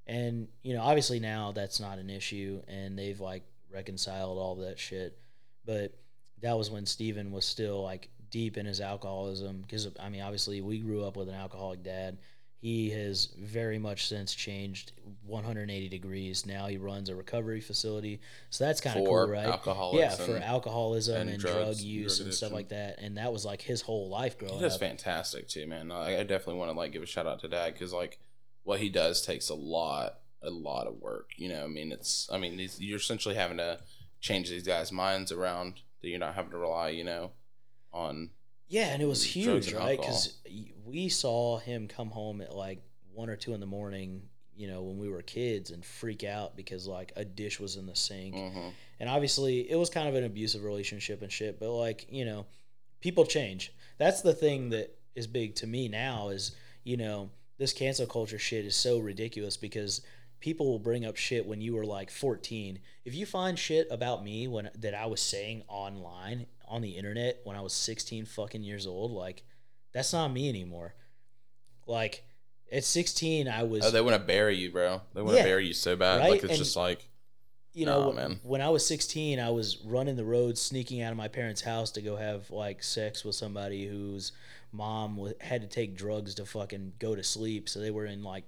[0.07, 4.79] and you know, obviously now that's not an issue, and they've like reconciled all that
[4.79, 5.17] shit.
[5.65, 5.93] But
[6.41, 9.61] that was when Steven was still like deep in his alcoholism.
[9.61, 12.17] Because I mean, obviously, we grew up with an alcoholic dad.
[12.59, 14.93] He has very much since changed
[15.25, 16.45] 180 degrees.
[16.45, 18.19] Now he runs a recovery facility,
[18.49, 19.45] so that's kind of cool, right?
[19.45, 20.19] alcoholics.
[20.19, 22.97] yeah, for alcoholism and and, drugs, drug drug use and stuff like that.
[22.99, 24.79] And that was like his whole life growing up.
[24.79, 25.91] fantastic too, man.
[25.91, 28.19] I, I definitely want to like give a shout out to Dad because like
[28.67, 31.31] what he does takes a lot, a lot of work.
[31.37, 33.79] You know, I mean, it's, I mean, these, you're essentially having to
[34.19, 37.31] change these guys' minds around that you're not having to rely, you know,
[37.93, 38.31] on.
[38.67, 39.97] Yeah, and it was huge, right?
[39.97, 40.41] Because
[40.83, 42.81] we saw him come home at like
[43.13, 44.23] one or two in the morning,
[44.53, 47.85] you know, when we were kids, and freak out because like a dish was in
[47.85, 48.35] the sink.
[48.35, 48.73] Mhm.
[48.99, 51.57] And obviously, it was kind of an abusive relationship and shit.
[51.57, 52.45] But like, you know,
[52.99, 53.71] people change.
[53.97, 56.29] That's the thing that is big to me now.
[56.29, 56.51] Is
[56.83, 60.01] you know, this cancel culture shit is so ridiculous because
[60.39, 62.79] people will bring up shit when you were like 14.
[63.05, 67.39] If you find shit about me when that I was saying online on the internet
[67.43, 69.43] when I was 16 fucking years old, like
[69.93, 70.93] that's not me anymore.
[71.87, 72.23] Like
[72.71, 75.01] at 16, I was Oh, they want to bury you, bro.
[75.13, 76.19] They want to Yeah, bury you so bad.
[76.19, 76.29] right?
[76.31, 77.09] Like it's And- just like
[77.73, 78.39] you know, Nah, when, man.
[78.41, 81.91] when I was 16, I was running the roads, sneaking out of my parents' house
[81.91, 84.31] to go have like sex with somebody whose
[84.71, 87.69] mom wa- had to take drugs to fucking go to sleep.
[87.69, 88.43] So they were in like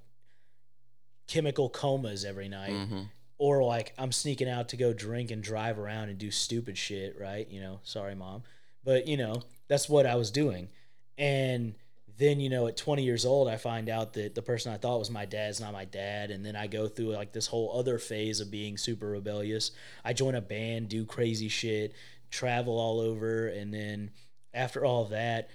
[1.27, 2.71] chemical comas every night.
[2.71, 3.09] mhm.
[3.37, 7.17] Or like I'm sneaking out to go drink and drive around and do stupid shit,
[7.19, 7.47] right?
[7.49, 8.43] You know, sorry, mom.
[8.83, 10.69] But, you know, that's what I was doing.
[11.17, 11.75] And
[12.17, 14.99] then, you know, at 20 years old, I find out that the person I thought
[14.99, 16.31] was my dad's not my dad.
[16.31, 19.71] And then I go through like this whole other phase of being super rebellious.
[20.03, 21.93] I join a band, do crazy shit,
[22.31, 23.47] travel all over.
[23.47, 24.11] And then
[24.53, 25.49] after all that,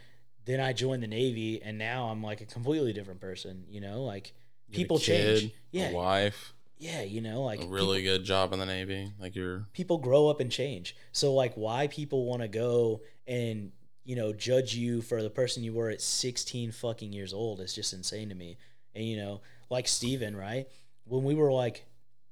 [0.44, 1.62] then I joined the Navy.
[1.62, 4.02] And now I'm like a completely different person, you know?
[4.02, 4.32] Like
[4.68, 5.52] You people change.
[5.70, 5.92] Yeah.
[5.92, 9.12] wife, Yeah, you know, like a really good job in the Navy.
[9.18, 10.96] Like you're people grow up and change.
[11.12, 13.72] So like why people want to go and
[14.04, 17.74] you know judge you for the person you were at 16 fucking years old is
[17.74, 18.58] just insane to me.
[18.94, 19.40] And you know,
[19.70, 20.68] like Steven, right?
[21.06, 21.86] When we were like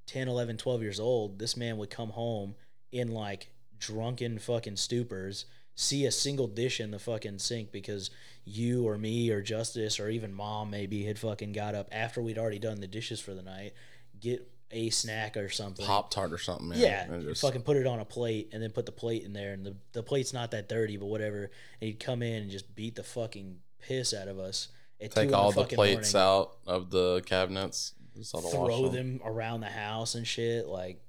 [0.06, 2.54] 10, 11, 12 years old, this man would come home
[2.90, 3.48] in like
[3.78, 5.44] drunken fucking stupors,
[5.74, 8.10] see a single dish in the fucking sink because
[8.44, 12.38] you or me or Justice or even mom maybe had fucking got up after we'd
[12.38, 13.72] already done the dishes for the night,
[14.20, 15.84] get a snack or something.
[15.84, 16.78] Pop Tart or something, man.
[16.78, 19.52] Yeah, just- fucking put it on a plate and then put the plate in there,
[19.52, 21.44] and the, the plate's not that dirty, but whatever.
[21.80, 24.68] And he'd come in and just beat the fucking piss out of us.
[25.10, 27.94] Take all the fucking plates morning, out of the cabinets.
[28.16, 30.66] Just all the wash throw them around the house and shit.
[30.66, 31.02] Like,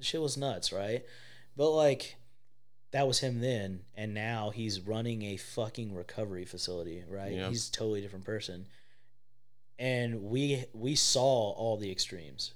[0.00, 1.02] shit was nuts, right?
[1.56, 2.16] But like,
[2.90, 7.32] that was him then, and now he's running a fucking recovery facility, right?
[7.32, 7.48] Yeah.
[7.48, 8.66] He's a totally different person.
[9.78, 12.52] And we we saw all the extremes.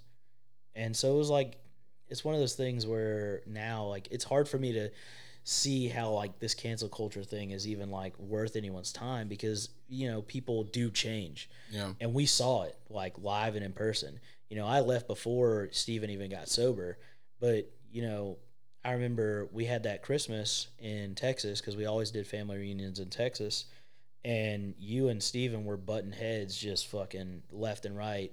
[0.74, 1.59] And so it was like
[2.09, 4.90] it's one of those things where now like it's hard for me to
[5.44, 10.09] see how like this cancel culture thing is even like worth anyone's time because you
[10.10, 11.92] know people do change Yeah.
[12.00, 14.18] and we saw it like live and in person.
[14.50, 16.98] You know, I left before Steven even got sober,
[17.40, 18.38] but you know,
[18.84, 23.10] I remember we had that Christmas in Texas because we always did family reunions in
[23.10, 23.66] Texas,
[24.24, 28.32] and you and Steven were butting heads just fucking left and right.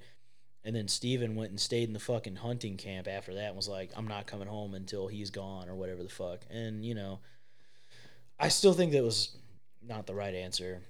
[0.63, 3.69] And then Steven went and stayed in the fucking hunting camp after that and was
[3.69, 6.41] like, I'm not coming home until he's gone or whatever the fuck.
[6.49, 7.21] And, you know,
[8.37, 9.37] I still think that was
[9.81, 10.81] not the right answer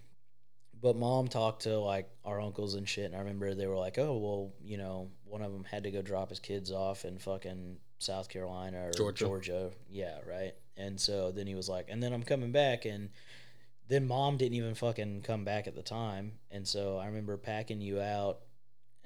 [0.81, 3.98] but mom talked to like our uncles and shit and i remember they were like
[3.98, 7.22] oh well you know one of them had to go drop his kids off and
[7.22, 9.26] fucking south carolina or Georgia.
[9.26, 9.71] georgia.
[9.89, 10.53] Yeah right.
[10.77, 13.09] And so then he was like and then i'm coming back and
[13.88, 16.34] then mom didn't even fucking come back at the time.
[16.51, 18.39] And so i remember packing you out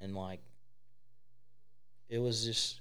[0.00, 0.40] and like
[2.08, 2.80] it was just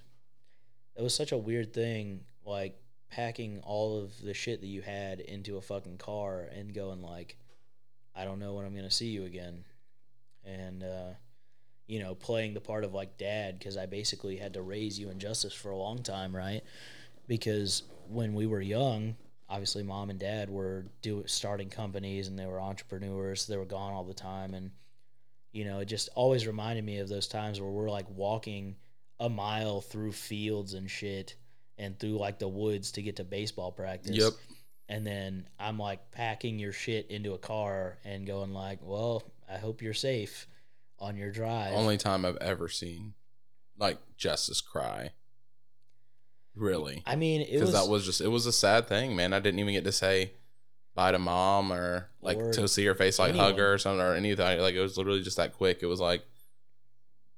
[0.96, 2.80] it was such a weird thing like
[3.10, 7.38] packing all of the shit that you had into a fucking car and going like
[8.16, 9.66] I don't know when I'm gonna see you again,
[10.46, 11.14] and uh,
[11.94, 15.12] you know, playing the part of like dad because I basically had to raise you
[15.12, 16.64] in justice for a long time, right?
[17.28, 19.16] Because when we were young,
[19.48, 23.44] obviously mom and dad were do starting companies and they were entrepreneurs.
[23.44, 24.72] so They were gone all the time, and
[25.52, 28.76] you know, it just always reminded me of those times where we're like walking
[29.20, 31.36] a mile through fields and shit
[31.78, 34.34] and through like the woods to get to baseball practice Yep.
[34.90, 39.58] and then I'm like packing your shit into a car and going like, well, I
[39.60, 40.48] hope you're safe
[41.00, 41.74] on your drive.
[41.74, 43.14] Only time I've ever seen
[43.78, 45.12] like Justice cry.
[46.56, 49.34] Really, I mean, it because was, that was just it was a sad thing, man.
[49.34, 50.34] I didn't even get to say
[50.94, 54.00] bye to mom or like Or to see her face, like hug her or something
[54.06, 54.60] or anything.
[54.60, 55.80] Like it was literally just that quick.
[55.82, 56.24] It was like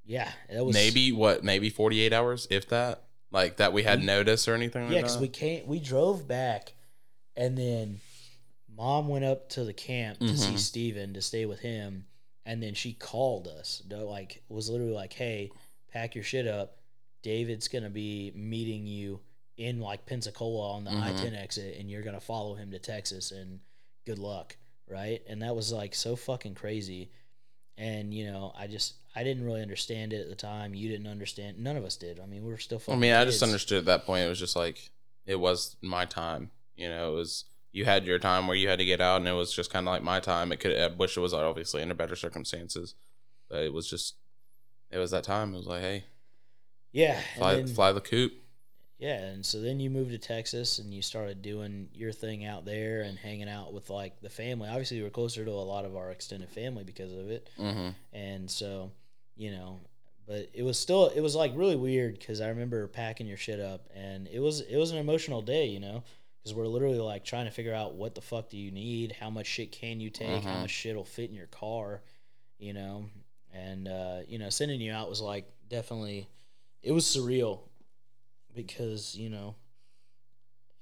[0.04, 3.04] yeah, that was maybe what maybe forty eight hours, if that.
[3.32, 4.84] Like that we had We- notice or anything.
[4.90, 6.74] Yeah, like because we came, we drove back,
[7.38, 8.02] and then
[8.76, 10.60] mom went up to the camp to see Mhm.
[10.60, 12.06] Steven to stay with him,
[12.46, 13.82] and then she called us.
[13.90, 15.52] Like, was literally like, "Hey,
[15.92, 16.78] pack your shit up.
[17.22, 19.20] David's gonna be meeting you
[19.58, 21.02] in like Pensacola on the Mhm.
[21.02, 23.32] I ten exit, and you're gonna follow him to Texas.
[23.32, 23.62] And
[24.06, 24.58] good luck,
[24.88, 27.10] right?" And that was like so fucking crazy.
[27.78, 30.74] And you know, I just I didn't really understand it at the time.
[30.76, 31.58] You didn't understand.
[31.60, 32.20] None of us did.
[32.20, 32.82] I mean, we were still.
[32.88, 34.26] I mean, I just understood at that point.
[34.26, 34.92] It was just like
[35.26, 36.52] it was my time.
[36.76, 39.28] You know, it was you had your time where you had to get out, and
[39.28, 40.52] it was just kind of like my time.
[40.54, 40.78] It could.
[40.78, 42.96] I wish it was obviously under better circumstances,
[43.50, 44.16] but it was just
[44.90, 45.54] it was that time.
[45.54, 46.04] It was like, hey,
[46.94, 48.32] Yeah, fly then, fly the coop.
[48.98, 52.64] yeah, and so then you moved to Texas and you started doing your thing out
[52.64, 54.70] there and hanging out with like the family.
[54.70, 57.90] Obviously, we were closer to a lot of our extended family because of it, hmm
[58.14, 58.90] and so
[59.36, 59.82] you know,
[60.26, 63.60] but it was still it was like really weird because I remember packing your shit
[63.60, 66.04] up and it was it was an emotional day, you know,
[66.46, 69.32] because we're literally like trying to figure out what the fuck do you need, how
[69.32, 70.62] much shit can you take, how Mhm.
[70.62, 72.04] much shit will fit in your car,
[72.60, 73.10] you know,
[73.52, 76.30] and uh, you know, sending you out was like definitely
[76.84, 77.62] it was surreal
[78.54, 79.56] because you know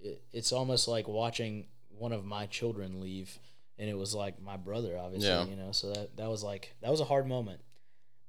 [0.01, 3.39] it, it's almost like watching one of my children leave
[3.77, 5.45] and it was like my brother obviously Yeah.
[5.45, 5.71] you know?
[5.71, 7.61] So that that was like that was a hard moment.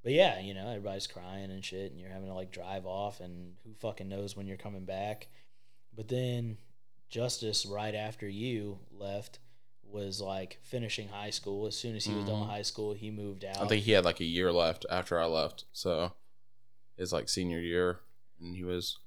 [0.03, 3.19] But yeah you know everybody's crying and shit and you're having to like drive off
[3.19, 5.27] and who fucking knows when you're coming back.
[5.93, 6.57] But then
[7.15, 9.39] justice right after you left
[9.89, 12.41] was like finishing high school as soon as he was done mm-hmm.
[12.41, 15.17] with high school he moved out I think he had like a year left after
[15.17, 16.11] I left, so
[16.97, 17.99] his like senior year,
[18.41, 18.97] and he was.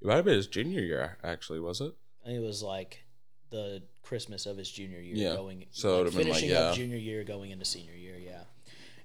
[0.00, 1.94] It might have been his junior year, actually, was it?
[2.24, 3.02] it was like
[3.50, 5.34] the Christmas of his junior year Yeah.
[5.34, 8.42] going So like been, like, finishing up junior year going into senior year, yeah.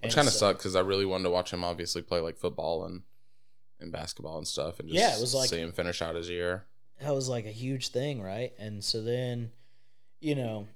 [0.04, 2.38] Which kind of so- sucked because I really wanted to watch him obviously play like
[2.38, 3.02] football and
[3.80, 6.30] and basketball and stuff, and just Yeah, it was like- see him finish out his
[6.30, 6.66] year.
[7.02, 8.54] That was like a huge thing, right?
[8.58, 9.52] And so then,
[10.20, 10.68] you know,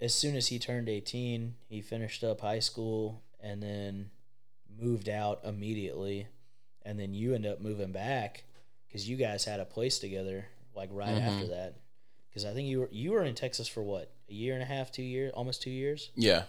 [0.00, 4.10] as soon as he turned 18, he finished up high school and then
[4.80, 6.26] moved out immediately.
[6.84, 8.44] And then you end up moving back
[8.86, 11.20] because you guys had a place together like right Mhm.
[11.20, 11.74] after that.
[12.28, 14.66] Because I think you were you were in Texas for what a year and a
[14.66, 16.10] half, two years, almost two years.
[16.14, 16.44] Yeah,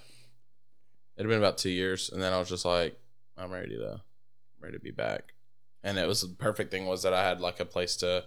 [1.16, 3.00] it had been about two years, and then I was just like,
[3.38, 4.02] I'm ready to, I'm
[4.64, 5.34] ready to be back.
[5.84, 8.26] And it was the perfect thing was that I had like a place to,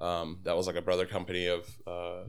[0.00, 2.24] um, that was like a brother company of uh,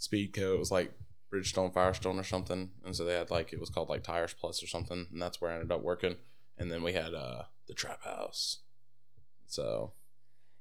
[0.00, 0.54] Speedco.
[0.54, 0.92] It was like
[1.32, 4.62] Bridgestone Firestone or something, and so they had like it was called like Tires Plus
[4.62, 6.16] or something, and that's where I ended up working.
[6.58, 8.58] And then we had uh the Trap House.
[9.46, 9.92] So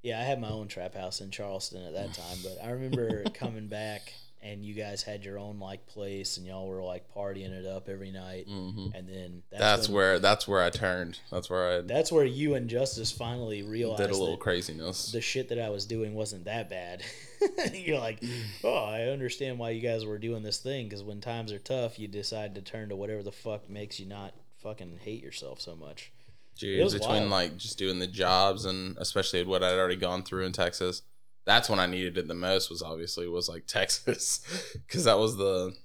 [0.02, 3.24] Yeah, I had my own trap house in Charleston at that time, but I remember
[3.34, 4.14] coming back
[4.44, 7.88] and you guys had your own like place and y'all were like partying it up
[7.88, 8.48] every night.
[8.50, 8.92] mhm.
[8.96, 11.20] And then that's, that's, when- where that's where I turned.
[11.32, 15.12] That's where I that's where you and Justice finally realized did a little craziness.
[15.12, 17.04] the shit that I was doing wasn't that bad.
[17.74, 18.24] You're like,
[18.64, 21.98] oh, I understand why you guys were doing this thing because when times are tough,
[22.00, 25.76] you decide to turn to whatever the fuck makes you not fucking hate yourself so
[25.76, 26.12] much.
[26.58, 27.30] Dude, was between wild.
[27.32, 31.02] like just doing the jobs and especially what I'd already gone through in Texas,
[31.46, 32.70] that's when I needed it the most.
[32.70, 34.42] Was obviously was like Texas,
[34.88, 35.76] because that was the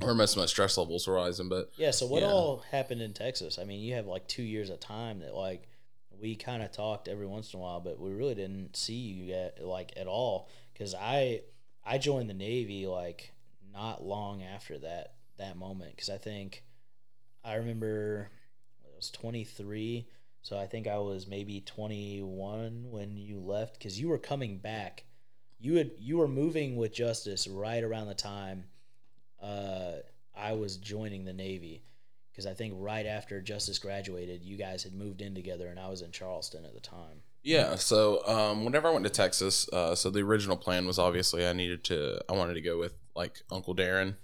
[0.00, 1.48] where most of my stress levels were rising.
[1.48, 1.90] But Yeah.
[1.92, 2.28] So what Yeah.
[2.28, 3.58] all happened in Texas?
[3.58, 5.68] I mean, you have like two years of time that like
[6.20, 9.32] we kind of talked every once in a while, but we really didn't see you
[9.34, 11.42] at, like at all because I
[11.84, 13.32] I joined the Navy like
[13.72, 16.64] not long after that that moment because I think
[17.44, 18.30] I remember
[18.84, 20.06] I was 23,
[20.42, 25.04] so I think I was maybe 21 when you left because you were coming back.
[25.60, 28.64] You had you were moving with Justice right around the time
[29.42, 29.92] uh,
[30.36, 31.84] I was joining the Navy
[32.30, 35.88] because I think right after Justice graduated, you guys had moved in together, and I
[35.88, 37.22] was in Charleston at the time.
[37.42, 41.46] yeah, so um, whenever I went to Texas, uh, so the original plan was obviously
[41.46, 44.16] I needed to I wanted to go with like Uncle Darren,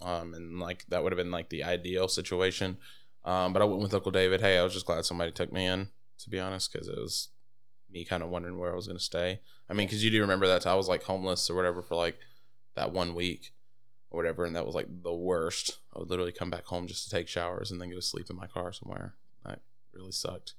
[0.00, 2.78] um, and like that would have been like the ideal situation.
[3.24, 4.40] Um, but I went with Uncle David.
[4.40, 5.88] Hey, I was just glad somebody took me in,
[6.18, 7.28] to be honest, because it was
[7.90, 9.40] me kind of wondering where I was going to stay.
[9.68, 12.18] I mean, because you do remember that I was like homeless or whatever for like
[12.74, 13.52] that one week
[14.10, 15.78] or whatever, and that was like the worst.
[15.94, 18.30] I would literally come back home just to take showers and then go to sleep
[18.30, 19.14] in my car somewhere.
[19.44, 19.60] That
[19.92, 20.54] really sucked.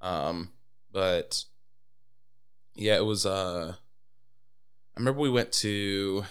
[0.00, 0.50] Um,
[0.92, 1.44] but
[2.74, 3.26] yeah, it was.
[3.26, 3.74] Uh,
[4.96, 6.24] I remember we went to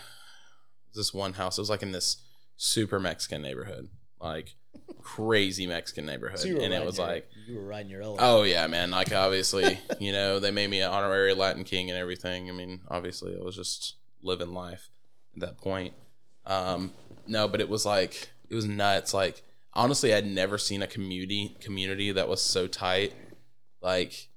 [0.94, 1.58] this one house.
[1.58, 2.18] It was like in this
[2.58, 3.90] super Mexican neighborhood,
[4.22, 4.56] like
[5.02, 8.28] crazy Mexican neighborhood, So and it was your- like, you were riding your elephant.
[8.28, 8.92] oh yeah, man.
[8.92, 12.50] Like obviously, you know, they made me an honorary Latin king and everything.
[12.50, 14.90] I mean, obviously, it was just living life
[15.36, 15.94] at that point.
[16.46, 16.92] Um,
[17.28, 19.14] no, but it was like it was nuts.
[19.14, 19.44] Like
[19.74, 23.14] honestly, I'd never seen a community community that was so tight.
[23.82, 24.30] Like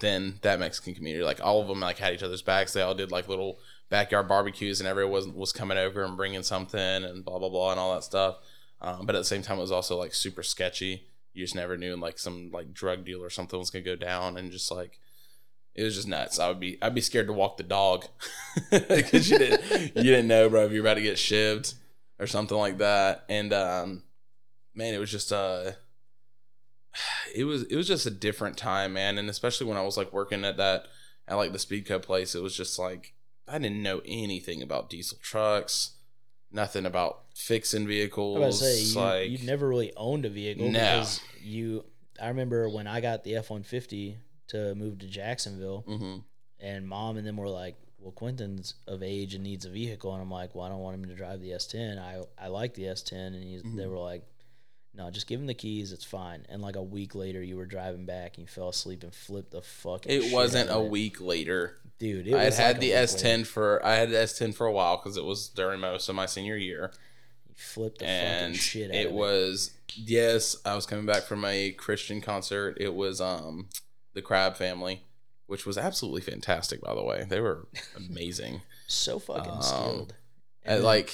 [0.00, 1.24] than that Mexican community.
[1.24, 2.72] Like all of them like had each other's backs.
[2.72, 3.58] They all did like little
[3.90, 7.70] backyard barbecues, and everyone was was coming over and bringing something and blah blah blah
[7.72, 8.36] and all that stuff.
[8.84, 11.04] Um, but at the same time, it was also like super sketchy.
[11.32, 13.96] You just never knew and like some like drug deal or something was gonna go
[13.96, 15.00] down, and just like
[15.74, 16.38] it was just nuts.
[16.38, 18.06] I would be I'd be scared to walk the dog
[18.70, 21.74] because you didn't you didn't know, bro, if you're about to get shivved
[22.18, 23.24] or something like that.
[23.30, 24.02] And um,
[24.74, 25.72] man, it was just uh
[27.34, 29.16] it was it was just a different time, man.
[29.16, 30.88] And especially when I was like working at that
[31.26, 33.14] at like the Speedco place, it was just like
[33.48, 35.92] I didn't know anything about diesel trucks,
[36.54, 38.36] nothing about fixing vehicles.
[38.36, 40.78] I was say you, like you've never really owned a vehicle No.
[40.78, 41.84] because you.
[42.20, 44.16] I remember when I got the F one fifty
[44.48, 46.22] to move to Jacksonville, Mhm.
[46.60, 50.22] and mom and them were like, "Well, Quentin's of age and needs a vehicle," and
[50.22, 51.98] I'm like, "Well, I don't want him to drive the S10.
[51.98, 54.22] I I like the S10," and he's, they were like,
[54.94, 55.90] "No, just give him the keys.
[55.92, 59.02] It's fine." And like a week later, you were driving back and you fell asleep
[59.02, 60.12] and flipped the fucking.
[60.12, 60.90] It wasn't a it.
[60.90, 61.78] week later.
[62.12, 62.34] Dude.
[62.34, 65.16] I had had like the S10 for I had the S10 for a while because
[65.16, 66.92] it was during most of my senior year.
[67.48, 69.14] You flipped the fucking shit out it of it.
[69.16, 73.68] was yes i was coming back from a christian concert it was um
[74.12, 75.04] the Crabb Family
[75.46, 80.14] which was absolutely fantastic by the way they were amazing so fucking um, skilled.
[80.64, 81.12] And at then- like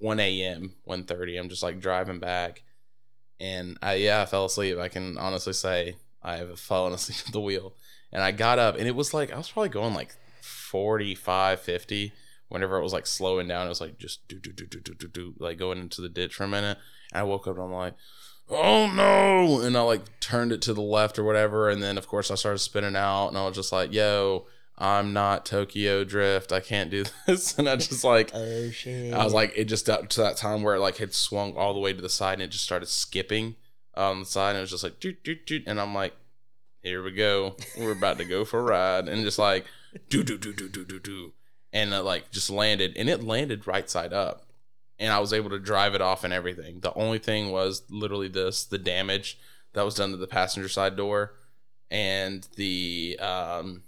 [0.00, 2.62] 1 a.m 1.30 i'm just like driving back
[3.40, 7.32] and i yeah i fell asleep i can honestly say i have fallen asleep at
[7.32, 7.72] the wheel
[8.12, 12.12] and i got up and it was like i was probably going like 45 50
[12.52, 13.66] whenever it was like slowing down.
[13.66, 16.08] It was like just do do do do do do do like going into the
[16.08, 16.76] ditch for a minute.
[17.12, 17.94] And i woke up and i'm like
[18.50, 19.60] oh no!
[19.60, 21.70] And i like turned it to the left or whatever.
[21.70, 25.12] And then of course i started spinning out and i was just like yo i'm
[25.12, 26.52] not tokyo drift.
[26.52, 27.58] I can't do this.
[27.58, 29.14] And i just like oh shit.
[29.14, 31.72] I was like, it just got to that time where it like had swung all
[31.72, 33.56] the way to the side and it just started skipping
[33.96, 35.64] uh, on the side and it was just like doot doot doot.
[35.66, 36.14] And I'm like,
[36.82, 39.64] here we go, we're about to go for a ride and just like
[40.08, 41.32] do do do do do do do
[41.72, 44.46] and it like just landed and it landed right side up
[44.98, 46.80] and I was able to drive it off and everything.
[46.80, 49.38] The only thing was literally this the damage
[49.74, 51.34] that was done to the passenger side door
[51.90, 53.82] and the um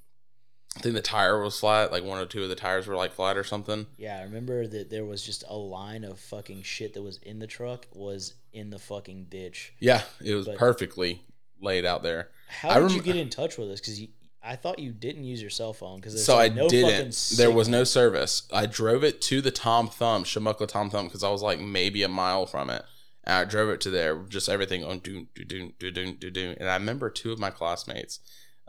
[0.76, 3.12] I think the tire was flat, like one or two of the tires were like
[3.12, 3.86] flat or something.
[3.96, 7.38] Yeah, I remember that there was just a line of fucking shit that was in
[7.38, 9.72] the truck was in the fucking ditch.
[9.78, 11.22] Yeah, it was But- perfectly
[11.60, 12.30] laid out there.
[12.48, 13.80] How I did you get in touch with us?
[13.80, 14.00] Because
[14.42, 17.32] I thought you didn't use your cell phone because so like I no didn't.
[17.36, 18.46] There was no service.
[18.52, 22.02] I drove it to the Tom Thumb, Chumuckla Tom Thumb, because I was like maybe
[22.02, 22.84] a mile from it.
[23.24, 26.30] And I drove it to there, just everything on do do do do do do
[26.30, 26.54] do.
[26.60, 28.20] And I remember two of my classmates,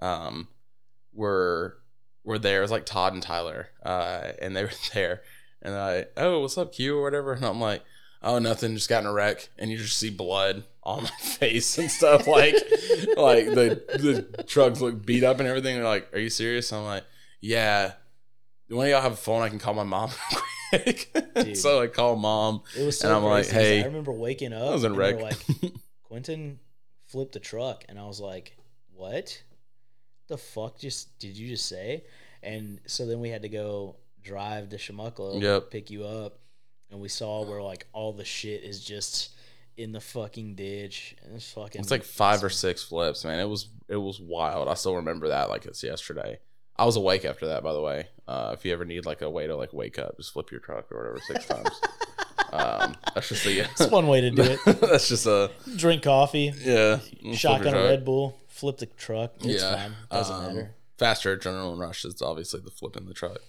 [0.02, 0.48] um,
[1.14, 1.78] were
[2.24, 2.60] were there.
[2.60, 5.22] It was like Todd and Tyler, uh, and they were there.
[5.62, 7.34] And I, oh, what's up, Q or whatever.
[7.34, 7.84] And I'm like,
[8.26, 8.76] oh, nothing.
[8.76, 12.28] Just got in a wreck, and you just see blood on my face and stuff.
[12.28, 12.56] Like,
[13.16, 13.82] like the
[14.36, 15.76] the trucks look beat up and everything.
[15.76, 16.74] They're like, are you serious?
[16.74, 17.04] I'm like,
[17.40, 17.94] yeah.
[18.68, 19.44] One of y'all have a phone?
[19.44, 20.10] I can call my mom.
[21.54, 22.64] so I call mom.
[22.78, 24.70] It was so and I'm like, hey, I remember waking up.
[24.70, 25.22] I was in and wreck.
[25.22, 25.38] like
[26.04, 26.60] Quentin
[27.06, 28.58] flipped the truck, and I was like,
[28.94, 29.42] "What?
[30.28, 30.80] The fuck?
[30.80, 32.06] Just did you just say?"
[32.42, 35.72] And so then we had to go drive to Chumuckla, Yep.
[35.72, 36.40] pick you up,
[36.92, 39.36] and we saw where like all the shit is just
[39.78, 41.82] in the fucking ditch, and it's fucking.
[41.82, 43.40] It's like five or six flips, man.
[43.40, 44.68] It was it was wild.
[44.68, 46.40] I still remember that like it's yesterday.
[46.78, 48.08] I was awake after that, by the way.
[48.28, 50.60] Uh, if you ever need like a way to like wake up, just flip your
[50.60, 51.82] truck or whatever six times.
[52.54, 54.60] Um, that's just the It's one way to do it.
[54.82, 57.00] that's just a Drink coffee, yeah.
[57.34, 57.84] shotgun a.
[57.84, 59.34] Red Bull, flip the truck.
[59.42, 59.96] It's Yeah, fine.
[60.10, 60.76] Doesn't um, matter.
[60.98, 63.40] Faster adrenaline rush is obviously the flipping the truck.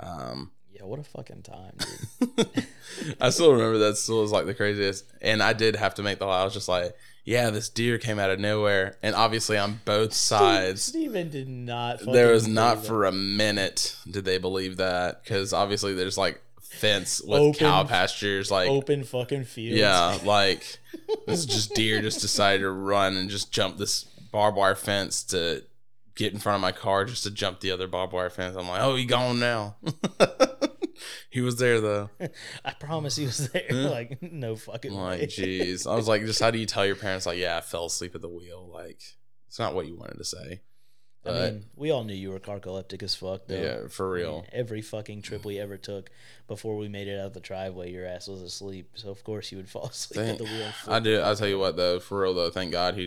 [0.00, 1.72] Um, Yeah, what a fucking time,
[2.20, 2.46] dude.
[3.20, 5.04] I still remember that still was like the craziest.
[5.20, 6.40] And I did have to make the lie.
[6.40, 6.94] I was just like,
[7.24, 8.96] yeah, this deer came out of nowhere.
[9.02, 12.00] And obviously on both sides, Steven did not.
[12.04, 15.22] there was not for a minute did they believe that.
[15.22, 18.50] Because obviously there's like fence with Open- cow pastures.
[18.50, 19.78] Like, open fucking fields.
[19.78, 20.78] yeah, like
[21.26, 25.64] this just deer just decided to run and just jump this barbed wire fence to
[26.14, 28.56] get in front of my car just to jump the other barbed wire fence.
[28.56, 29.76] I'm like, oh, he gone now.
[31.30, 32.10] He was there though.
[32.64, 33.66] I promise he was there.
[33.70, 35.90] Like no fucking like, jeez.
[35.90, 38.14] I was like, just how do you tell your parents like, yeah, I fell asleep
[38.14, 38.68] at the wheel?
[38.72, 39.00] Like,
[39.48, 40.60] it's not what you wanted to say.
[41.26, 43.54] I mean, we all knew you were carcoleptic as fuck, though.
[43.54, 44.46] yeah, for I mean, real.
[44.52, 46.08] every fucking trip we ever took
[46.48, 48.92] before we made it out of the driveway, your ass was asleep.
[48.94, 50.72] So of course you would fall asleep Thank- at the wheel.
[50.88, 51.20] I do.
[51.20, 53.06] I'll tell you what though, for real though, thank God he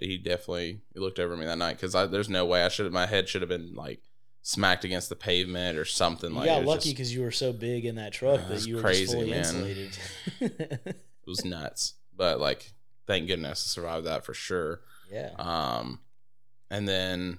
[0.00, 2.84] he he definitely he looked over me that night because there's no way I should
[2.84, 4.02] have my head should have been like
[4.46, 6.46] smacked against the pavement or something You like.
[6.46, 8.82] got it lucky because you were so big in that truck Uh, that you were
[8.82, 9.38] crazy, just fully man.
[9.38, 9.98] insulated.
[10.40, 10.96] it
[11.26, 12.72] was nuts, but like
[13.06, 14.80] thank goodness I survived that for sure.
[15.10, 15.30] yeah.
[15.38, 16.00] Um,
[16.70, 17.38] and then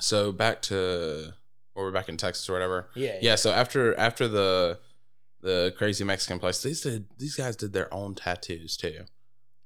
[0.00, 1.34] so back to
[1.76, 2.88] or we're back in Texas or whatever.
[2.94, 3.18] yeah.
[3.20, 3.34] Yeah.
[3.36, 4.78] So after after the
[5.40, 9.04] the crazy Mexican place, these did these guys did their own tattoos too,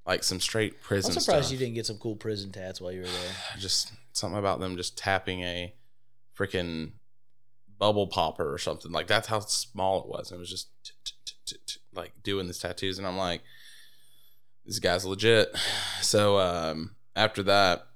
[0.06, 1.12] like some straight prison.
[1.12, 1.52] I'm surprised stuff.
[1.52, 3.32] you didn't get some cool prison tats while you were there.
[3.58, 5.72] Just something about them just tapping a
[6.38, 6.92] freaking
[7.78, 10.32] bubble popper or something like that's how small it was.
[10.32, 10.68] It was just
[11.94, 13.42] like doing these tattoos, and I'm like,
[14.64, 15.48] this guy's legit.
[16.00, 17.88] So um, after that,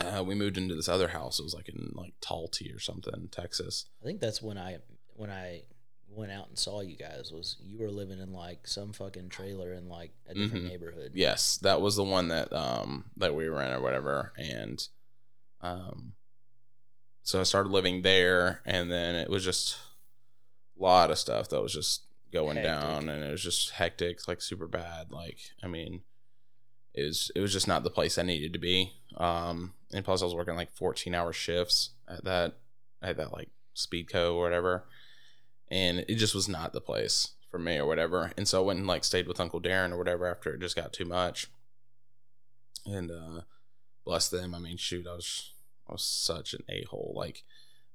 [0.00, 1.38] uh, we moved into this other house.
[1.38, 3.84] It was like in like Talty or something, Texas.
[4.02, 4.78] I think that's when I
[5.14, 5.62] when I
[6.08, 9.74] went out and saw you guys was you were living in like some fucking trailer
[9.74, 10.68] in like a different Mhm.
[10.68, 11.12] neighborhood.
[11.14, 14.82] Yes, that was the one that um that we were in or whatever, and
[15.60, 16.14] um,
[17.24, 19.78] so I started living there, and then it was just
[20.78, 22.02] a lot of stuff that was just
[22.32, 22.64] going Hectic.
[22.64, 25.10] down, and it was just hectic, like super bad.
[25.10, 26.02] Like I mean,
[26.92, 28.92] it was it was just not the place I needed to be.
[29.16, 32.56] Um, and plus I was working like fourteen hour shifts at that
[33.00, 34.84] at that like Speedco or whatever,
[35.70, 38.32] and it just was not the place for me or whatever.
[38.36, 40.76] And so I went and like stayed with Uncle Darren or whatever after it just
[40.76, 41.48] got too much.
[42.84, 43.42] And uh
[44.04, 44.54] bless them.
[44.54, 45.53] I mean, shoot, I was
[45.88, 47.12] I was such an a hole.
[47.16, 47.42] Like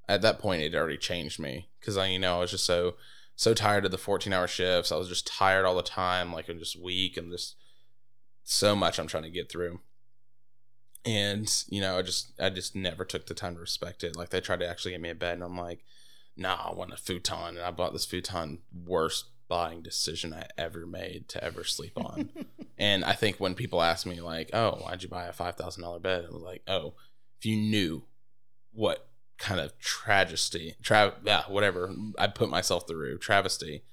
[0.07, 2.95] at that point, it already changed me because I, you know, I was just so
[3.36, 4.91] so tired of the fourteen hour shifts.
[4.91, 6.34] I was just tired all the time.
[6.34, 7.56] Like I'm just weak and just
[8.44, 9.80] so much I'm trying to get through.
[11.06, 14.16] And you know, I just I just never took the time to respect it.
[14.16, 15.84] Like they tried to actually get me a bed, and I'm like,
[16.36, 18.60] nah, I want a futon, and I bought this futon.
[18.86, 22.30] Worst buying decision I ever made to ever sleep on.
[22.78, 25.84] and I think when people ask me like, oh, why'd you buy a five thousand
[25.84, 26.26] dollar bed?
[26.28, 26.94] I was like, oh,
[27.40, 28.03] if you knew
[28.72, 29.07] what
[29.38, 33.84] kind of tragedy, tra- yeah, whatever I put myself through, travesty,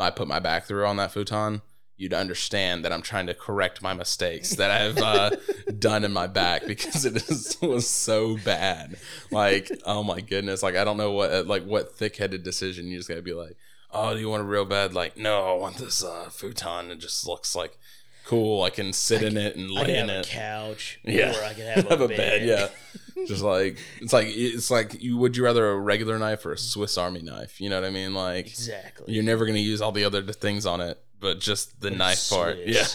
[0.00, 1.62] I put my back through on that futon,
[1.96, 5.30] you'd understand that I'm trying to correct my mistakes that I've uh,
[5.78, 8.96] done in my back because it is, was so bad.
[9.30, 12.96] Like, oh my goodness, like I don't know what like what thick headed decision you
[12.96, 13.56] just gotta be like,
[13.90, 14.94] oh, do you want a real bed?
[14.94, 16.90] Like, no, I want this uh, futon.
[16.90, 17.78] It just looks like
[18.26, 18.62] cool.
[18.62, 20.26] I can sit in it and I lay in have a it.
[20.28, 21.00] couch.
[21.04, 21.34] Yeah.
[21.44, 22.44] I could have a, bed.
[22.46, 22.68] yeah.
[23.26, 26.58] Just like it's like it's like you would you rather a regular knife or a
[26.58, 27.60] Swiss Army knife?
[27.60, 28.14] You know what I mean?
[28.14, 29.12] Like Exactly.
[29.12, 32.58] you're never gonna use all the other things on it, but just the knife part.
[32.64, 32.86] Yeah.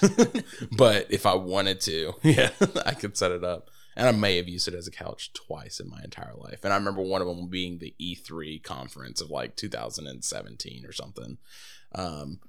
[0.75, 2.49] But if I wanted to, yeah,
[2.85, 3.69] I could set it up.
[3.95, 6.59] And I may have used it as a couch twice in my entire life.
[6.63, 11.37] And I remember one of them being the E3 conference of like 2017 or something.
[11.95, 12.39] Um,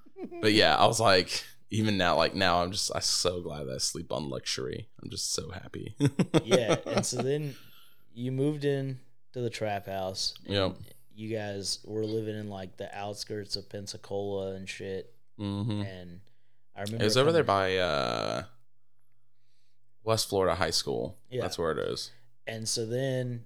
[0.42, 3.74] but yeah, I was like, even now, like now, I'm just, I'm so glad that
[3.74, 4.88] I sleep on luxury.
[5.02, 5.94] I'm just so happy.
[6.44, 6.76] yeah.
[6.86, 7.54] And so then
[8.14, 9.00] you moved in
[9.32, 10.34] to the trap house.
[10.46, 10.76] Yep.
[11.14, 15.12] You guys were living in like the outskirts of Pensacola and shit.
[15.36, 16.20] hmm And
[16.76, 18.44] I remember It was over there by uh,
[20.04, 21.18] West Florida High School.
[21.30, 21.42] Yeah.
[21.42, 22.10] That's where it is.
[22.46, 23.44] And so then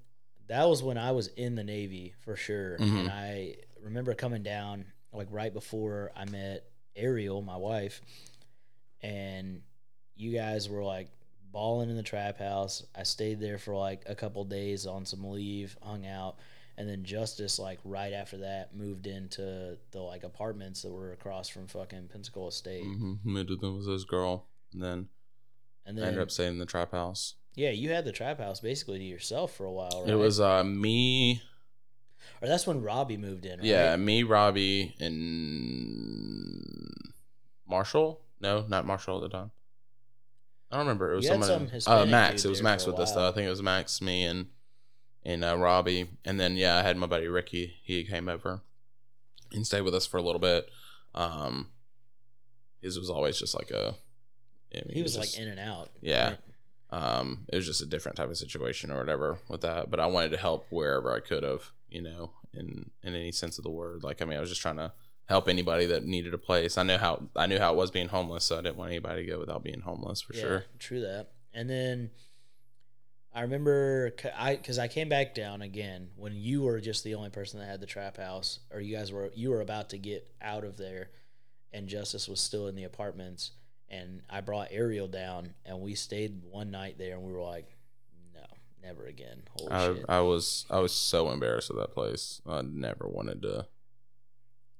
[0.48, 2.76] that was when I was in the Navy for sure.
[2.78, 3.00] Mhm.
[3.00, 6.64] And I remember coming down like right before I met
[6.96, 8.00] Ariel, my wife,
[9.02, 9.62] and
[10.14, 11.08] you guys were like
[11.50, 12.84] balling in the trap house.
[12.96, 16.36] I stayed there for like a couple days on some leave, hung out,
[16.76, 21.48] and then Justice like right after that moved into the like apartments that were across
[21.48, 22.84] from fucking Pensacola State.
[22.84, 23.14] Mm-hmm.
[23.24, 25.08] Moved with this girl, and then
[25.86, 27.34] And then I ended up staying in the trap house.
[27.54, 30.10] yeah, you had the trap house basically to yourself for a while, right?
[30.12, 31.42] It was uh me,
[32.40, 33.66] or that's when Robbie moved in, right?
[33.66, 37.12] yeah, me, Robbie, and
[37.68, 38.20] Marshall.
[38.40, 39.50] No, not Marshall at the time.
[40.70, 41.12] I don't remember.
[41.12, 41.80] It was You someone.
[41.80, 42.44] some uh, Max.
[42.44, 43.28] It was Max with us though.
[43.28, 44.46] I think it was Max, me, and
[45.24, 47.74] and uh, Robbie, and then yeah, I had my buddy Ricky.
[47.82, 48.62] He came over
[49.52, 50.68] and stayed with us for a little bit.
[51.14, 51.68] Um,
[52.80, 53.94] his was always just like a.
[54.74, 55.90] I mean, he was just- like in and out.
[56.00, 56.28] Yeah.
[56.30, 56.38] right?
[56.94, 60.04] um it was just a different type of situation or whatever with that but i
[60.04, 63.70] wanted to help wherever i could have you know in in any sense of the
[63.70, 64.92] word like i mean i was just trying to
[65.26, 68.08] help anybody that needed a place i knew how i knew how it was being
[68.08, 71.00] homeless so i didn't want anybody to go without being homeless for Yeah, sure True
[71.00, 71.28] that.
[71.54, 72.10] And then
[73.34, 77.30] I remember I because I came back down again when you were just the only
[77.30, 80.28] person that had the trap house, or you guys were you were about to get
[80.42, 81.10] out of there,
[81.72, 83.52] and Justice was still in the apartments.
[83.88, 87.76] And I brought Ariel down, and we stayed one night there, and we were like,
[88.82, 89.42] never again.
[89.56, 90.04] Holy I, shit.
[90.08, 92.40] I was I was so embarrassed of that place.
[92.46, 93.66] I never wanted to.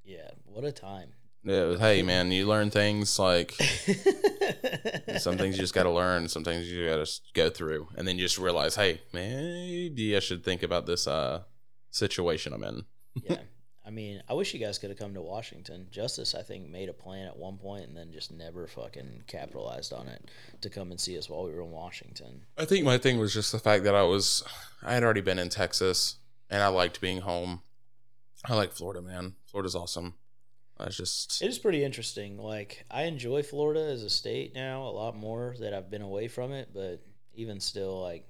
[0.04, 1.12] yeah, what a time.
[1.44, 3.52] Yeah, was, hey man, you learn things like
[5.18, 6.28] some things you just got to learn.
[6.28, 10.20] Some things you got to go through, and then you just realize, hey, maybe I
[10.20, 11.42] should think about this uh
[11.90, 12.84] situation I'm in.
[13.28, 13.36] yeah.
[13.84, 15.88] I mean, I wish you guys could have come to Washington.
[15.90, 19.92] Justice, I think, made a plan at one point and then just never fucking capitalized
[19.92, 20.30] on it
[20.60, 22.42] to come and see us while we were in Washington.
[22.56, 24.44] I think my thing was just the fact that I was
[24.84, 26.16] I had already been in Texas
[26.48, 27.62] and I liked being home.
[28.44, 29.34] I like Florida, man.
[29.46, 30.14] Florida's awesome.
[30.78, 32.38] I just It is pretty interesting.
[32.38, 36.28] Like, I enjoy Florida as a state now a lot more that I've been away
[36.28, 37.00] from it, but
[37.34, 38.26] even still, like,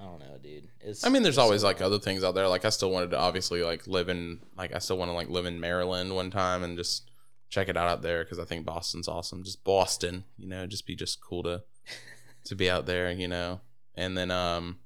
[0.00, 0.68] I don't know, dude.
[0.80, 1.04] It's.
[1.04, 2.48] I mean, there's always like other things out there.
[2.48, 5.28] Like I still wanted to obviously like live in like I still want to like
[5.28, 7.10] live in Maryland one time and just
[7.50, 9.44] check it out out there because I think Boston's awesome.
[9.44, 11.62] Just Boston, you know, just be just cool to
[12.44, 13.60] to be out there, you know.
[13.94, 14.78] And then um,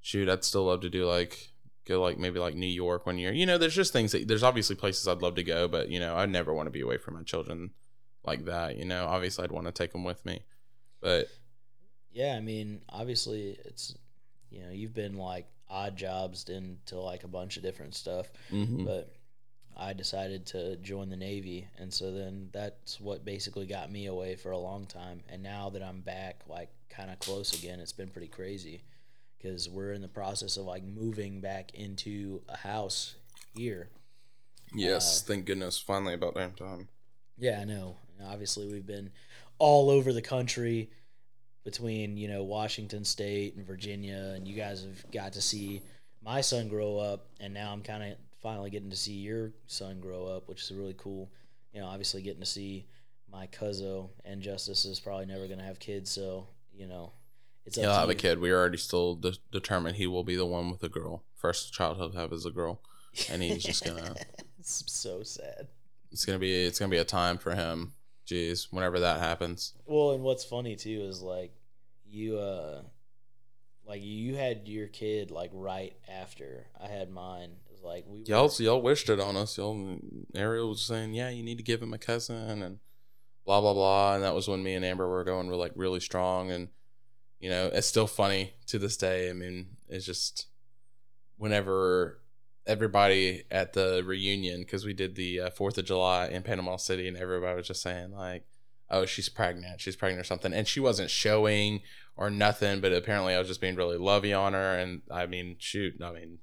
[0.00, 1.52] shoot, I'd still love to do like
[1.86, 3.32] go like maybe like New York one year.
[3.32, 6.00] You know, there's just things that there's obviously places I'd love to go, but you
[6.00, 7.70] know, I never want to be away from my children
[8.24, 8.76] like that.
[8.76, 10.40] You know, obviously I'd want to take them with me,
[11.00, 11.28] but
[12.10, 13.96] Yeah, I mean, obviously, it's
[14.50, 18.84] you know you've been like odd jobs into like a bunch of different stuff, mhm.
[18.84, 19.14] but
[19.76, 24.34] I decided to join the Navy, and so then that's what basically got me away
[24.34, 25.22] for a long time.
[25.28, 28.82] And now that I'm back, like kind of close again, it's been pretty crazy
[29.38, 33.14] because we're in the process of like moving back into a house
[33.54, 33.88] here.
[34.74, 36.88] yes, uh, thank goodness, finally about damn time.
[37.38, 37.98] Yeah, I know.
[38.18, 39.10] And Obviously, we've been
[39.58, 40.90] all over the country
[41.70, 45.82] between you know Washington State and Virginia, and you guys have got to see
[46.24, 50.00] my son grow up, and now I'm kind of finally getting to see your son
[50.00, 51.30] grow up, which is really cool.
[51.74, 52.86] You know, obviously getting to see
[53.30, 57.12] my cousin and Justice is probably never going to have kids, so you know,
[57.66, 58.40] it's up He'll to have a kid.
[58.40, 61.24] We're already still de- determined he will be the one with a girl.
[61.34, 62.80] First child he'll have is a girl,
[63.30, 64.14] and he's just gonna.
[64.58, 65.68] it's so sad.
[66.12, 66.64] It's gonna be.
[66.64, 67.92] It's gonna be a time for him.
[68.26, 69.74] Jeez, whenever that happens.
[69.86, 71.52] Well, and what's funny too is like
[72.10, 72.82] you uh
[73.86, 77.50] like you had your kid like right after I had mine.
[77.66, 79.56] It was like we Y'all, y'all wished it on us.
[79.56, 79.98] Y'all,
[80.34, 82.78] Ariel was saying, "Yeah, you need to give him a cousin," and
[83.46, 84.14] blah blah blah.
[84.14, 86.68] And that was when me and Amber were going, we're like really strong, and
[87.40, 89.30] you know, it's still funny to this day.
[89.30, 90.48] I mean, it's just
[91.38, 92.20] whenever
[92.66, 97.08] everybody at the reunion because we did the uh, Fourth of July in Panama City,
[97.08, 98.44] and everybody was just saying like,
[98.90, 99.80] "Oh, she's pregnant.
[99.80, 101.80] She's pregnant or something," and she wasn't showing
[102.16, 102.80] or nothing.
[102.80, 106.12] But apparently, I was just being really lovey on her, and I mean, shoot, I
[106.12, 106.38] mean,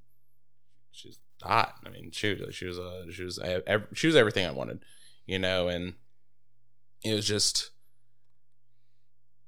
[0.90, 1.74] she's hot.
[1.84, 4.80] I mean, shoot, she was a she was a, she was everything I wanted,
[5.26, 5.94] you know, and
[7.04, 7.70] it was just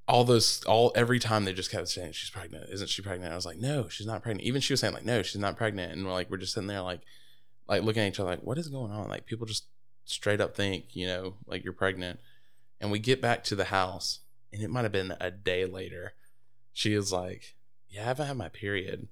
[0.07, 2.70] all those all every time they just kept saying she's pregnant.
[2.70, 3.33] Isn't she pregnant?
[3.33, 4.47] I was like no she's not pregnant.
[4.47, 5.93] Even she was saying like no she's not pregnant.
[5.93, 7.03] And we're like we're just sitting there like
[7.69, 9.09] like looking at each other like what is going on?
[9.09, 9.66] Like people just
[10.07, 12.19] straight up think you know like you're pregnant
[12.81, 14.21] and we get back to the house
[14.53, 16.13] and it might have been a day later
[16.73, 17.57] she is like
[17.89, 19.09] yeah i haven't had my period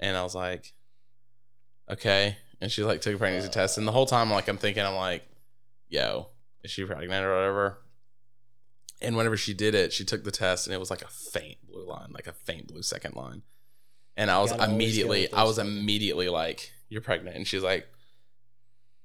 [0.00, 0.72] and i was like
[1.90, 4.84] okay and she like took a pregnancy test and the whole time like i'm thinking
[4.84, 5.28] i'm like
[5.88, 6.28] yo
[6.62, 7.78] is she pregnant or whatever
[9.00, 11.58] and whenever she did it, she took the test and it was like a faint
[11.68, 13.42] blue line, like a faint blue second line.
[14.16, 17.62] And I was Gotta always go immediately, I was immediately like, "You're pregnant," and she's
[17.62, 17.86] like,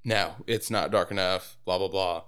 [0.04, 2.24] "No, it's not dark enough." Blah blah blah.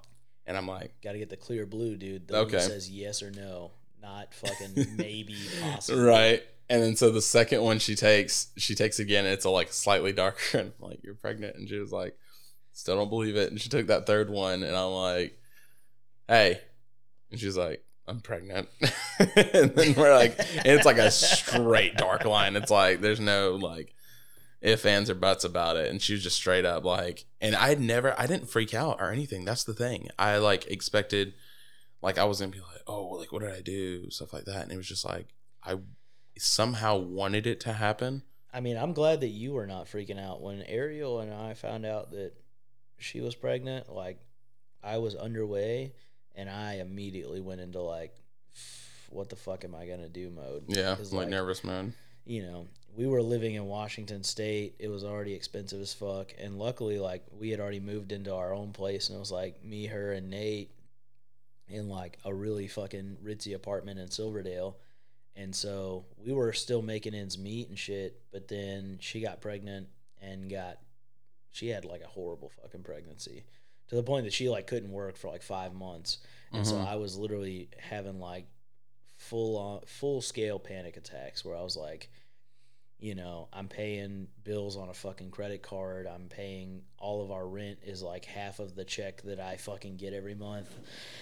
[0.46, 2.28] And I'm like, Got to get the clear blue, dude.
[2.28, 6.02] The one that says yes or no, not fucking maybe possible.
[6.02, 6.42] right.
[6.68, 9.24] And then so the second one she takes, she takes again.
[9.24, 12.16] It's a like slightly darker, and I'm like, "You're pregnant," and she was like,
[12.72, 15.38] "Still don't believe it." And she took that third one, and I'm like,
[16.26, 16.60] "Hey,"
[17.30, 18.68] and she's like, "I'm pregnant."
[19.18, 22.56] and then we're like, and it's like a straight dark line.
[22.56, 23.94] It's like there's no like
[24.60, 25.90] if ands or buts about it.
[25.90, 29.00] And she was just straight up like, and I had never, I didn't freak out
[29.00, 29.44] or anything.
[29.44, 30.08] That's the thing.
[30.18, 31.34] I like expected,
[32.02, 34.62] like I was gonna be like, oh, like what did I do, stuff like that.
[34.62, 35.28] And it was just like
[35.62, 35.76] I
[36.38, 38.22] somehow wanted it to happen.
[38.52, 41.84] I mean, I'm glad that you were not freaking out when Ariel and I found
[41.84, 42.32] out that
[42.98, 43.92] she was pregnant.
[43.92, 44.18] Like,
[44.82, 45.92] I was underway,
[46.34, 48.14] and I immediately went into like,
[49.10, 50.64] "What the fuck am I gonna do?" mode.
[50.68, 51.92] Yeah, 'Cause, like, nervous mode.
[52.24, 52.66] you know,
[52.96, 54.74] we were living in Washington State.
[54.78, 58.54] It was already expensive as fuck, and luckily, like, we had already moved into our
[58.54, 60.70] own place, and it was like me, her, and Nate
[61.68, 64.76] in like a really fucking ritzy apartment in Silverdale.
[65.34, 69.88] And so we were still making ends meet and shit, but then she got pregnant
[70.22, 70.78] and got
[71.50, 73.44] she had like a horrible fucking pregnancy
[73.88, 76.18] to the point that she like couldn't work for like 5 months.
[76.52, 76.86] And so Mhm.
[76.86, 78.46] I was literally having like
[79.16, 82.10] full on full scale panic attacks where I was like
[82.98, 86.06] you know, I'm paying bills on a fucking credit card.
[86.06, 89.96] I'm paying all of our rent is like half of the check that I fucking
[89.96, 90.74] get every month.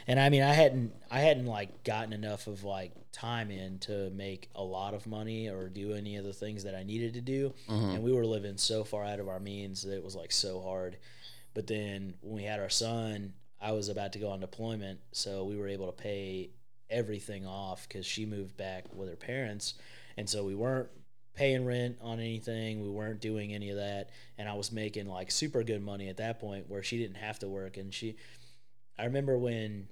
[0.06, 4.10] And I mean, I hadn't I hadn't like gotten enough of like time in to
[4.10, 7.20] make a lot of money or do any of the things that I needed to
[7.20, 7.52] do.
[7.68, 7.90] Mm-hmm.
[7.90, 10.60] And we were living so far out of our means that it was like so
[10.60, 10.96] hard.
[11.54, 15.44] But then when we had our son, I was about to go on deployment, so
[15.44, 16.50] we were able to pay
[16.90, 19.74] everything off because she moved back with her parents,
[20.16, 20.90] and so we weren't
[21.34, 22.82] paying rent on anything.
[22.82, 26.16] We weren't doing any of that, and I was making like super good money at
[26.18, 27.76] that point where she didn't have to work.
[27.76, 28.16] And she,
[28.98, 29.88] I remember when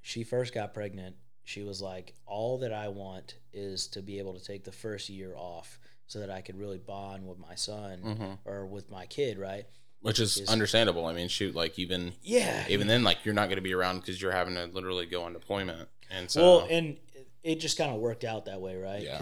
[0.00, 4.34] she first got pregnant, she was like, "All that I want is to be able
[4.34, 5.78] to take the first year off."
[6.10, 8.38] So that I could really bond with my son Mhm.
[8.46, 9.66] or with my kid, right?
[10.00, 11.04] which is Is- understandable.
[11.06, 13.98] I mean, shoot, like even Yeah, even then, like you're not going to be around
[13.98, 16.96] because you're having to literally go on deployment, and so well, and
[17.42, 19.02] it just kind of worked out that way, right?
[19.02, 19.18] Yeah.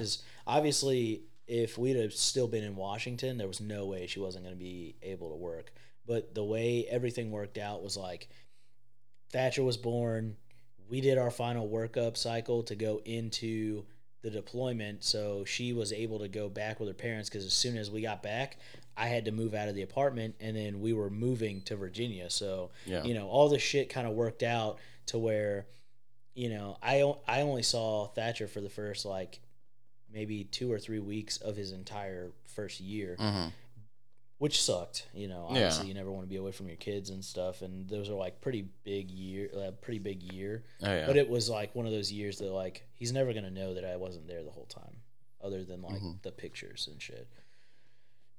[0.46, 4.54] Obviously, if we'd have still been in Washington, there was no way she wasn't going
[4.54, 5.72] to be able to work.
[6.06, 8.28] But the way everything worked out was like
[9.32, 10.36] Thatcher was born.
[10.88, 13.84] We did our final workup cycle to go into
[14.22, 17.28] the deployment, so she was able to go back with her parents.
[17.28, 18.58] Because as soon as we got back,
[18.96, 22.30] I had to move out of the apartment, and then we were moving to Virginia.
[22.30, 25.66] So yeah, you know all this shit kind of worked out to where
[26.34, 29.40] you know I, I only saw thatcher for the first like
[30.16, 33.46] maybe two or three weeks of his entire first year hmm
[34.38, 35.56] which sucked you know Yeah.
[35.56, 38.14] obviously you never want to be away from your kids and stuff and those are
[38.26, 41.86] like pretty big year uh, pretty big year oh yeah, but it was like one
[41.86, 44.66] of those years that like he's never gonna know that I wasn't there the whole
[44.66, 44.96] time,
[45.42, 46.20] other than like Mhm.
[46.22, 47.26] the pictures and shit.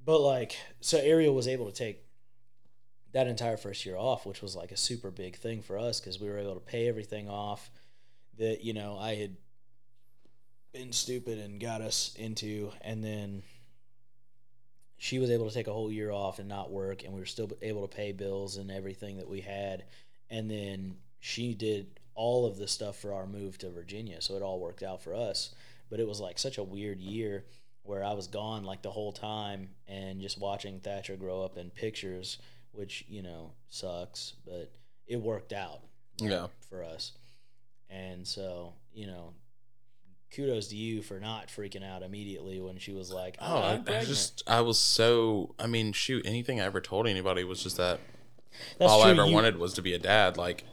[0.05, 2.03] But like, so Ariel was able to take
[3.13, 6.19] that entire first year off, which was like a super big thing for us because
[6.19, 7.71] we were able to pay everything off
[8.37, 9.35] that you know I had
[10.73, 13.43] been stupid and got us into, and then
[14.97, 17.25] she was able to take a whole year off and not work, and we were
[17.25, 19.83] still able to pay bills and everything that we had.
[20.29, 24.41] And then she did all of the stuff for our move to Virginia, so it
[24.41, 25.53] all worked out for us.
[25.89, 27.45] But it was like such a weird year
[27.83, 31.69] where I was gone like the whole time and just watching Thatcher grow up in
[31.69, 32.39] pictures,
[32.73, 34.71] which you know sucks, but
[35.07, 35.79] it worked out.
[36.19, 36.47] right, Yeah.
[36.69, 37.13] for us.
[37.89, 39.33] And so you know,
[40.35, 43.81] kudos to you for not freaking out immediately when she was like, Oh, I, I'm
[43.81, 47.63] I pregnant." just I was so I mean, shoot, anything I ever told anybody was
[47.63, 47.99] just that
[48.77, 50.37] That's all I true, ever you- wanted was to be a dad.
[50.37, 50.63] Like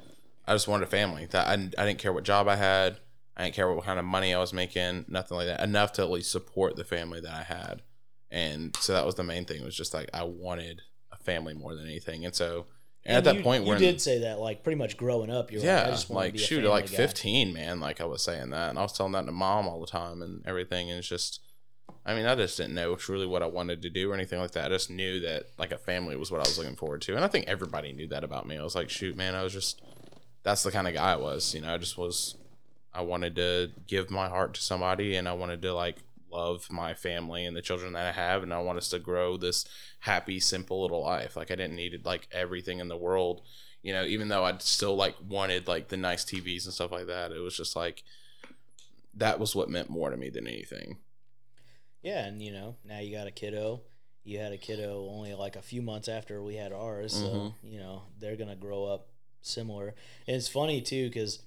[0.46, 1.26] I just wanted a family.
[1.30, 2.98] That I, I didn't care what job I had.
[3.36, 5.06] I didn't care what kind of money I was making.
[5.08, 5.60] Nothing like that.
[5.60, 7.82] Enough to at least support the family that I had.
[8.30, 9.60] And so that was the main thing.
[9.62, 10.82] It was just like I wanted
[11.12, 12.24] a family more than anything.
[12.24, 12.66] And so
[13.06, 15.62] and, at that you, point you did say that, like pretty much growing up, you're
[15.62, 16.96] yeah, like, I just want like to be a shoot, like guy.
[16.96, 17.80] 15, man.
[17.80, 20.22] Like I was saying that, and I was telling that to mom all the time
[20.22, 20.90] and everything.
[20.90, 21.40] And it's just,
[22.06, 24.52] I mean, I just didn't know truly what I wanted to do or anything like
[24.52, 24.66] that.
[24.66, 27.24] I just knew that like a family was what I was looking forward to, and
[27.24, 28.56] I think everybody knew that about me.
[28.56, 29.82] I was like, shoot, man, I was just,
[30.42, 31.54] that's the kind of guy I was.
[31.54, 32.36] You know, I just was,
[32.94, 35.96] I wanted to give my heart to somebody, and I wanted to like
[36.34, 39.36] love my family and the children that I have, and I want us to grow
[39.36, 39.64] this
[40.00, 41.36] happy, simple little life.
[41.36, 43.42] Like I didn't need like everything in the world
[43.82, 47.06] you know even though i'd still like wanted like the nice tvs and stuff like
[47.06, 48.02] that it was just like
[49.12, 50.96] that was what meant more to me than anything
[52.02, 53.80] Yeah, and you know, now you got a kiddo.
[54.24, 57.52] You had a kiddo only like a few months after we had ours, so Mhm.
[57.62, 59.08] you know they're gonna grow up
[59.42, 59.94] similar.
[60.26, 61.40] And it's funny too because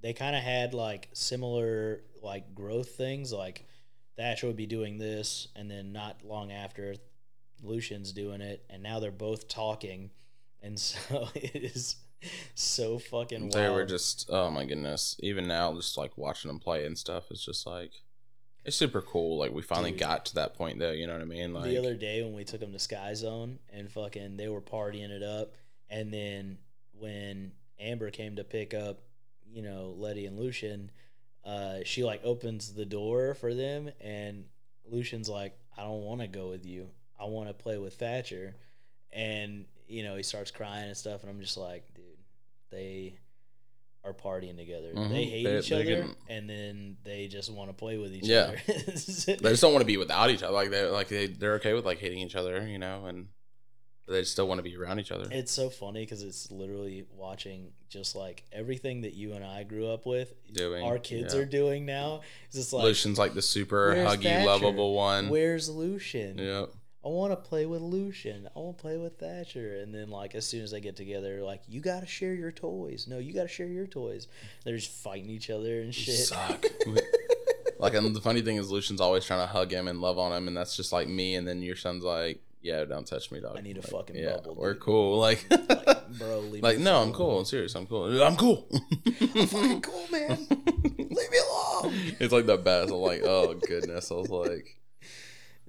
[0.00, 3.32] they kind of had like similar like growth things.
[3.32, 3.66] Like
[4.20, 6.94] Thatcher would be doing this, and then not long after,
[7.62, 10.10] Lucian's doing it, and now they're both talking,
[10.62, 11.96] and so it is
[12.54, 13.42] so fucking.
[13.42, 13.52] Wild.
[13.52, 17.30] they were just oh my goodness even now just like watching them play and stuff
[17.30, 17.92] it's just like
[18.62, 20.00] it's super cool like we finally Dude.
[20.00, 22.34] got to that point though you know what i mean like the other day when
[22.34, 25.54] we took them to Sky Zone and fucking they were partying it up,
[25.88, 26.58] and then
[26.92, 29.00] when Amber came to pick up,
[29.50, 30.90] you know, Letty and Lucian,
[31.44, 34.44] uh, she like opens the door for them, and
[34.84, 36.88] Lucian's like, "I don't want to go with you.
[37.18, 38.54] I want to play with Thatcher,"
[39.12, 42.04] and you know he starts crying and stuff, and I'm just like, dude,
[42.70, 43.14] they
[44.04, 44.92] are partying together.
[44.94, 45.08] Mhm.
[45.10, 48.24] They hate They- each other, getting- and then they just want to play with each
[48.24, 48.44] Yeah.
[48.54, 48.60] other.
[48.66, 51.74] they just don't want to be without each other like they like they, they're okay
[51.74, 53.28] with like hating each other you know and
[54.10, 57.72] they still want to be around each other It's so funny because it's literally watching
[57.88, 60.34] just like everything that you and I grew up with.
[60.52, 61.40] Doing, our kids yeah.
[61.40, 62.20] are doing now.
[62.46, 64.46] It's just like, lucian's like the super huggy Thatcher?
[64.46, 66.38] lovable one where's Lucian?
[66.38, 66.70] yep
[67.02, 68.46] I want to play with Lucian.
[68.54, 69.78] I want to play with Thatcher.
[69.78, 72.52] And then like as soon as they get together, like you got to share your
[72.52, 73.06] toys.
[73.08, 74.28] No, you got to share your toys.
[74.64, 76.08] They're just fighting each other and shit.
[76.08, 76.64] You suck
[77.78, 80.32] like, and the funny thing is, Lucian's always trying to hug him and love on
[80.32, 81.36] him, and that's just like me.
[81.36, 83.56] And then your son's like, "Yeah, don't touch me, dog.
[83.56, 85.18] I need a Like, fucking yeah, bubble, We're dude." cool.
[85.18, 87.38] Like, like, bro, leave like no, I'm cool.
[87.38, 87.74] I'm serious.
[87.74, 88.22] I'm cool.
[88.22, 88.68] I'm cool.
[89.06, 90.46] I'm fucking cool, man.
[90.98, 91.94] Leave me alone.
[92.20, 92.90] it's like the best.
[92.90, 94.10] I'm like, oh goodness.
[94.10, 94.76] I was like,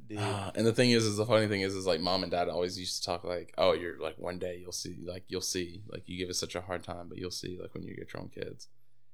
[0.07, 2.31] Dude, Ah, and the thing is, is the funny thing is, is like mom and
[2.31, 5.39] dad always used to talk like, oh, you're like one day you'll see, like you'll
[5.41, 7.95] see, like you give us such a hard time, but you'll see, like when you
[7.95, 8.68] get your own kids,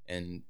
[0.08, 0.42] and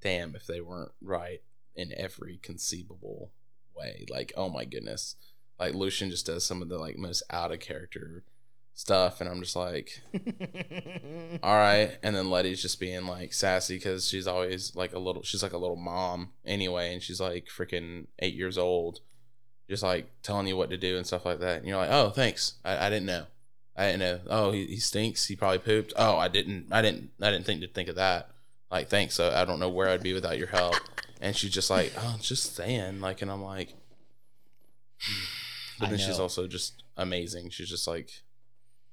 [0.00, 1.42] damn if they weren't right
[1.74, 3.32] in every conceivable
[3.76, 4.06] way.
[4.08, 5.16] Like, oh my goodness,
[5.60, 8.24] like Lucian just does some of the like most out of character
[8.72, 10.00] stuff, and I'm just like,
[11.42, 11.98] all right.
[12.02, 15.52] And then Letty's just being like sassy because she's always like a little, she's like
[15.52, 19.00] a little mom anyway, and she's like freaking eight years old,
[19.68, 21.58] just like telling you what to do and stuff like that.
[21.58, 22.54] And you're like, oh, thanks.
[22.64, 23.26] I, I didn't know.
[23.76, 24.20] I didn't know.
[24.28, 25.26] Oh, he, he stinks.
[25.26, 25.92] He probably pooped.
[25.96, 26.66] Oh, I didn't.
[26.70, 27.10] I didn't.
[27.20, 28.30] I didn't think to think of that.
[28.70, 29.14] Like, thanks.
[29.14, 30.76] So I don't know where I'd be without your help.
[31.20, 33.00] And she's just like, oh, just saying.
[33.00, 33.74] Like, and I'm like,
[35.80, 37.50] but I then she's also just amazing.
[37.50, 38.22] She's just like,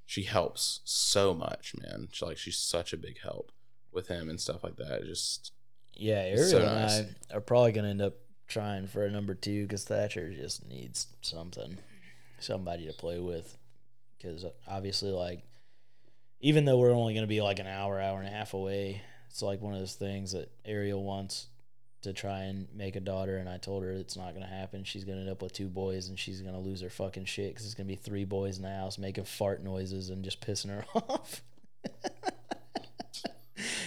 [0.06, 2.08] she helps so much, man.
[2.12, 3.52] She like she's such a big help
[3.92, 5.04] with him and stuff like that.
[5.06, 5.52] Just
[5.94, 7.16] yeah, Ariel so and.
[7.32, 8.16] I are probably gonna end up
[8.48, 11.78] trying for a number two because Thatcher just needs something,
[12.40, 13.58] somebody to play with.
[14.18, 15.44] Because uh, obviously, like,
[16.40, 19.42] even though we're only gonna be like an hour, hour and a half away, it's
[19.42, 21.48] like one of those things that Ariel wants
[22.08, 24.84] to try and make a daughter, and I told her it's not gonna happen.
[24.84, 27.66] She's gonna end up with two boys, and she's gonna lose her fucking shit because
[27.66, 30.86] it's gonna be three boys in the house making fart noises and just pissing her
[30.96, 31.42] off.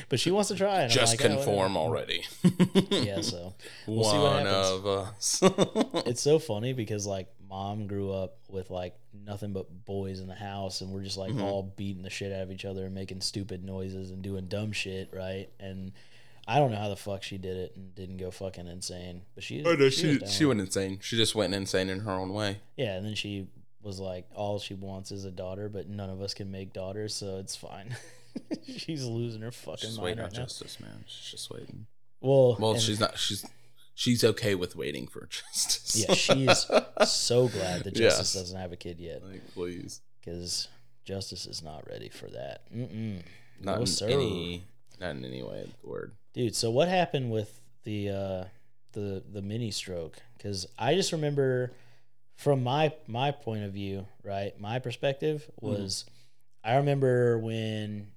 [0.08, 2.24] but she wants to try, and just like, "Oh, conform already.
[2.90, 3.54] Yeah, so
[3.86, 4.70] We'll see what one happens.
[4.70, 5.40] of us.
[6.06, 10.34] it's so funny because like mom grew up with like nothing but boys in the
[10.34, 11.42] house and we're just like Mhm.
[11.42, 14.70] all beating the shit out of each other and making stupid noises and doing dumb
[14.72, 15.48] shit, right?
[15.58, 15.92] And
[16.50, 19.44] I don't know how the fuck she did it and didn't go fucking insane, but
[19.44, 19.62] she.
[19.64, 20.98] oh no, was she she went insane.
[21.00, 22.58] She just went insane in her own way.
[22.76, 23.46] Yeah, and then she
[23.82, 27.14] was like, all she wants is a daughter, but none of us can make daughters,
[27.14, 27.94] so it's fine.
[28.76, 30.40] She's losing her fucking She's mind waiting right on now.
[30.44, 31.04] justice, man.
[31.06, 31.86] She's just waiting.
[32.20, 33.18] Well, Well, she's not.
[33.18, 33.44] She's
[33.94, 36.04] she's okay with waiting for justice.
[36.08, 36.66] Yeah, she's
[37.10, 38.42] so glad that Justice Yes.
[38.42, 39.22] doesn't have a kid yet.
[39.24, 40.68] like please, because
[41.04, 42.62] Justice is not ready for that.
[42.74, 43.22] Mm-mm.
[43.60, 44.08] not No, in sir.
[44.08, 44.64] any,
[45.00, 46.12] not in any way of the word.
[46.32, 48.44] Dude, so what happened with the uh,
[48.92, 50.18] the the mini stroke?
[50.36, 51.72] Because I just remember,
[52.36, 56.04] from my my point of view, right, my perspective was,
[56.62, 58.08] I remember when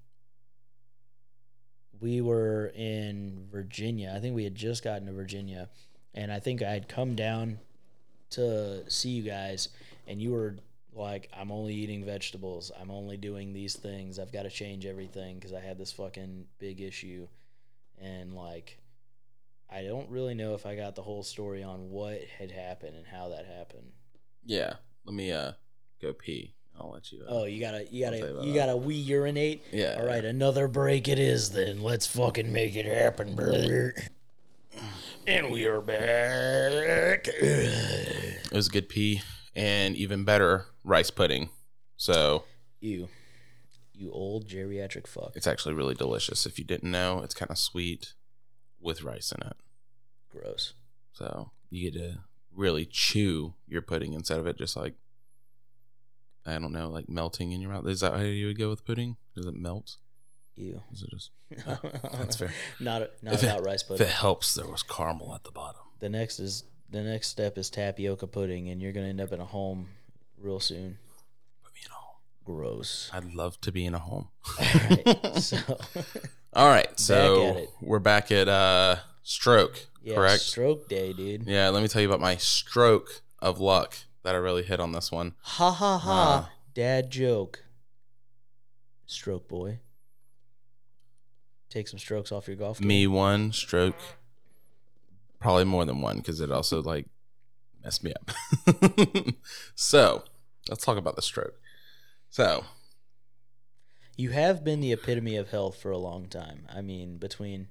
[2.00, 4.14] we were in Virginia.
[4.16, 5.70] I think we had just gotten to Virginia,
[6.14, 7.60] and I think I had come down
[8.32, 9.70] to see you guys,
[10.08, 10.58] and you were
[10.94, 12.72] like, "I'm only eating vegetables.
[12.80, 14.20] I'm only doing these things.
[14.20, 17.28] I've got to change everything because I had this fucking big issue."
[18.04, 18.80] And like,
[19.72, 23.06] I don't really know if I got the whole story on what had happened and
[23.08, 23.92] how that happened.
[24.46, 24.74] Yeah,
[25.06, 25.54] let me uh
[26.02, 26.54] go pee.
[26.80, 27.22] I'll let you.
[27.22, 28.60] Uh, Oh, you gotta, you I'll tell you gotta, you that.
[28.60, 29.64] gotta wee urinate.
[29.72, 29.98] yeah.
[30.00, 31.82] All right, another break it is then.
[31.84, 33.96] Let's fucking make it happen, brother.
[35.28, 37.28] And we are back.
[37.28, 39.22] It was a good pee
[39.56, 41.50] and even better rice pudding.
[41.96, 42.44] So
[42.82, 43.08] you,
[43.94, 45.34] you old geriatric fuck.
[45.36, 46.46] it's actually really delicious.
[46.46, 48.14] If you didn't know, it's kind of sweet
[48.82, 49.56] with rice in it.
[50.32, 50.74] Gross.
[51.14, 52.20] So you get to
[52.56, 54.94] really chew your pudding instead of it just like
[56.46, 57.88] I don't know, like melting in your mouth.
[57.88, 59.16] Is that how you would go with pudding?
[59.36, 59.96] Does it melt?
[60.56, 60.82] You.
[60.92, 61.32] Is it just
[62.14, 62.52] that's fair.
[62.80, 65.82] Not not If it- rice if it helps, there was caramel at the bottom.
[66.00, 69.40] The next is the next step is tapioca pudding, and you're gonna end up in
[69.40, 69.88] a home
[70.38, 70.98] real soon.
[71.64, 72.16] Put me in a home.
[72.46, 73.10] Gross.
[73.14, 74.28] I'd love to be in a home.
[74.60, 75.58] Alright, so
[76.54, 77.70] All right, so at it.
[77.82, 80.42] we're back at uh stroke, yeah, correct?
[80.42, 81.48] stroke day, dude.
[81.48, 84.92] Yeah, let me tell you about my stroke of luck that I really hit on
[84.92, 85.36] this one.
[85.42, 86.48] Ha ha ha.
[86.50, 86.54] Uh.
[86.74, 87.64] Dad joke.
[89.06, 89.80] Stroke boy.
[91.70, 92.88] Take some strokes off your golf game.
[92.88, 93.96] Me one stroke,
[95.40, 97.08] probably more than one because it also like
[97.84, 98.32] messed me up.
[99.76, 100.24] so
[100.70, 101.60] let's talk about the stroke.
[102.34, 102.66] So
[104.18, 106.66] You have been the epitome of health for a long time.
[106.68, 107.68] I mean, between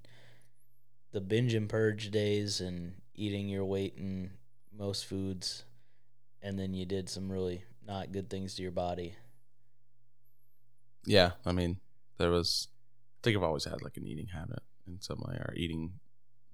[1.10, 4.30] the binge and purge days and eating your weight in
[4.72, 5.64] most foods,
[6.40, 9.16] and then you did some really not good things to your body.
[11.04, 11.80] yeah, I mean,
[12.18, 12.68] there was.
[12.70, 15.94] I think I've always had like an eating habit in some way or eating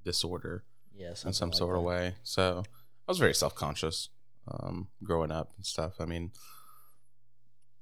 [0.03, 0.65] disorder.
[0.95, 2.15] Yeah, in some like sort of way.
[2.23, 2.63] So
[3.07, 4.09] I was very self conscious
[4.51, 6.01] um, growing up and stuff.
[6.01, 6.33] I mean,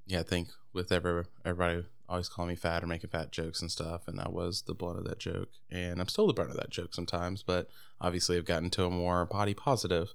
[0.06, 3.70] yeah, I think with every, everybody always calling me fat or making fat jokes and
[3.70, 6.56] stuff, and I was the butt of that joke, and I'm still the butt of
[6.56, 7.42] that joke sometimes.
[7.42, 7.68] But
[8.00, 10.12] obviously, I've gotten to a more body positive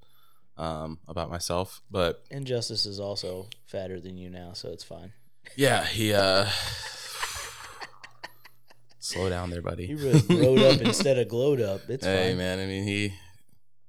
[0.57, 1.81] um, about myself.
[1.89, 5.13] But Injustice is also fatter than you now, so it's fine.
[5.55, 6.47] yeah, he uh,
[8.99, 9.87] slow down there, buddy.
[9.87, 11.81] He really glowed up instead of glowed up.
[11.89, 12.15] It's fine.
[12.15, 12.37] hey fine.
[12.37, 13.13] man, I mean he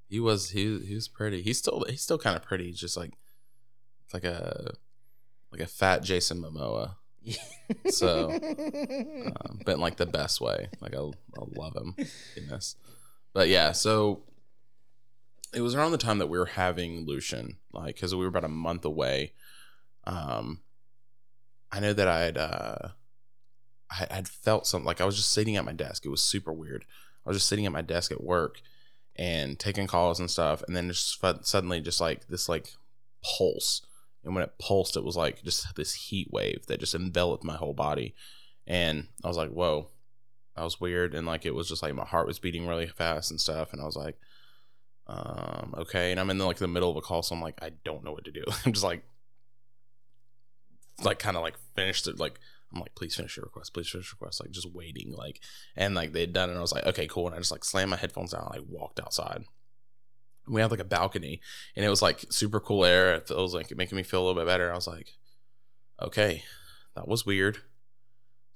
[0.09, 1.43] he was he he was pretty.
[1.43, 2.73] He's still he's still kind of pretty.
[2.73, 3.13] Just like
[4.13, 4.75] like a
[5.53, 6.97] like a fat Jason Momoa.
[7.89, 10.69] So, um, but in like the best way.
[10.81, 11.95] Like I, I love him
[12.37, 12.77] in this.
[13.33, 14.25] But yeah, so
[15.55, 18.45] it was around the time that we were having Lucian, like because we were about
[18.45, 19.33] a month away.
[20.05, 20.61] Um,
[21.71, 22.89] I know that I'd uh,
[23.91, 26.05] I, I'd felt something like I was just sitting at my desk.
[26.05, 26.85] It was super weird.
[27.25, 28.61] I was just sitting at my desk at work
[29.17, 32.73] and taking calls and stuff, and then just suddenly just like this like
[33.23, 33.83] pulse
[34.25, 37.57] and when it pulsed it was like just this heat wave that just enveloped my
[37.57, 38.15] whole body.
[38.67, 39.89] And i was like whoa
[40.57, 41.15] that was weird.
[41.15, 43.73] And like it was just like my heart was beating really fast and stuff.
[43.73, 44.19] And i was like
[45.07, 46.11] um okay.
[46.11, 48.05] And i'm in the, like the middle of a call so i'm like i don't
[48.05, 48.45] know what to do.
[48.65, 49.05] I'm just like
[51.03, 52.39] like kind of like finished it like
[52.73, 55.41] i'm like please finish your request please finish your request like just waiting like
[55.77, 57.27] and like they'd done it and i was like okay cool.
[57.27, 59.45] And i just like slammed my headphones down and like walked outside
[60.49, 61.41] we had like a balcony
[61.77, 63.15] and it was like super cool air.
[63.15, 64.71] It was like making me feel a little bit better.
[64.73, 65.09] I was like,
[66.01, 66.43] okay,
[66.95, 67.59] that was weird.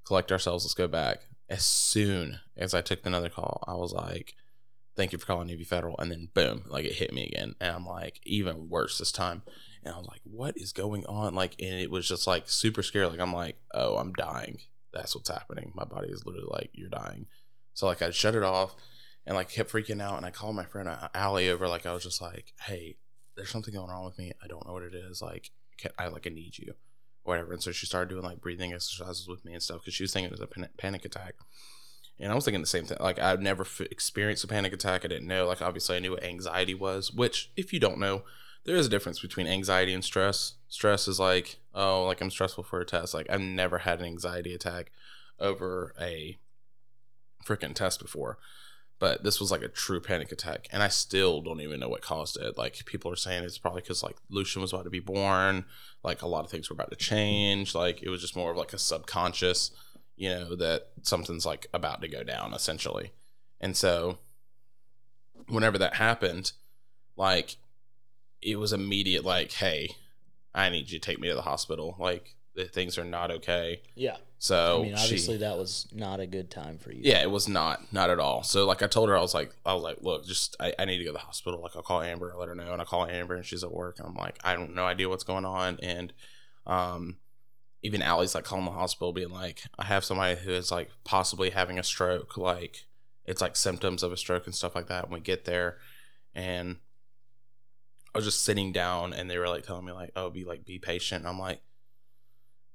[0.04, 0.64] Collect ourselves.
[0.64, 1.20] Let's go back.
[1.48, 4.34] As soon as I took another call, I was like,
[4.96, 5.96] thank you for calling Navy Federal.
[5.98, 7.54] And then boom, like it hit me again.
[7.60, 9.42] And I'm like, even worse this time.
[9.84, 11.34] And I was like, what is going on?
[11.34, 13.06] Like, and it was just like super scary.
[13.06, 14.58] Like, I'm like, oh, I'm dying.
[14.92, 15.72] That's what's happening.
[15.74, 17.26] My body is literally like, you're dying.
[17.74, 18.74] So like I shut it off
[19.26, 20.16] and like kept freaking out.
[20.16, 21.68] And I called my friend uh, Allie over.
[21.68, 22.96] Like I was just like, "Hey,
[23.34, 24.32] there's something going on with me.
[24.42, 25.20] I don't know what it is.
[25.20, 26.74] Like, can, I like I need you,
[27.24, 30.04] whatever." And so she started doing like breathing exercises with me and stuff because she
[30.04, 31.34] was thinking it was a pan- panic attack.
[32.18, 32.98] And I was thinking the same thing.
[33.00, 35.04] Like I've never f- experienced a panic attack.
[35.04, 35.46] I didn't know.
[35.46, 37.12] Like obviously I knew what anxiety was.
[37.12, 38.22] Which, if you don't know,
[38.64, 40.54] there is a difference between anxiety and stress.
[40.68, 43.12] Stress is like, oh, like I'm stressful for a test.
[43.12, 44.92] Like I've never had an anxiety attack
[45.38, 46.38] over a
[47.44, 48.38] freaking test before
[48.98, 52.00] but this was like a true panic attack and i still don't even know what
[52.00, 52.56] caused it.
[52.56, 55.64] Like people are saying it's probably because like lucian was about to be born
[56.02, 58.56] like a lot of things were about to change like it was just more of
[58.56, 59.70] like a subconscious
[60.16, 63.12] you know that something's like about to go down essentially.
[63.60, 64.18] And so
[65.48, 66.52] whenever that happened
[67.16, 67.56] like
[68.42, 69.90] it was immediate like hey
[70.54, 71.96] i need you to take me to the hospital.
[71.98, 74.16] Like the things are not okay Yeah.
[74.38, 77.02] so I mean, she- obviously that was not a good time for you.
[77.04, 78.42] yeah, it was not, not at all.
[78.42, 80.84] So like I told her, I was like, I was like, look, just I, I
[80.86, 81.60] need to go to the hospital.
[81.62, 83.70] Like I'll call Amber, and let her know, and I call Amber, and she's at
[83.72, 83.98] work.
[83.98, 86.12] And I'm like, I don't no idea what's going on, and
[86.66, 87.16] um,
[87.82, 91.50] even Allie's like calling the hospital, being like, I have somebody who is like possibly
[91.50, 92.36] having a stroke.
[92.36, 92.84] Like
[93.26, 95.10] it's like symptoms of a stroke and stuff like that.
[95.10, 95.76] When we get there,
[96.34, 96.76] and
[98.14, 100.64] I was just sitting down, and they were like telling me like, oh, be like,
[100.64, 101.20] be patient.
[101.24, 101.60] And I'm like.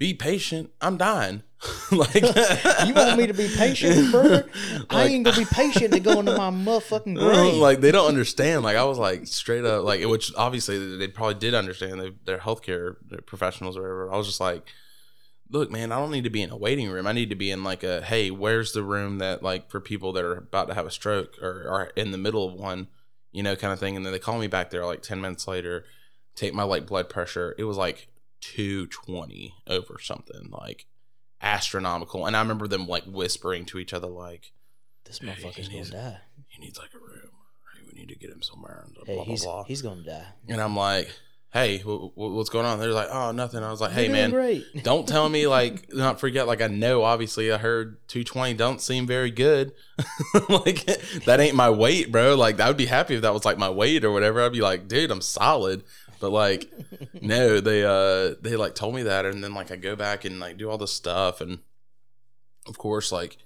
[0.02, 0.72] Be patient.
[0.82, 1.44] I'm dying.
[1.91, 2.15] like
[2.88, 4.49] You want me to be patient, brother?
[4.90, 7.53] I ain't gonna be patient to go into my motherfucking grave.
[7.53, 8.64] like they don't understand.
[8.64, 12.02] Like I was like straight up like which obviously they probably did understand.
[12.02, 12.95] They, they're healthcare
[13.28, 14.11] professionals or whatever.
[14.11, 14.65] I was just like,
[15.52, 17.06] look, man, I don't need to be in a waiting room.
[17.06, 20.14] I need to be in like a hey, where's the room that like for people
[20.14, 22.88] that are about to have a stroke or are in the middle of one,
[23.32, 23.95] you know, kind of thing.
[23.95, 25.86] And then they call me back there like ten minutes later,
[26.34, 27.53] take my like blood pressure.
[27.60, 28.07] It was like
[28.41, 30.85] two twenty over something like
[31.41, 32.26] astronomical.
[32.26, 34.51] And I remember them like whispering to each other like
[35.05, 36.18] this motherfucker's he's- gonna die.
[36.47, 37.31] he needs like a room.
[37.76, 38.84] Hey, we need to get him somewhere.
[38.85, 39.63] And Hey, blah, blah, he's blah.
[39.63, 40.26] he's gonna die.
[40.47, 41.09] And I'm like,
[41.53, 42.80] hey, wh- wh- what's going on?
[42.80, 43.63] They're like, oh, nothing.
[43.63, 44.65] I was like, hey, You're man, great.
[44.84, 46.47] don't tell me like not forget.
[46.47, 49.73] Like I know, obviously, I heard 220 don't seem very good.
[50.49, 50.85] like
[51.26, 52.35] that ain't my weight, bro.
[52.35, 54.41] Like I would be happy if that was like my weight or whatever.
[54.43, 55.84] I'd be like, dude, I'm solid.
[56.22, 56.72] But like,
[57.22, 60.39] no, they uh they like told me that, and then like I go back and
[60.39, 61.60] like do all this stuff, and
[62.68, 63.38] of course like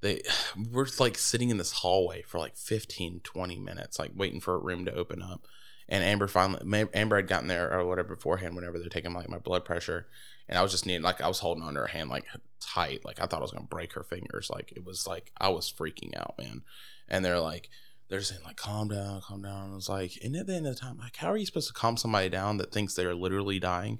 [0.00, 0.22] they
[0.72, 4.58] we're like sitting in this hallway for like 15 20 minutes like waiting for a
[4.58, 5.46] room to open up
[5.88, 9.38] and amber finally amber had gotten there or whatever beforehand whenever they're taking like my
[9.38, 10.06] blood pressure
[10.48, 12.24] and i was just needing like i was holding onto her hand like
[12.60, 15.48] tight like i thought i was gonna break her fingers like it was like i
[15.48, 16.62] was freaking out man
[17.08, 17.68] and they're like
[18.08, 20.74] they're saying like calm down calm down i was like and at the end of
[20.74, 23.58] the time like how are you supposed to calm somebody down that thinks they're literally
[23.58, 23.98] dying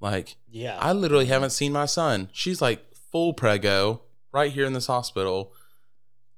[0.00, 0.78] like Yeah.
[0.80, 2.28] I literally haven't seen my son.
[2.32, 5.52] She's like full prego right here in this hospital.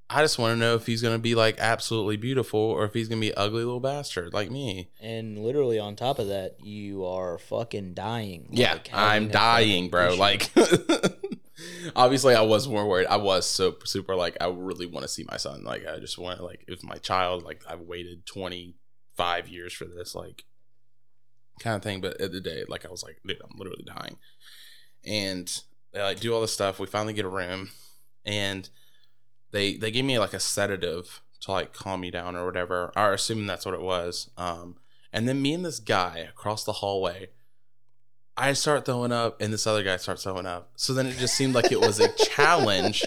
[0.09, 2.95] I just want to know if he's going to be like absolutely beautiful or if
[2.95, 4.89] he's going to be ugly little bastard like me.
[5.01, 8.49] and literally on top of that, you are fucking dying.
[8.51, 10.15] yeah, like, having I'm dying, bro.
[10.15, 10.51] Like
[11.97, 13.07] obviously I was more worried.
[13.07, 15.65] I was so super like I really want to see my son.
[15.65, 17.45] Like I just want like was my child.
[17.45, 18.77] Like I've waited twenty
[19.17, 20.45] five years for this like
[21.61, 22.01] kind of thing.
[22.01, 24.19] But at the day, like I was like, dude, I'm literally dying.
[25.05, 25.63] And
[25.93, 26.79] they like do all this stuff.
[26.79, 27.71] We finally get a room,
[28.25, 28.69] and
[29.53, 32.93] they they gave me like a sedative to like calm me down or whatever.
[32.97, 34.31] Or assuming that's what it was.
[34.37, 34.77] Um,
[35.13, 37.29] and then me and this guy across the hallway.
[38.41, 40.71] I start throwing up, and this other guy starts throwing up.
[40.77, 43.05] So then it just seemed like it was a challenge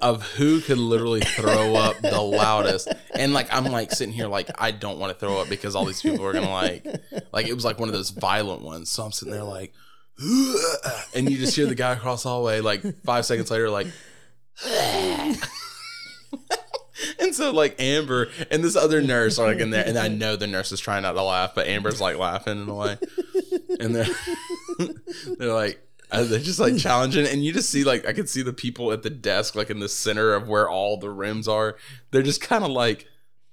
[0.00, 2.88] of who could literally throw up the loudest.
[3.14, 5.84] And like I'm like sitting here like I don't want to throw up because all
[5.84, 6.86] these people are gonna like
[7.32, 8.90] like it was like one of those violent ones.
[8.90, 9.72] So I'm sitting there like
[11.14, 13.86] and you just hear the guy across the hallway like five seconds later like
[17.20, 20.34] and so like Amber and this other nurse are like in there and I know
[20.34, 22.98] the nurse is trying not to laugh, but Amber's like laughing in a way.
[23.80, 24.06] And they're
[25.38, 28.42] they're like uh, they're just like challenging, and you just see like I could see
[28.42, 31.76] the people at the desk, like in the center of where all the rims are.
[32.10, 33.06] They're just kind of like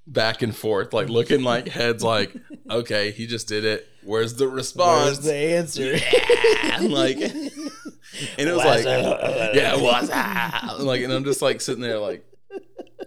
[0.07, 2.35] back and forth, like looking like heads, like
[2.69, 3.87] okay, he just did it.
[4.03, 5.05] Where's the response?
[5.05, 5.95] Where's the answer?
[5.95, 7.51] yeah, like, and
[8.37, 10.79] it was like, yeah, what's up?
[10.79, 12.25] Like, and I'm just like sitting there, like,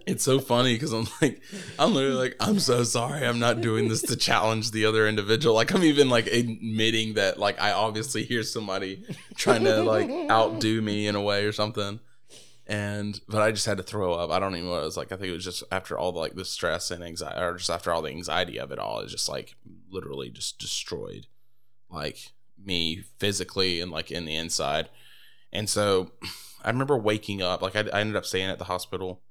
[0.09, 1.43] it's so funny because I'm like,
[1.79, 3.27] I'm literally like, I'm so sorry.
[3.27, 5.55] I'm not doing this to challenge the other individual.
[5.55, 9.05] Like, I'm even like admitting that, like, I obviously hear somebody
[9.37, 12.01] trying to like outdo me in a way or something.
[12.67, 14.31] And, but I just had to throw up.
[14.31, 15.13] I don't even know what it was like.
[15.13, 17.71] I think it was just after all the like the stress and anxiety, or just
[17.71, 19.57] after all the anxiety of it all, it just like
[19.91, 21.27] literally just destroyed
[21.91, 22.33] like
[22.63, 24.89] me physically and like in the inside.
[25.53, 26.13] And so
[26.65, 29.23] I remember waking up, like, I, I ended up staying at the hospital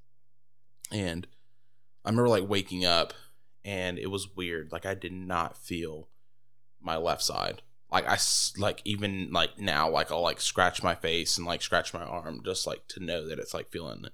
[0.90, 1.26] and
[2.04, 3.12] I remember like waking up
[3.64, 4.72] and it was weird.
[4.72, 6.08] Like I did not feel
[6.80, 7.62] my left side.
[7.90, 8.18] Like I
[8.58, 12.42] like even like now like I'll like scratch my face and like scratch my arm
[12.44, 14.06] just like to know that it's like feeling.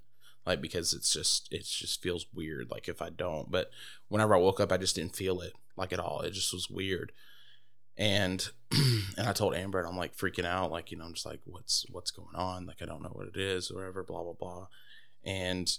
[0.46, 3.51] Like because it's just it just feels weird like if I don't.
[3.51, 3.70] But
[4.09, 6.20] whenever I woke up I just didn't feel it like at all.
[6.20, 7.12] It just was weird.
[7.96, 11.26] And and I told Amber and I'm like freaking out like you know I'm just
[11.26, 12.66] like what's what's going on?
[12.66, 14.66] Like I don't know what it is or whatever blah blah blah.
[15.24, 15.70] And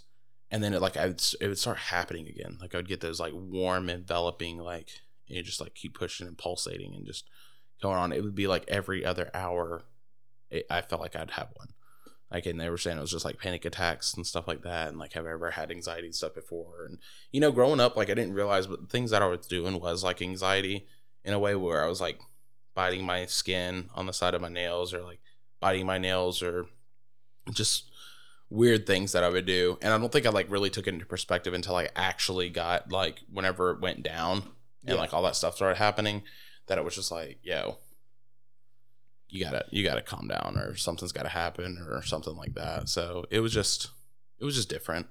[0.52, 2.58] and then it like I would, it would start happening again.
[2.62, 4.90] Like I would get those like warm enveloping like
[5.28, 7.30] you just like keep pushing and pulsating and just
[7.82, 8.12] going on.
[8.12, 9.84] It would be like every other hour.
[10.50, 11.70] It, I felt like I'd have one.
[12.32, 14.90] Like and they were saying it was just like panic attacks and stuff like that,
[14.90, 16.86] and like have I ever had anxiety and stuff before?
[16.88, 17.00] And
[17.32, 19.80] you know, growing up, like I didn't realize, but the things that I was doing
[19.80, 20.88] was like anxiety
[21.24, 22.20] in a way where I was like
[22.74, 25.20] biting my skin on the side of my nails or like
[25.60, 26.66] biting my nails or
[27.52, 27.90] just
[28.50, 29.78] weird things that I would do.
[29.82, 32.92] And I don't think I like really took it into perspective until I actually got
[32.92, 34.44] like whenever it went down
[34.84, 34.96] and Yeah.
[34.96, 36.24] like all that stuff started happening,
[36.68, 37.80] that it was just like, yo,
[39.28, 42.88] you gotta you gotta calm down or something's gotta happen or something like that.
[42.90, 43.90] So it was just
[44.40, 45.08] it was just different.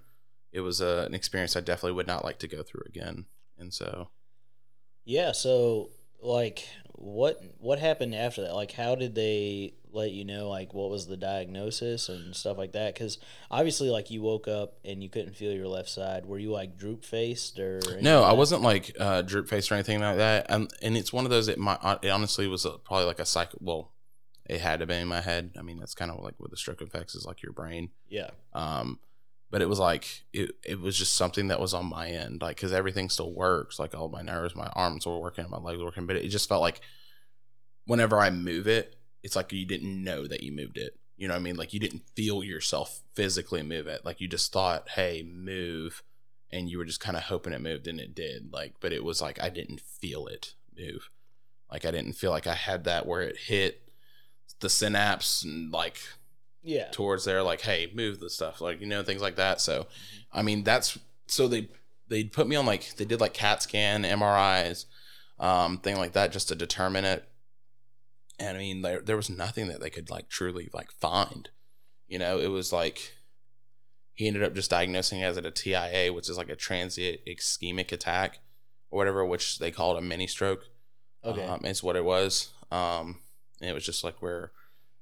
[0.52, 3.26] It was uh, an experience I definitely would not like to go through again.
[3.58, 4.08] And so
[5.04, 5.90] Yeah, so
[6.22, 8.54] like what what happened after that?
[8.54, 12.72] Like how did they let you know like what was the diagnosis and stuff like
[12.72, 13.18] that cuz
[13.50, 16.26] obviously like you woke up and you couldn't feel your left side.
[16.26, 19.74] Were you like droop faced or No, like I wasn't like uh, droop faced or
[19.74, 20.46] anything like that.
[20.48, 21.48] And and it's one of those.
[21.48, 23.50] It, my, it honestly was a, probably like a psych.
[23.60, 23.92] Well,
[24.46, 25.52] it had to be in my head.
[25.58, 27.90] I mean, that's kind of like what the stroke effects is like your brain.
[28.08, 28.30] Yeah.
[28.52, 28.98] Um,
[29.50, 30.52] but it was like it.
[30.64, 33.78] It was just something that was on my end, like because everything still works.
[33.78, 36.48] Like all my nerves, my arms were working, my legs were working, but it just
[36.48, 36.80] felt like
[37.86, 40.98] whenever I move it, it's like you didn't know that you moved it.
[41.16, 41.56] You know what I mean?
[41.56, 44.04] Like you didn't feel yourself physically move it.
[44.04, 46.02] Like you just thought, "Hey, move."
[46.54, 49.04] and you were just kind of hoping it moved and it did like but it
[49.04, 51.10] was like i didn't feel it move
[51.70, 53.88] like i didn't feel like i had that where it hit
[54.60, 55.98] the synapse and like
[56.64, 56.88] Yeah.
[56.90, 59.86] towards there like hey move the stuff like you know things like that so
[60.32, 61.68] i mean that's so they
[62.08, 64.86] they put me on like they did like cat scan mris
[65.38, 67.28] um thing like that just to determine it
[68.38, 71.50] and i mean there, there was nothing that they could like truly like find
[72.08, 73.12] you know it was like
[74.14, 77.90] he ended up just diagnosing it as a TIA, which is like a transient ischemic
[77.90, 78.38] attack
[78.90, 80.66] or whatever, which they called a mini stroke.
[81.24, 81.44] Okay.
[81.44, 82.50] Um, is what it was.
[82.70, 83.20] Um,
[83.60, 84.52] and it was just like where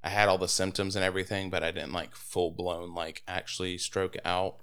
[0.04, 3.78] I had all the symptoms and everything, but I didn't like full blown like actually
[3.78, 4.56] stroke out.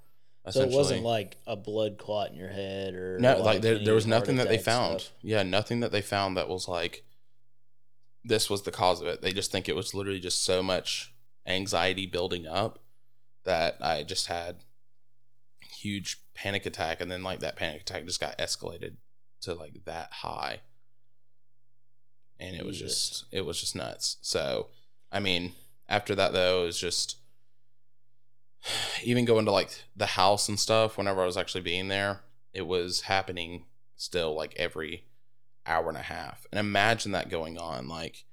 [0.49, 3.94] so it wasn't like a blood clot in your head or no, like there, there
[3.94, 5.02] was nothing that they found.
[5.02, 5.14] stuff?
[5.22, 7.03] Yeah, nothing that they found that was like
[8.24, 9.22] this was the cause of it.
[9.22, 11.14] They just think it was literally just so much
[11.48, 12.80] anxiety building up
[13.45, 14.57] that I just had
[15.61, 18.98] huge panic attack and then like that panic attack just got escalated
[19.41, 20.60] to like that high.
[22.40, 23.10] And it was Jesus.
[23.10, 24.18] just it was just nuts.
[24.22, 24.68] So,
[25.11, 25.53] I mean,
[25.88, 27.18] after that though, it was just
[29.03, 30.98] even going to like the house and stuff.
[30.98, 32.22] Whenever I was actually being there,
[32.53, 33.65] it was happening
[33.95, 35.06] still like every
[35.65, 36.45] hour and a half.
[36.52, 37.88] And imagine that going on.
[37.88, 38.26] Like,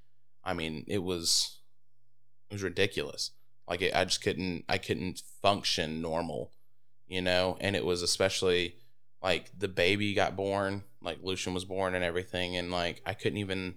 [0.44, 1.58] I mean, it was
[2.50, 3.32] it was ridiculous.
[3.68, 6.52] Like, it, I just couldn't I couldn't function normal,
[7.06, 7.56] you know.
[7.60, 8.76] And it was especially
[9.22, 13.38] like the baby got born, like Lucian was born and everything, and like I couldn't
[13.38, 13.76] even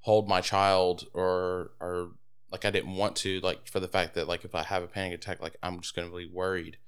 [0.00, 2.12] hold my child or or
[2.50, 4.88] like I didn't want to like for the fact that like if I have a
[4.88, 6.78] panic attack, like I'm just gonna be worried,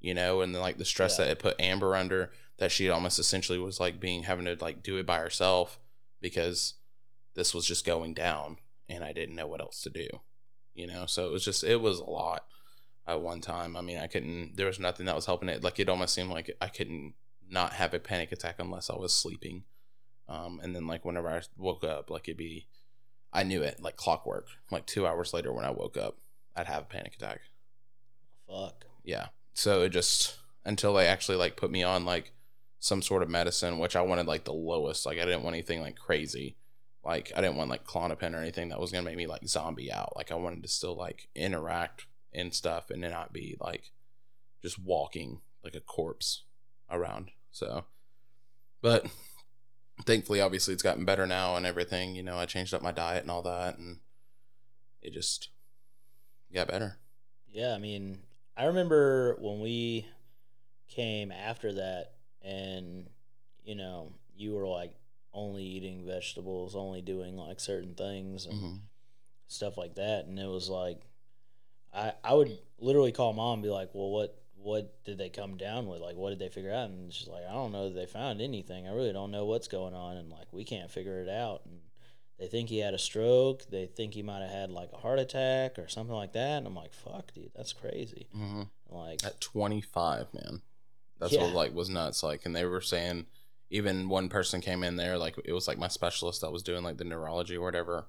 [0.00, 1.26] you know, and then like the stress Yeah.
[1.26, 4.82] that it put Amber under that she almost essentially was like being having to like
[4.82, 5.78] do it by herself
[6.20, 6.74] because
[7.34, 8.58] this was just going down
[8.88, 10.08] and I didn't know what else to do,
[10.74, 11.06] you know.
[11.06, 12.44] So it was just it was a lot
[13.06, 13.76] at one time.
[13.76, 14.56] I mean, I couldn't.
[14.56, 15.62] There was nothing that was helping it.
[15.62, 17.14] Like it almost seemed like I couldn't
[17.50, 19.64] not have a panic attack unless I was sleeping.
[20.28, 22.66] Um, and then like whenever I woke up, like it'd be,
[23.32, 24.46] I knew it like clockwork.
[24.70, 26.16] Like two hours later when I woke up,
[26.56, 27.40] I'd have a panic attack.
[28.48, 28.86] Fuck.
[29.04, 29.28] Yeah.
[29.54, 32.32] So it just until they actually like put me on like
[32.80, 35.04] some sort of medicine, which I wanted like the lowest.
[35.06, 36.56] Like I didn't want anything like crazy.
[37.04, 39.92] Like I didn't want like Klonopin or anything that was gonna make me like zombie
[39.92, 40.14] out.
[40.16, 43.92] Like I wanted to still like interact and stuff and then not be like
[44.62, 46.44] just walking like a corpse
[46.90, 47.30] around.
[47.50, 47.84] So
[48.80, 49.06] but
[50.04, 52.14] thankfully obviously it's gotten better now and everything.
[52.14, 53.98] You know, I changed up my diet and all that and
[55.02, 55.48] it just
[56.52, 56.98] got better.
[57.50, 58.20] Yeah, I mean,
[58.56, 60.06] I remember when we
[60.88, 62.12] came after that,
[62.42, 63.08] and
[63.64, 64.94] you know, you were like
[65.32, 68.76] only eating vegetables, only doing like certain things and hmm
[69.48, 71.02] stuff like that, and it was like,
[71.94, 75.56] I I would literally call mom and be like, well, what what did they come
[75.56, 76.00] down with?
[76.00, 76.90] Like, what did they figure out?
[76.90, 78.86] And she's like, I don't know that they found anything.
[78.86, 81.62] I really don't know what's going on, and like we can't figure it out.
[81.64, 81.80] And
[82.38, 83.64] they think he had a stroke.
[83.70, 86.58] They think he might have had like a heart attack or something like that.
[86.58, 88.28] And I'm like, fuck, dude, that's crazy.
[88.32, 90.62] hmm Like, at 25 man
[91.18, 91.42] that's Yeah.
[91.42, 93.26] what like was nuts like and they were saying
[93.70, 96.84] even one person came in there like it was like my specialist that was doing
[96.84, 98.06] like the neurology or whatever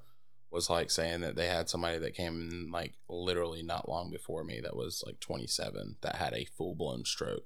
[0.52, 4.44] was like saying that they had somebody that came in like literally not long before
[4.44, 7.46] me that was like 27 that had a full-blown stroke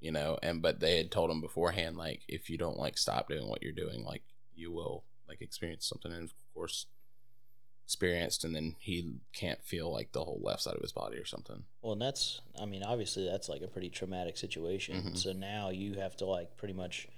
[0.00, 3.28] you know and but they had told him beforehand like if you don't like stop
[3.28, 4.22] doing what you're doing like
[4.54, 6.86] you will like experience something and of course
[7.84, 11.24] experienced and then he can't feel like the whole left side of his body or
[11.24, 15.02] something well, and that's, I mean, obviously that's like a pretty traumatic situation.
[15.02, 15.16] Mhm.
[15.18, 17.08] So now you have to like pretty much,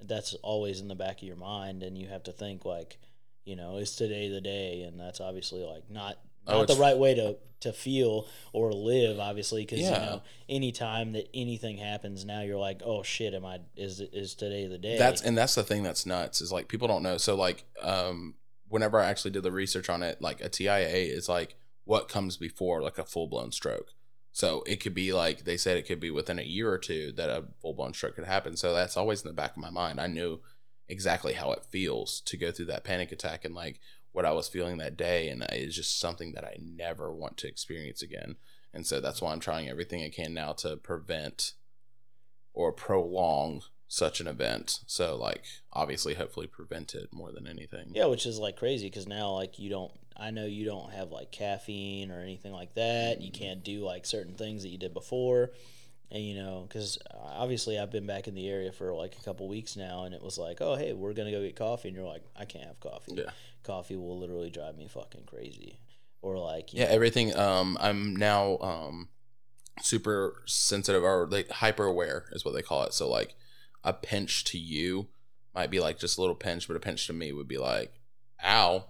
[0.00, 2.98] that's always in the back of your mind, and you have to think like,
[3.46, 4.82] you know, is today the day?
[4.82, 6.18] And that's obviously like not
[6.48, 9.94] Oh, not the right way to to feel or live, obviously, because Yeah.
[9.94, 13.60] you know, anytime that anything happens, now you're like, oh shit, am I?
[13.76, 14.96] Is is today the day?
[14.98, 17.16] That's and that's the thing that's nuts is like people don't know.
[17.16, 18.34] So like um
[18.68, 22.36] whenever I actually did the research on it, like a TIA is like what comes
[22.36, 23.92] before like a full blown stroke.
[24.32, 27.10] So it could be like they said it could be within a year or two
[27.16, 28.56] that a full blown stroke could happen.
[28.56, 29.98] So that's always in the back of my mind.
[30.00, 30.42] I knew
[30.88, 33.80] exactly how it feels to go through that panic attack and like
[34.12, 37.48] what I was feeling that day and it's just something that I never want to
[37.48, 38.36] experience again.
[38.72, 41.52] And so that's why I'm trying everything I can now to prevent
[42.52, 44.80] or prolong such an event.
[44.86, 47.92] So like obviously hopefully prevent it more than anything.
[47.94, 49.92] Yeah, which is like crazy because now like you don't.
[50.18, 53.20] I know you don't have like caffeine or anything like that.
[53.20, 53.44] You mm-hmm.
[53.44, 55.50] can't do like certain things that you did before,
[56.10, 59.48] and you know because obviously I've been back in the area for like a couple
[59.48, 62.06] weeks now, and it was like, oh hey, we're gonna go get coffee, and you're
[62.06, 63.12] like, I can't have coffee.
[63.16, 63.30] Yeah.
[63.62, 65.80] Coffee will literally drive me fucking crazy,
[66.22, 69.08] or like you Yeah, know, everything um I'm now um
[69.82, 72.94] super sensitive or like hyper aware is what they call it.
[72.94, 73.34] So like
[73.84, 75.08] a pinch to you
[75.54, 77.92] might be like just a little pinch, but a pinch to me would be like,
[78.44, 78.86] ow.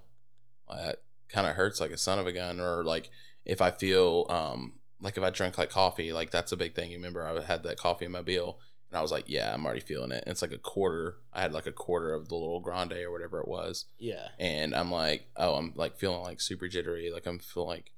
[0.68, 2.60] That kind of hurts like a son of a gun.
[2.60, 3.10] Or like
[3.44, 6.90] if I feel um like if I drink like coffee, like that's a big thing.
[6.90, 8.58] You remember I had that coffee in my bill
[8.90, 10.22] and I was like, Yeah, I'm already feeling it.
[10.24, 11.16] And it's like a quarter.
[11.32, 14.74] I had like a quarter of the little grande or whatever it was yeah, and
[14.74, 17.92] I'm like, oh, I'm like feeling like super jittery, like I'm feeling like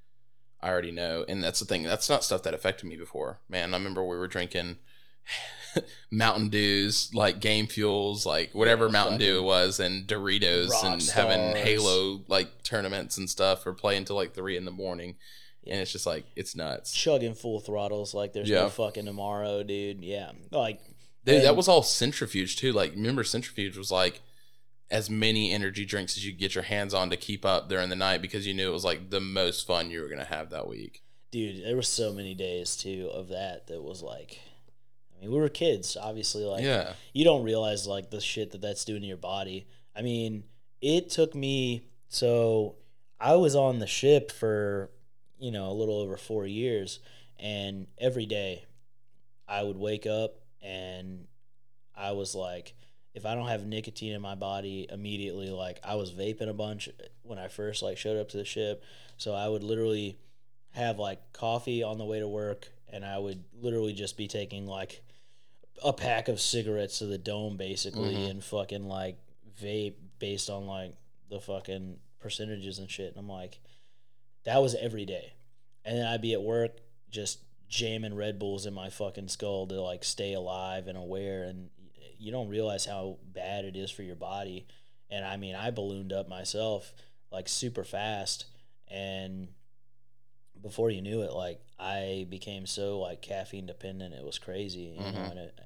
[0.61, 1.85] I already know, and that's the thing.
[1.85, 3.75] That's not stuff that affected me before, man.
[3.75, 4.79] I remember we were drinking
[6.11, 11.55] Mountain Dews, like Game Fuels, like whatever Yeah, Mountain Dew was, and Doritos, and having
[11.57, 15.17] Halo like tournaments and stuff, or playing till like three in the morning,
[15.71, 18.63] and it's just like it's nuts, chugging full throttles like there's Yeah.
[18.63, 20.03] no fucking tomorrow, dude.
[20.05, 20.81] Yeah, like
[21.25, 21.43] dude.
[21.45, 22.73] That was all Centrifuge too.
[22.73, 24.21] Like, remember Centrifuge was like
[24.91, 27.91] as many energy drinks as you could get your hands on to keep up during
[27.91, 30.49] the night because you knew it was like the most fun you were gonna have
[30.51, 31.03] that week.
[31.31, 34.41] dude there were so many days too of that that was like
[35.15, 38.63] i mean we were kids obviously like yeah, you don't realize like the shit that
[38.63, 40.45] that's doing to your body i mean
[40.81, 42.77] it took me so
[43.21, 44.91] i was on the ship for
[45.39, 47.01] you know, a little over four years.
[47.39, 48.65] And every day
[49.47, 51.27] I would wake up and
[51.95, 52.75] I was like,
[53.15, 56.89] if I don't have nicotine in my body immediately, like I was vaping a bunch
[57.23, 58.83] when I first like showed up to the ship.
[59.17, 60.19] So I would literally
[60.73, 64.67] have like coffee on the way to work and I would literally just be taking
[64.67, 65.03] like
[65.85, 68.31] a pack of cigarettes to the dome basically Mhm.
[68.31, 69.17] and fucking like
[69.61, 70.95] vape based on like
[71.31, 73.11] the fucking percentages and shit.
[73.11, 73.61] And I'm like,
[74.45, 75.35] that was every day.
[75.85, 76.79] And then I'd be at work
[77.11, 81.45] just jamming Red Bulls in my fucking skull to like stay alive and aware.
[81.45, 81.71] And
[82.19, 84.67] you don't realize how bad it is for your body.
[85.11, 86.93] And I mean, I ballooned up myself
[87.31, 88.47] like super fast.
[88.89, 89.49] And
[90.61, 94.81] before you knew it, like I became so like caffeine dependent, it was crazy.
[94.81, 95.31] You know, Mhm.
[95.31, 95.59] and it,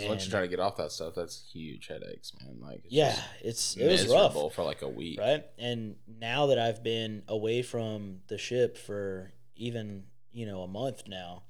[0.00, 2.58] once you try to get off that stuff, that's huge headaches, man.
[2.60, 4.54] Like, it's yeah, it's it was rough.
[4.54, 5.20] for like a week.
[5.20, 5.44] right?
[5.58, 11.02] And now that I've been away from the ship for even, you know, a month
[11.06, 11.44] now,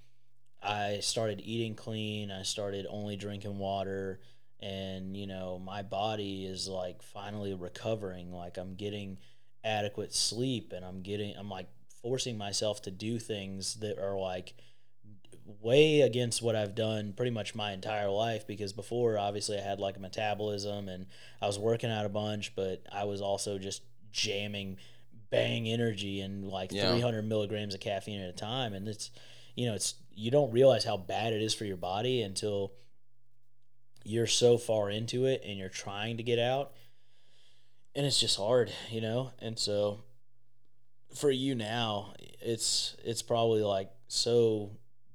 [0.62, 2.30] I started eating clean.
[2.30, 4.20] I started only drinking water.
[4.60, 8.32] And, you know, my body is like finally recovering.
[8.32, 9.18] Like I'm getting
[9.64, 11.68] adequate sleep and I'm getting, I'm like
[12.00, 14.54] forcing myself to do things that are like
[15.44, 19.80] way against what I've done pretty much my entire life because before obviously I had
[19.80, 21.06] like a metabolism and
[21.40, 23.82] I was working out a bunch, but I was also just
[24.12, 24.76] jamming
[25.30, 26.90] bang energy and like Yeah.
[26.92, 28.72] 300 milligrams of caffeine at a time.
[28.74, 29.10] And it's,
[29.56, 32.72] you know, it's, you don't realize how bad it is for your body until
[34.04, 36.72] you're so far into it and you're trying to get out.
[37.94, 39.32] And it's just hard, you know?
[39.40, 40.04] And so
[41.14, 44.70] for you now, it's, it's probably like so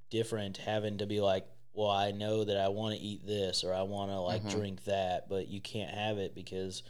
[0.10, 3.74] different having to be like, well, I know that I want to eat this or
[3.74, 4.50] I want to like Mhm.
[4.52, 6.84] drink that, but you can't have it because,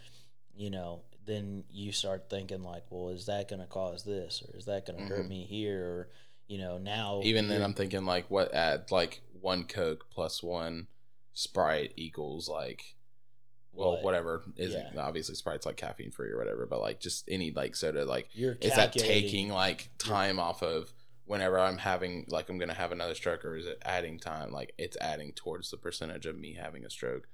[0.55, 4.57] you know, then you start thinking like, well, is that going to cause this or
[4.57, 5.29] is that going to hurt Mhm.
[5.29, 6.09] me here or,
[6.47, 10.87] you know, now Even then, I'm thinking like, what add like one Coke plus one
[11.33, 12.95] Sprite equals like,
[13.73, 14.03] well, What?
[14.03, 14.89] whatever is Yeah.
[14.97, 18.57] obviously Sprite's like caffeine free or whatever, but like just any like soda, like you're
[18.61, 20.93] is that taking like time off of
[21.27, 24.51] whenever I'm having like I'm gonna have another stroke, or is it adding time?
[24.51, 27.27] Like it's adding towards the percentage of me having a stroke,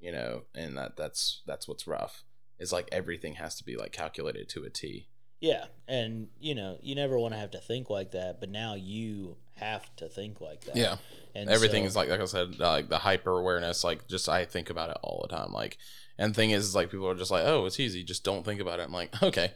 [0.00, 2.24] you know, and that that's that's what's rough.
[2.58, 5.08] It's like everything has to be like calculated to a T.
[5.40, 8.74] Yeah, and you know, you never want to have to think like that, but now
[8.74, 10.76] you have to think like that.
[10.76, 10.96] Yeah,
[11.34, 13.82] and everything so- is like like I said, like the hyper awareness.
[13.82, 15.52] Like just I think about it all the time.
[15.52, 15.78] Like,
[16.16, 18.60] and the thing is, like people are just like, oh, it's easy, just don't think
[18.60, 18.84] about it.
[18.84, 19.50] I'm like, okay,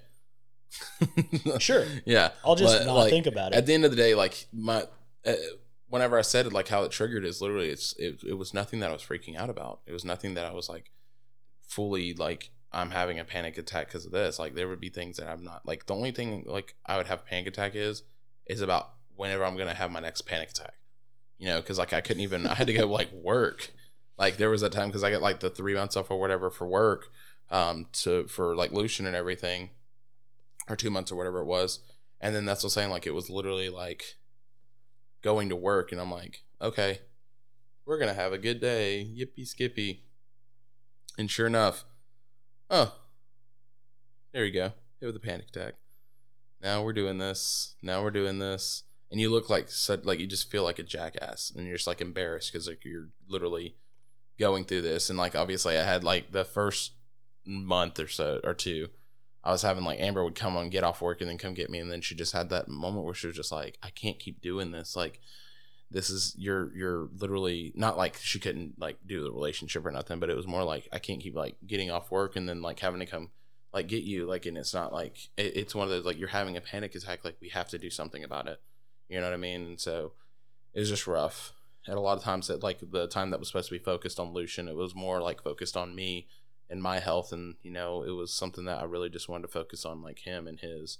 [1.58, 1.84] Sure.
[2.04, 2.30] yeah.
[2.44, 3.56] I'll just but, not like, think about it.
[3.56, 4.84] at the end of the day, like my,
[5.24, 5.34] uh,
[5.88, 8.80] whenever I said it, like how it triggered is literally it's it, it was nothing
[8.80, 9.80] that I was freaking out about.
[9.86, 10.90] It was nothing that I was like
[11.62, 14.38] fully like I'm having a panic attack because of this.
[14.38, 17.06] Like there would be things that I'm not like the only thing like I would
[17.06, 18.02] have panic attack is
[18.46, 20.74] is about whenever I'm gonna have my next panic attack.
[21.38, 23.72] You know, because like I couldn't even I had to go like work.
[24.18, 26.50] Like there was a time because I got like the three months off or whatever
[26.50, 27.08] for work,
[27.50, 29.70] um, to for like Lucian and everything,
[30.68, 31.80] or two months or whatever it was.
[32.20, 32.90] And then that's what I'm saying.
[32.90, 34.16] Like it was literally like
[35.22, 37.00] going to work, and I'm like, okay,
[37.84, 40.04] we're gonna have a good day, yippee skippy.
[41.18, 41.84] And sure enough,
[42.70, 42.94] oh,
[44.32, 45.74] there you go, hit with a panic attack.
[46.62, 47.76] Now we're doing this.
[47.82, 49.68] Now we're doing this, and you look like
[50.04, 53.08] like you just feel like a jackass, and you're just like embarrassed because like you're
[53.28, 53.76] literally
[54.38, 56.92] going through this, and like obviously I had like the first
[57.46, 58.88] month or so or two.
[59.46, 61.70] I was having like Amber would come on, get off work, and then come get
[61.70, 64.18] me, and then she just had that moment where she was just like, "I can't
[64.18, 64.96] keep doing this.
[64.96, 65.20] Like,
[65.88, 70.18] this is you're you're literally not like she couldn't like do the relationship or nothing,
[70.18, 72.80] but it was more like I can't keep like getting off work and then like
[72.80, 73.30] having to come
[73.72, 76.28] like get you like, and it's not like it, it's one of those like you're
[76.28, 77.24] having a panic attack.
[77.24, 78.60] Like we have to do something about it.
[79.08, 79.62] You know what I mean?
[79.62, 80.14] And so
[80.74, 81.52] it was just rough.
[81.86, 84.18] And a lot of times that like the time that was supposed to be focused
[84.18, 86.26] on Lucian, it was more like focused on me
[86.68, 89.52] and my health and you know it was something that i really just wanted to
[89.52, 90.98] focus on like him and his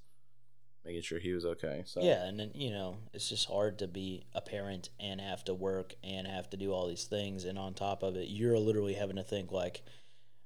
[0.84, 2.00] making sure he was okay so.
[2.00, 5.54] Yeah, and then you know it's just hard to be a parent and have to
[5.54, 8.94] work and have to do all these things, and on top of it, you're literally
[8.94, 9.82] having to think like,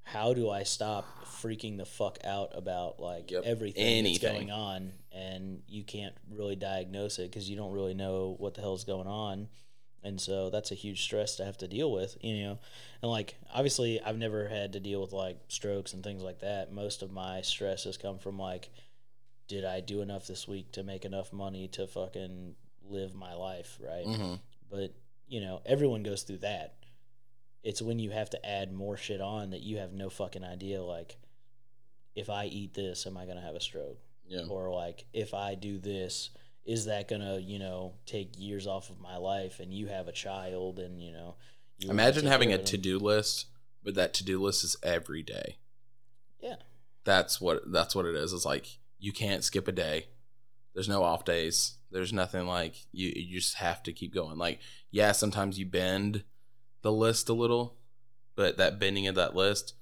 [0.02, 4.22] how do I stop freaking the fuck out about like Yep, everything anything.
[4.22, 8.54] that's going on, and you can't really diagnose it because you don't really know what
[8.54, 9.46] the hell's going on,
[10.02, 12.58] and so that's a huge stress to have to deal with, you know,
[13.02, 16.72] and like obviously I've never had to deal with like strokes and things like that.
[16.72, 18.70] Most of my stress has come from like
[19.48, 22.54] did I do enough this week to make enough money to fucking
[22.88, 24.06] live my life, right?
[24.06, 24.34] hmm
[24.70, 24.94] But,
[25.26, 26.74] you know, everyone goes through that.
[27.64, 30.82] It's when you have to add more shit on that you have no fucking idea
[30.82, 31.16] like
[32.14, 33.98] if I eat this am I going to have a stroke?
[34.26, 36.30] yeah Or like if I do this
[36.70, 39.58] is that gonna you know take years off of my life?
[39.58, 41.34] And you have a child, and you know,
[41.78, 43.46] you Imagine having a to do list,
[43.82, 45.56] but that to do list is every day.
[46.40, 46.56] Yeah,
[47.04, 48.32] That's what that's what it is.
[48.32, 50.06] It's like you can't skip a day.
[50.72, 51.74] There's no off days.
[51.90, 53.12] There's nothing like you.
[53.16, 54.38] You just have to keep going.
[54.38, 54.60] Like
[54.92, 56.22] yeah, sometimes you bend
[56.82, 57.78] the list a little,
[58.36, 59.74] but that bending of that list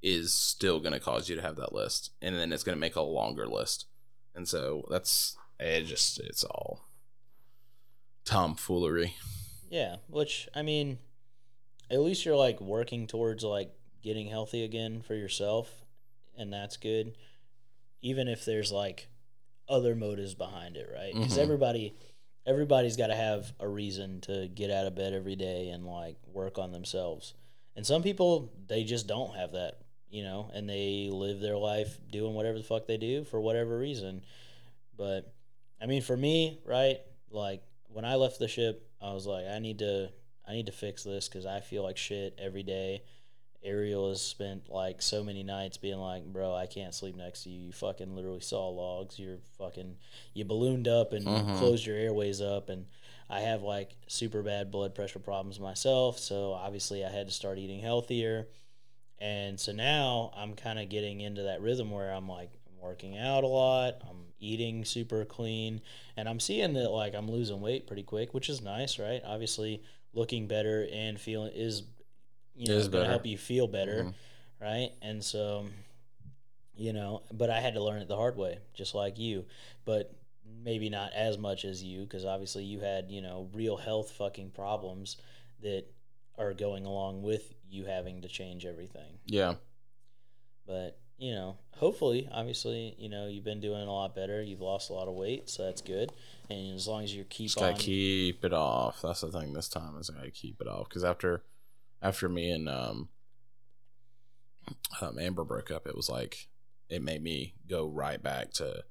[0.00, 2.80] is still going to cause you to have that list, and then it's going to
[2.80, 3.84] make a longer list.
[4.34, 5.84] And so that's it.
[5.84, 6.84] Just it's all
[8.24, 9.14] tomfoolery.
[9.70, 9.96] yeah.
[10.08, 10.98] Which I mean,
[11.90, 13.72] at least you're like working towards like
[14.02, 15.70] getting healthy again for yourself,
[16.36, 17.16] and that's good.
[18.00, 19.08] Even if there's like
[19.68, 21.14] other motives behind it, right?
[21.14, 21.42] Because Mhm.
[21.42, 21.94] everybody,
[22.44, 26.16] everybody's got to have a reason to get out of bed every day and like
[26.26, 27.34] work on themselves.
[27.76, 29.78] And some people they just don't have that,
[30.10, 33.78] you know, and they live their life doing whatever the fuck they do for whatever
[33.78, 34.24] reason.
[34.96, 35.31] But
[35.82, 36.98] I mean, for me, right?
[37.30, 40.10] Like when I left the ship, I was like, I need to,
[40.46, 43.02] I need to fix this because I feel like shit every day.
[43.64, 47.50] Ariel has spent like so many nights being like, bro, I can't sleep next to
[47.50, 47.66] you.
[47.66, 49.18] You fucking literally saw logs.
[49.18, 49.96] You're fucking,
[50.34, 51.58] you ballooned up and Mhm.
[51.58, 52.68] closed your airways up.
[52.68, 52.86] And
[53.30, 56.18] I have like super bad blood pressure problems myself.
[56.18, 58.48] So obviously I had to start eating healthier.
[59.18, 63.16] And so now I'm kind of getting into that rhythm where I'm like, I'm working
[63.16, 63.94] out a lot.
[64.10, 65.80] I'm eating super clean.
[66.16, 69.22] And I'm seeing that like I'm losing weight pretty quick, which is nice, right?
[69.24, 69.82] Obviously
[70.12, 71.82] looking better and feeling is,
[72.54, 74.14] you know, Is going to help you feel better Mhm.
[74.60, 74.90] right?
[75.00, 75.66] And so,
[76.74, 79.46] you know, but I had to learn it the hard way, just like you,
[79.84, 80.14] but
[80.62, 84.50] maybe not as much as you, because obviously you had, you know, real health fucking
[84.50, 85.16] problems
[85.62, 85.84] that
[86.38, 89.18] are going along with you having to change everything.
[89.26, 89.54] Yeah.
[90.66, 94.42] But, you know, hopefully, obviously, you know, you've been doing a lot better.
[94.42, 96.10] You've lost a lot of weight, so that's good.
[96.50, 99.02] And as long as you keep Just gotta keep it off.
[99.02, 101.44] That's the thing this time is I gotta keep it off because after
[102.02, 103.08] after me and um,
[105.00, 106.48] um Amber broke up, it was like
[106.88, 108.82] it made me go right back to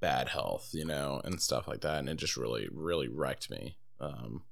[0.00, 3.78] bad health, you know, and stuff like that, and it just really really wrecked me.
[3.98, 4.42] Um,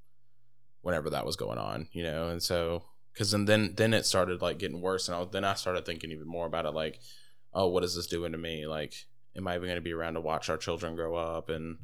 [0.81, 4.43] whenever that was going on, you know, and so because then then then it started
[4.43, 7.01] like getting worse, and I then I started thinking even more about it, like,
[7.53, 8.67] oh, what is this doing to me?
[8.67, 8.95] Like,
[9.37, 11.79] am I even going to be around to watch our children grow up and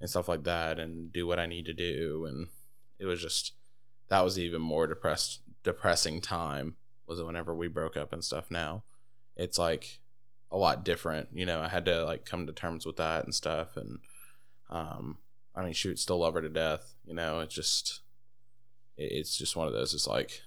[0.00, 2.26] and stuff like that, and do what I need to do?
[2.28, 2.48] And
[2.98, 3.52] it was just
[4.08, 6.76] that was even more depressed depressing time
[7.06, 8.50] was it whenever we broke up and stuff.
[8.50, 8.84] Now
[9.36, 10.00] it's like
[10.50, 11.60] a lot different, you know.
[11.60, 13.98] I had to like come to terms with that and stuff, and
[14.70, 15.18] um,
[15.54, 17.40] I mean, shoot, still love her to death, you know.
[17.40, 18.00] It's just
[18.96, 19.94] it- it's just one of those.
[19.94, 20.42] It's like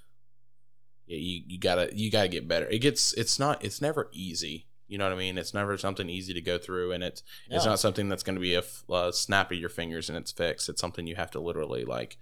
[1.08, 2.68] yeah, you you gotta you gotta get better.
[2.68, 4.68] It gets it's not it's never easy.
[4.88, 5.38] You know what I mean?
[5.38, 8.42] It's never something easy to go through, and it's it's not something that's going to
[8.42, 10.68] be a uh, snap of your fingers and it's fixed.
[10.68, 12.18] It's something you have to literally like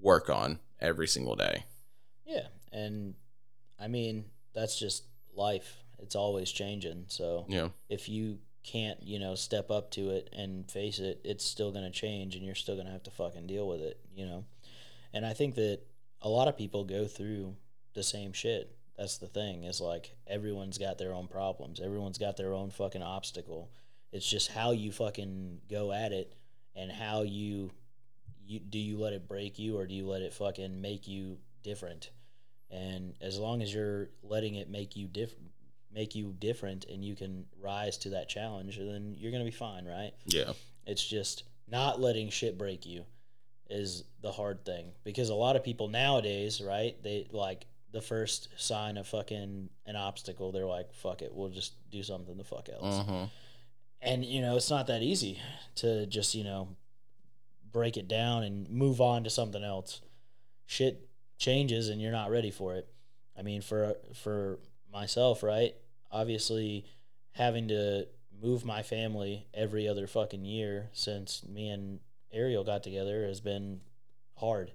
[0.00, 1.64] work on every single day.
[2.24, 3.14] Yeah, and
[3.78, 5.04] I mean that's just
[5.34, 5.84] life.
[5.98, 7.04] It's always changing.
[7.08, 7.68] So yeah.
[7.88, 11.84] if you can't, you know, step up to it and face it, it's still going
[11.84, 14.44] to change and you're still going to have to fucking deal with it, you know?
[15.12, 15.80] And I think that
[16.22, 17.54] a lot of people go through
[17.94, 18.76] the same shit.
[18.96, 21.80] That's the thing is like everyone's got their own problems.
[21.80, 23.70] Everyone's got their own fucking obstacle.
[24.12, 26.34] It's just how you fucking go at it
[26.76, 27.70] and how you
[28.46, 31.38] you do you let it break you or do you let it fucking make you
[31.62, 32.10] different?
[32.70, 35.50] And as long as you're letting it make you different
[35.92, 39.84] make you different and you can rise to that challenge, then you're gonna be fine,
[39.86, 40.12] right?
[40.26, 40.52] yeah,
[40.86, 43.04] It's just not letting shit break you
[43.70, 47.00] is the hard thing because a lot of people nowadays, right?
[47.02, 51.72] They like the first sign of fucking an obstacle, they're like, "Fuck it, we'll just
[51.90, 53.24] do something the fuck else." hmm
[54.02, 55.40] And you know, it's not that easy
[55.76, 56.76] to just you know
[57.72, 60.02] break it down and move on to something else.
[60.66, 61.08] Shit
[61.38, 62.88] changes and you're not ready for it.
[63.38, 64.58] I mean, for for
[64.92, 65.74] myself, right?
[66.10, 66.84] Obviously,
[67.32, 68.06] having to
[68.42, 72.00] move my family every other fucking year since me and
[72.32, 73.80] Ariel got together has been
[74.36, 74.72] hard.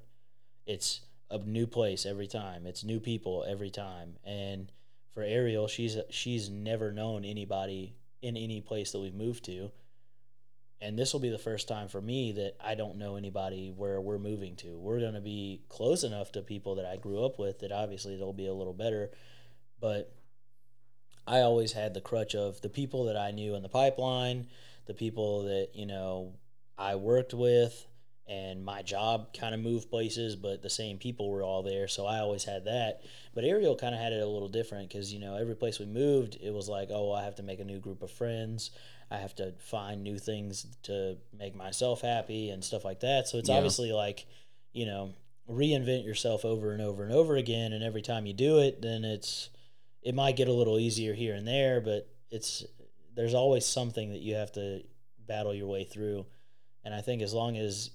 [0.66, 2.66] It's a new place every time.
[2.66, 4.16] It's new people every time.
[4.26, 4.72] And
[5.14, 9.72] for Ariel, she's she's never known anybody in any place that we've moved to.
[10.82, 14.00] And this will be the first time for me that I don't know anybody where
[14.00, 14.78] we're moving to.
[14.78, 18.16] We're going to be close enough to people that I grew up with that obviously
[18.16, 19.12] it'll be a little better.
[19.82, 20.14] But
[21.28, 24.48] I always had the crutch of the people that I knew in the pipeline,
[24.86, 26.34] the people that, you know,
[26.78, 27.86] I worked with,
[28.30, 31.88] and my job kind of moved places, but the same people were all there.
[31.88, 33.02] So I always had that.
[33.34, 35.88] But Ariel kind of had it a little different because, you know, every place we
[35.88, 38.70] moved, it was like, oh, I have to make a new group of friends.
[39.10, 43.28] I have to find new things to make myself happy and stuff like that.
[43.28, 43.56] So it's Yeah.
[43.56, 44.28] obviously like,
[44.74, 45.14] you know,
[45.50, 47.74] reinvent yourself over and over and over again.
[47.74, 49.50] And every time you do it, then it's,
[50.04, 52.64] it might get a little easier here and there, but it's,
[53.16, 54.84] there's always something that you have to
[55.28, 56.28] battle your way through.
[56.86, 57.90] And I think as long as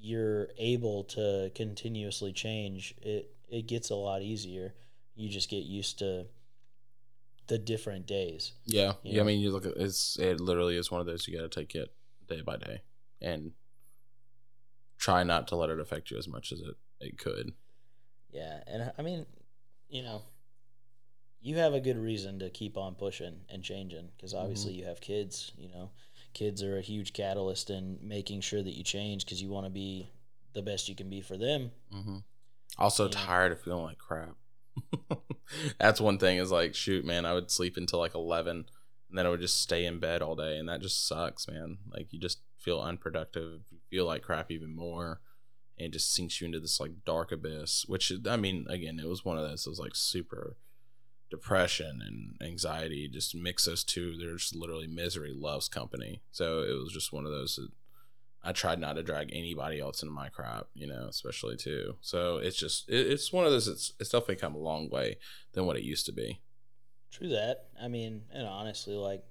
[0.00, 4.74] you're able to continuously change, it, it gets a lot easier.
[5.14, 6.26] You just get used to
[7.46, 8.52] the different days.
[8.64, 9.20] Yeah, You yeah.
[9.20, 11.60] I mean, you look at it's it literally is one of those you got to
[11.60, 11.92] take it
[12.28, 12.82] day by day
[13.20, 13.52] and
[14.98, 17.52] try not to let it affect you as much as it it could.
[18.30, 19.26] Yeah, and I mean,
[19.88, 20.22] you know,
[21.42, 24.42] you have a good reason to keep on pushing and changing because mm-hmm.
[24.42, 25.52] obviously you have kids.
[25.58, 25.90] You know,
[26.32, 29.70] kids are a huge catalyst in making sure that you change because you want to
[29.70, 30.10] be
[30.52, 31.70] the best you can be for them.
[31.94, 32.18] Mm-hmm.
[32.78, 34.36] Also, tired of feeling like crap.
[35.78, 36.38] That's one thing.
[36.38, 38.64] Is like, shoot, man, I would sleep until like eleven,
[39.08, 41.78] and then I would just stay in bed all day, and that just sucks, man.
[41.92, 43.60] Like, you just feel unproductive.
[43.70, 45.20] You feel like crap even more,
[45.78, 47.84] and it just sinks you into this like dark abyss.
[47.86, 49.66] Which I mean, again, it was one of those.
[49.66, 50.56] It was like super
[51.30, 53.08] depression and anxiety.
[53.08, 54.16] Just mix those two.
[54.16, 56.22] There's literally misery loves company.
[56.30, 57.56] So it was just one of those.
[57.56, 57.68] That,
[58.42, 61.96] I tried not to drag anybody else into my crap, you know, especially too.
[62.00, 63.68] So it's just it, it's one of those.
[63.68, 65.18] It's it's definitely come a long way
[65.52, 66.40] than what it used to be.
[67.10, 67.68] True that.
[67.80, 69.22] I mean, and honestly, like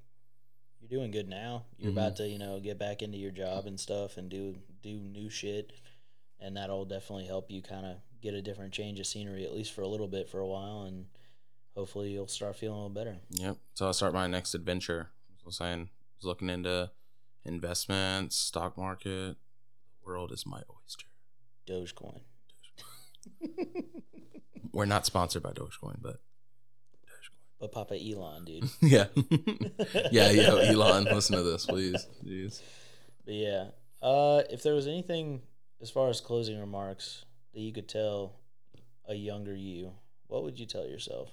[0.79, 1.65] you're doing good now.
[1.77, 1.95] You're Mhm.
[1.97, 5.29] about to, you know, get back into your job and stuff and do do new
[5.29, 5.73] shit,
[6.39, 9.71] and that'll definitely help you kind of get a different change of scenery at least
[9.73, 11.05] for a little bit for a while, and
[11.79, 13.15] hopefully you'll start feeling a little better.
[13.29, 13.55] Yep.
[13.73, 15.11] So I'll start my next adventure.
[15.31, 16.91] I was saying, I was looking into
[17.45, 19.37] investments, stock market.
[19.37, 21.05] The world is my oyster.
[21.65, 22.19] Dogecoin.
[23.41, 23.85] Dogecoin.
[24.73, 26.19] We're not sponsored by Dogecoin, but
[27.61, 28.69] But Papa Elon, dude.
[28.81, 29.05] yeah,
[30.11, 30.71] yeah, yeah.
[30.71, 32.07] Elon, listen to this, please.
[32.25, 32.61] Jeez.
[33.23, 33.67] But yeah,
[34.01, 35.43] uh, if there was anything
[35.81, 37.23] as far as closing remarks
[37.53, 38.35] that you could tell
[39.07, 39.93] a younger you,
[40.27, 41.29] what would you tell yourself?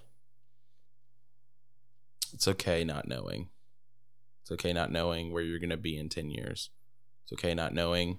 [2.37, 3.49] It's okay not knowing.
[4.43, 6.69] It's okay not knowing where you're gonna be in ten years.
[7.23, 8.19] It's okay not knowing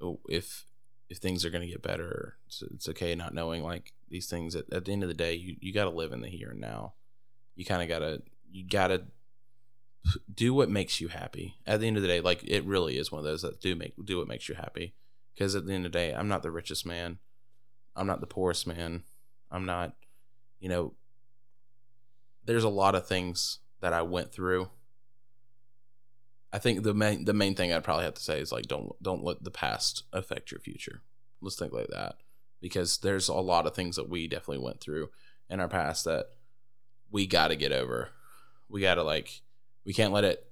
[0.00, 0.64] oh, if
[1.10, 2.36] if things are gonna get better.
[2.46, 4.56] It's, it's okay not knowing like these things.
[4.56, 6.52] At, at the end of the day, you you got to live in the here
[6.52, 6.94] and now.
[7.54, 9.04] You kind of gotta you gotta
[10.34, 11.58] do what makes you happy.
[11.66, 13.76] At the end of the day, like it really is one of those that do
[13.76, 14.94] make do what makes you happy.
[15.34, 17.18] Because at the end of the day, I'm not the richest man.
[17.94, 19.02] I'm not the poorest man.
[19.50, 19.94] I'm not,
[20.58, 20.94] you know,
[22.44, 24.70] there's a lot of things that I went through.
[26.52, 28.90] I think the main the main thing I'd probably have to say is like don't
[29.02, 31.02] don't let the past affect your future.
[31.40, 32.16] Let's think like that
[32.60, 35.10] because there's a lot of things that we definitely went through
[35.48, 36.26] in our past that
[37.10, 38.10] we got to get over.
[38.68, 39.40] We got to like
[39.84, 40.46] we can't let it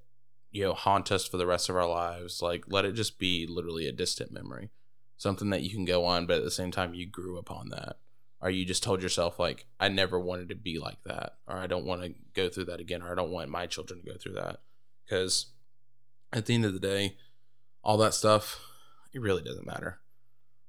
[0.50, 2.40] you know haunt us for the rest of our lives.
[2.40, 4.70] Like let it just be literally a distant memory.
[5.18, 7.96] Something that you can go on but at the same time you grew upon that
[8.40, 11.66] or you just told yourself like i never wanted to be like that or i
[11.66, 14.16] don't want to go through that again or i don't want my children to go
[14.16, 14.60] through that.
[15.04, 15.46] Because
[16.32, 17.16] at the end of the day
[17.82, 18.60] all that stuff
[19.12, 19.98] it really doesn't matter.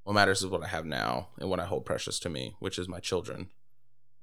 [0.04, 2.80] What matters is what i have now and what i hold precious to me which
[2.80, 3.50] is my children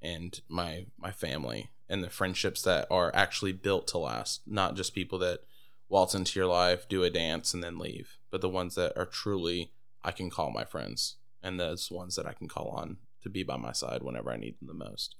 [0.02, 4.94] and my my family and the friendships that are actually built to last not just
[4.94, 5.40] people that
[5.88, 9.06] waltz into your life do a dance and then leave but the ones that are
[9.06, 13.28] truly i can call my friends and those ones that i can call on to
[13.28, 15.14] be by my side whenever I need them the most.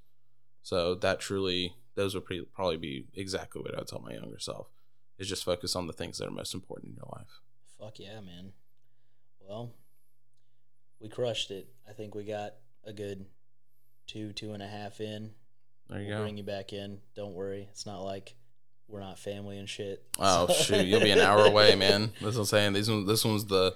[0.63, 4.39] So that truly, those would pre- probably be exactly what I would tell my younger
[4.39, 4.69] self.
[5.19, 7.41] Is just focus on the things that are most important in your life.
[7.81, 8.53] Fuck yeah, man.
[9.41, 9.73] Well,
[11.01, 11.69] we crushed it.
[11.89, 12.55] I think we got
[12.85, 13.27] a good
[14.07, 15.31] two, two and a half in.
[15.89, 16.23] There you we'll go.
[16.23, 16.99] bring you back in.
[17.17, 17.67] Don't worry.
[17.73, 18.35] It's not like
[18.89, 20.05] we're not family and shit.
[20.19, 22.13] Oh So- shoot, you'll be an hour away, man.
[22.21, 22.73] That's what I'm saying.
[22.75, 23.75] This one, this one's the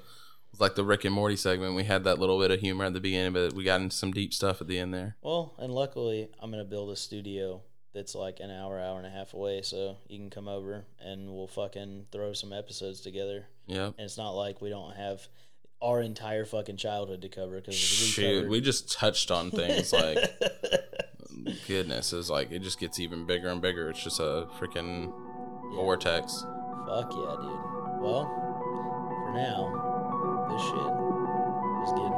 [0.52, 1.74] was like the Rick and Morty segment.
[1.74, 4.12] We had that little bit of humor at the beginning, but we got into some
[4.12, 5.16] deep stuff at the end there.
[5.22, 7.62] Well, and luckily, I'm gonna build a studio
[7.94, 11.28] that's like an hour, hour and a half away, so you can come over and
[11.30, 13.46] we'll fucking throw some episodes together.
[13.66, 15.26] Yeah, And it's not like we don't have
[15.82, 20.16] our entire fucking childhood to cover because we Shoot, we just touched on things like
[21.66, 22.12] goodness.
[22.12, 23.90] Is like it just gets even bigger and bigger.
[23.90, 25.06] It's just a freaking
[25.72, 25.76] Yeah.
[25.76, 26.44] vortex.
[26.86, 28.00] Fuck yeah, dude.
[28.02, 29.91] Well, for now,
[30.52, 30.92] this shit
[31.82, 32.11] is getting